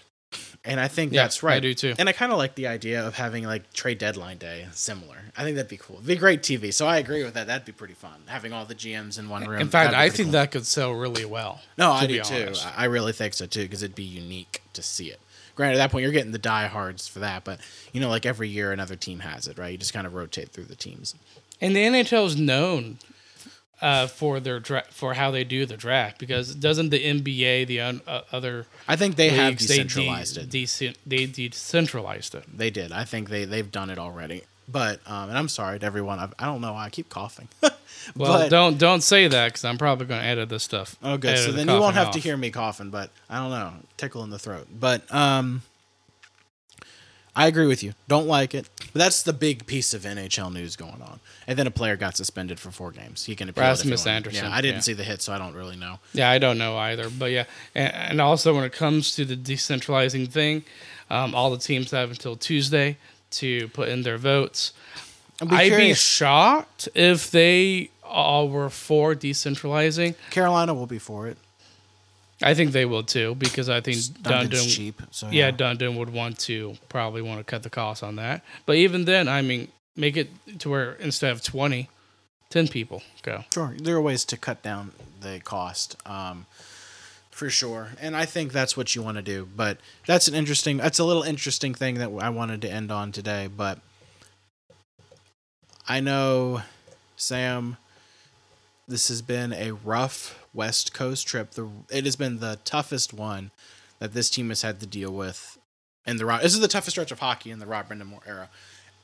And 0.65 0.80
I 0.80 0.88
think 0.88 1.12
Yeah, 1.12 1.23
that's 1.23 1.43
right. 1.43 1.58
I 1.58 1.60
do 1.60 1.73
too. 1.73 1.93
And 1.97 2.08
I 2.08 2.13
kind 2.13 2.32
of 2.32 2.38
like 2.38 2.56
the 2.56 2.67
idea 2.67 3.06
of 3.06 3.15
having 3.15 3.43
like 3.43 3.73
trade 3.73 3.97
deadline 3.97 4.38
day 4.38 4.67
similar. 4.71 5.17
I 5.36 5.43
think 5.43 5.56
that'd 5.56 5.69
be 5.69 5.78
cool. 5.78 5.97
It'd 5.97 6.08
be 6.08 6.15
great 6.15 6.41
TV. 6.41 6.73
So 6.73 6.88
I 6.88 6.97
agree 6.97 7.23
with 7.23 7.34
that. 7.34 7.47
That'd 7.47 7.65
be 7.65 7.73
pretty 7.73 7.95
fun. 7.95 8.21
Having 8.28 8.54
all 8.54 8.65
the 8.65 8.76
GMs 8.76 9.19
in 9.19 9.28
one 9.28 9.45
room. 9.45 9.60
In 9.60 9.67
fact, 9.67 9.93
I 9.93 10.10
think 10.10 10.28
cool. 10.28 10.34
that 10.34 10.52
could 10.52 10.65
sell 10.65 10.93
really 10.93 11.26
well. 11.26 11.62
No, 11.78 11.91
I 11.91 12.08
do 12.08 12.21
too. 12.21 12.43
honest. 12.43 12.65
I 12.78 12.84
I 12.84 12.86
really 12.86 13.12
think 13.13 13.34
so 13.34 13.45
too 13.45 13.63
because 13.63 13.84
it'd 13.84 13.95
be 13.95 14.04
unique 14.04 14.62
to 14.73 14.82
see 14.82 15.08
it. 15.08 15.19
Granted, 15.56 15.76
at 15.76 15.78
that 15.84 15.91
point 15.91 16.04
you're 16.04 16.12
getting 16.12 16.32
the 16.32 16.39
diehards 16.39 17.08
for 17.08 17.19
that, 17.19 17.43
but 17.43 17.60
you 17.91 17.99
know, 17.99 18.10
like 18.10 18.26
every 18.26 18.47
year 18.49 18.71
another 18.71 18.95
team 18.95 19.19
has 19.19 19.47
it, 19.47 19.58
right? 19.58 19.71
You 19.71 19.78
just 19.78 19.93
kind 19.93 20.08
of 20.08 20.13
rotate 20.13 20.49
through 20.49 20.65
the 20.65 20.76
teams. 20.76 21.13
And 21.62 21.76
the 21.76 21.84
NHL 21.84 22.26
is 22.26 22.38
known 22.38 22.97
uh, 23.82 24.08
for 24.08 24.40
their 24.40 24.60
dra- 24.60 24.86
for 24.92 25.14
how 25.16 25.30
they 25.32 25.44
do 25.44 25.66
the 25.66 25.76
draft 25.78 26.18
because 26.20 26.56
doesn't 26.56 26.90
the 26.90 27.04
NBA, 27.04 27.68
the 27.68 27.82
un- 27.82 28.02
uh, 28.08 28.22
other 28.32 28.66
I 28.88 28.96
think 28.96 29.16
they 29.16 29.30
have 29.30 29.50
leagues, 29.54 29.68
they 29.68 29.78
de- 29.78 29.84
decentralized 29.84 30.38
it. 30.38 30.50
dece- 30.50 30.96
they 31.06 31.26
decentralized 31.26 32.36
it. 32.36 32.46
They 32.58 32.70
did. 32.70 32.92
I 32.92 33.04
think 33.04 33.30
they 33.30 33.46
they've 33.46 33.72
done 33.72 33.90
it 33.90 33.98
already. 34.00 34.44
But 34.70 35.02
um, 35.06 35.28
and 35.30 35.38
I'm 35.38 35.50
sorry 35.50 35.78
to 35.80 35.86
everyone. 35.86 36.20
I've, 36.20 36.34
I 36.40 36.46
don't 36.46 36.62
know 36.62 36.72
why 36.74 36.86
I 36.86 36.90
keep 36.90 37.10
coughing. 37.10 37.48
Well, 38.18 38.34
But- 38.40 38.50
don't 38.50 38.78
don't 38.78 39.00
say 39.02 39.30
that 39.30 39.48
because 39.48 39.64
I'm 39.64 39.78
probably 39.78 40.08
going 40.08 40.20
to 40.20 40.28
edit 40.28 40.50
this 40.50 40.64
stuff. 40.64 40.98
Oh, 41.02 41.16
good. 41.16 41.38
So 41.38 41.52
the 41.52 41.58
then 41.58 41.70
you 41.70 41.80
won't 41.80 41.96
have 41.96 42.12
to 42.12 42.20
hear 42.20 42.36
me 42.36 42.50
coughing, 42.50 42.90
but 42.90 43.12
I 43.30 43.38
don't 43.38 43.50
know, 43.50 43.72
tickle 43.96 44.24
in 44.26 44.30
the 44.30 44.40
throat. 44.40 44.68
But 44.78 45.10
um, 45.14 45.62
I 47.34 47.48
agree 47.48 47.66
with 47.66 47.82
you. 47.82 47.94
Don't 48.10 48.28
like 48.28 48.54
it. 48.54 48.68
But 48.93 48.99
that's 48.99 49.23
the 49.23 49.34
big 49.34 49.65
piece 49.65 49.93
of 49.95 50.03
NHL 50.03 50.53
news 50.53 50.75
going 50.75 51.01
on. 51.01 51.19
And 51.47 51.58
then 51.58 51.65
a 51.65 51.71
player 51.71 51.95
got 51.97 52.15
suspended 52.15 52.60
for 52.60 52.69
four 52.69 52.91
games. 52.91 53.25
He 53.25 53.36
can 53.36 53.49
appeal 53.49 53.63
Rasmus. 53.63 54.06
Andersson, 54.06 54.45
Yeah, 54.45 54.56
I 54.56 54.62
didn't 54.62 54.75
yeah. 54.75 54.82
see 54.82 54.93
the 54.93 55.03
hit, 55.03 55.21
so 55.23 55.34
I 55.34 55.39
don't 55.39 55.56
really 55.56 55.75
know. 55.75 55.99
Yeah, 56.13 56.29
I 56.29 56.38
don't 56.38 56.60
know 56.60 56.77
either, 56.77 57.10
but 57.10 57.32
yeah, 57.32 57.45
and, 57.73 57.93
and 57.93 58.21
also 58.21 58.53
when 58.53 58.63
it 58.63 58.71
comes 58.71 59.15
to 59.15 59.25
the 59.25 59.36
decentralizing 59.36 60.29
thing, 60.29 60.63
um, 61.10 61.34
all 61.34 61.49
the 61.49 61.58
teams 61.58 61.91
have 61.91 62.12
until 62.12 62.36
Tuesday 62.36 62.97
to 63.32 63.67
put 63.69 63.89
in 63.89 64.03
their 64.03 64.17
votes. 64.17 64.73
I'd 65.41 65.49
be 65.49 65.56
I'd 65.56 65.77
be 65.77 65.93
shocked 65.95 66.88
if 66.93 67.32
they 67.32 67.89
all 68.03 68.47
were 68.47 68.69
for 68.69 69.15
decentralizing. 69.15 70.15
Carolina 70.29 70.73
will 70.73 70.86
be 70.86 70.99
for 70.99 71.27
it. 71.27 71.38
I 72.41 72.54
think 72.54 72.72
they 72.72 72.86
will 72.86 73.04
too 73.04 73.36
because 73.36 73.69
I 73.69 73.82
think 73.82 73.98
Dundon's 73.98 74.65
Dundon, 74.65 74.76
cheap. 74.76 75.02
So 75.12 75.30
yeah, 75.30 75.52
Dundon 75.52 75.98
would 75.98 76.10
want 76.10 76.39
to 76.39 76.76
probably 76.89 77.22
want 77.22 77.39
to 77.39 77.43
cut 77.43 77.63
the 77.63 77.69
cost 77.69 78.04
on 78.04 78.15
that. 78.17 78.43
But 78.65 78.76
even 78.78 79.06
then, 79.06 79.28
I 79.28 79.41
mean, 79.41 79.69
make 79.96 80.17
it 80.17 80.30
to 80.60 80.69
where 80.69 80.93
instead 80.93 81.32
of 81.32 81.43
20, 81.43 81.89
10 82.50 82.67
people 82.67 83.02
go. 83.22 83.43
Sure, 83.54 83.74
there 83.80 83.96
are 83.96 84.02
ways 84.02 84.26
to 84.26 84.38
cut 84.38 84.62
down 84.62 84.91
the 85.22 85.39
cost, 85.43 85.96
um, 86.06 86.46
for 87.32 87.50
sure, 87.50 87.89
and 88.00 88.15
I 88.15 88.26
think 88.26 88.52
that's 88.52 88.78
what 88.78 88.93
you 88.93 89.02
want 89.02 89.17
to 89.17 89.24
do. 89.24 89.48
But 89.56 89.78
that's 90.06 90.28
an 90.28 90.36
interesting, 90.36 90.78
that's 90.78 91.00
a 91.00 91.04
little 91.04 91.24
interesting 91.24 91.74
thing 91.74 91.96
that 91.96 92.12
I 92.19 92.30
wanted 92.30 92.62
to 92.63 92.69
end 92.72 92.91
on 92.91 93.12
today. 93.12 93.48
But 93.48 93.80
I 95.88 96.00
know, 96.00 96.62
Sam, 97.15 97.78
this 98.88 99.08
has 99.08 99.22
been 99.22 99.54
a 99.54 99.72
rough 99.72 100.42
West 100.54 100.94
Coast 100.94 101.28
trip. 101.28 101.52
The 101.52 101.70
it 101.89 102.06
has 102.06 102.16
been 102.16 102.39
the 102.39 102.60
toughest 102.63 103.13
one 103.13 103.52
that 104.00 104.13
this 104.13 104.30
team 104.30 104.50
has 104.50 104.62
had 104.62 104.80
to 104.80 104.86
deal 104.86 105.12
with 105.12 105.58
in 106.06 106.18
the. 106.18 106.26
This 106.42 106.54
is 106.54 106.60
the 106.60 106.68
toughest 106.68 106.92
stretch 106.92 107.12
of 107.12 107.20
hockey 107.20 107.52
in 107.52 107.60
the 107.60 107.66
Rod 107.66 107.89
Brind'Amour 107.89 108.22
era, 108.28 108.50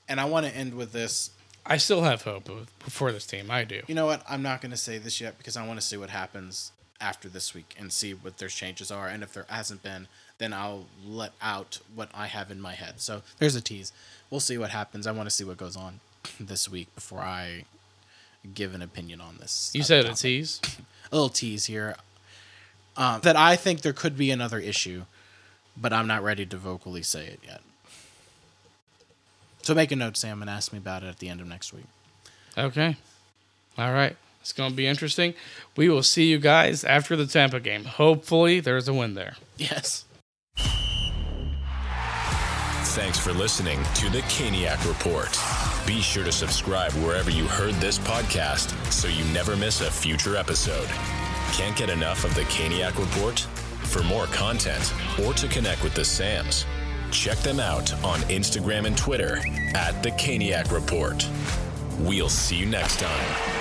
and 0.07 0.19
I 0.19 0.25
want 0.25 0.45
to 0.45 0.55
end 0.55 0.73
with 0.73 0.91
this. 0.91 1.31
I 1.65 1.77
still 1.77 2.01
have 2.01 2.23
hope 2.23 2.49
for 2.79 3.11
this 3.11 3.27
team. 3.27 3.51
I 3.51 3.63
do. 3.63 3.81
You 3.87 3.95
know 3.95 4.05
what? 4.05 4.23
I'm 4.27 4.41
not 4.41 4.61
going 4.61 4.71
to 4.71 4.77
say 4.77 4.97
this 4.97 5.21
yet 5.21 5.37
because 5.37 5.55
I 5.57 5.67
want 5.67 5.79
to 5.79 5.85
see 5.85 5.97
what 5.97 6.09
happens 6.09 6.71
after 7.01 7.29
this 7.29 7.53
week 7.53 7.75
and 7.77 7.91
see 7.91 8.13
what 8.13 8.37
their 8.37 8.49
changes 8.49 8.91
are. 8.91 9.07
And 9.07 9.23
if 9.23 9.33
there 9.33 9.45
hasn't 9.49 9.83
been, 9.83 10.07
then 10.37 10.53
I'll 10.53 10.85
let 11.05 11.31
out 11.41 11.79
what 11.93 12.09
I 12.13 12.27
have 12.27 12.51
in 12.51 12.59
my 12.59 12.73
head. 12.73 12.99
So 12.99 13.21
there's 13.37 13.55
a 13.55 13.61
tease. 13.61 13.91
We'll 14.29 14.39
see 14.39 14.57
what 14.57 14.71
happens. 14.71 15.07
I 15.07 15.11
want 15.11 15.27
to 15.27 15.35
see 15.35 15.43
what 15.43 15.57
goes 15.57 15.75
on 15.75 15.99
this 16.39 16.69
week 16.69 16.93
before 16.95 17.19
I 17.19 17.65
give 18.53 18.73
an 18.73 18.81
opinion 18.81 19.21
on 19.21 19.37
this. 19.39 19.71
You 19.73 19.81
other 19.81 19.85
said 19.87 20.05
a 20.05 20.13
tease. 20.13 20.61
A 21.11 21.15
little 21.15 21.29
tease 21.29 21.65
here. 21.65 21.95
Um, 22.95 23.21
that 23.21 23.35
I 23.35 23.55
think 23.55 23.81
there 23.81 23.93
could 23.93 24.15
be 24.15 24.29
another 24.29 24.59
issue, 24.59 25.05
but 25.75 25.91
I'm 25.91 26.05
not 26.05 26.21
ready 26.21 26.45
to 26.45 26.55
vocally 26.55 27.01
say 27.01 27.25
it 27.25 27.39
yet. 27.43 27.61
So 29.63 29.73
make 29.73 29.91
a 29.91 29.95
note, 29.95 30.17
Sam, 30.17 30.41
and 30.41 30.49
ask 30.49 30.71
me 30.71 30.77
about 30.77 31.01
it 31.03 31.07
at 31.07 31.17
the 31.17 31.29
end 31.29 31.41
of 31.41 31.47
next 31.47 31.73
week. 31.73 31.85
Okay. 32.57 32.95
All 33.77 33.91
right. 33.91 34.15
It's 34.41 34.53
going 34.53 34.71
to 34.71 34.75
be 34.75 34.87
interesting. 34.87 35.33
We 35.75 35.89
will 35.89 36.03
see 36.03 36.25
you 36.25 36.37
guys 36.37 36.83
after 36.83 37.15
the 37.15 37.25
Tampa 37.25 37.59
game. 37.59 37.85
Hopefully, 37.85 38.59
there's 38.59 38.87
a 38.87 38.93
win 38.93 39.15
there. 39.15 39.35
Yes. 39.57 40.05
Thanks 42.93 43.19
for 43.19 43.33
listening 43.33 43.79
to 43.95 44.09
the 44.09 44.21
Caniac 44.23 44.85
Report. 44.87 45.68
Be 45.85 46.01
sure 46.01 46.23
to 46.23 46.31
subscribe 46.31 46.91
wherever 46.93 47.31
you 47.31 47.47
heard 47.47 47.73
this 47.75 47.97
podcast 47.97 48.71
so 48.91 49.07
you 49.07 49.23
never 49.33 49.55
miss 49.55 49.81
a 49.81 49.89
future 49.89 50.35
episode. 50.35 50.87
Can't 51.53 51.75
get 51.75 51.89
enough 51.89 52.23
of 52.23 52.35
the 52.35 52.43
Caniac 52.43 52.97
Report? 52.97 53.39
For 53.89 54.03
more 54.03 54.27
content 54.27 54.93
or 55.25 55.33
to 55.33 55.47
connect 55.47 55.83
with 55.83 55.95
the 55.95 56.05
Sams, 56.05 56.65
check 57.11 57.37
them 57.39 57.59
out 57.59 57.91
on 58.03 58.19
Instagram 58.21 58.85
and 58.85 58.97
Twitter 58.97 59.39
at 59.73 60.03
the 60.03 60.11
Caniac 60.11 60.71
Report. 60.71 61.27
We'll 61.99 62.29
see 62.29 62.55
you 62.55 62.67
next 62.67 62.99
time. 62.99 63.58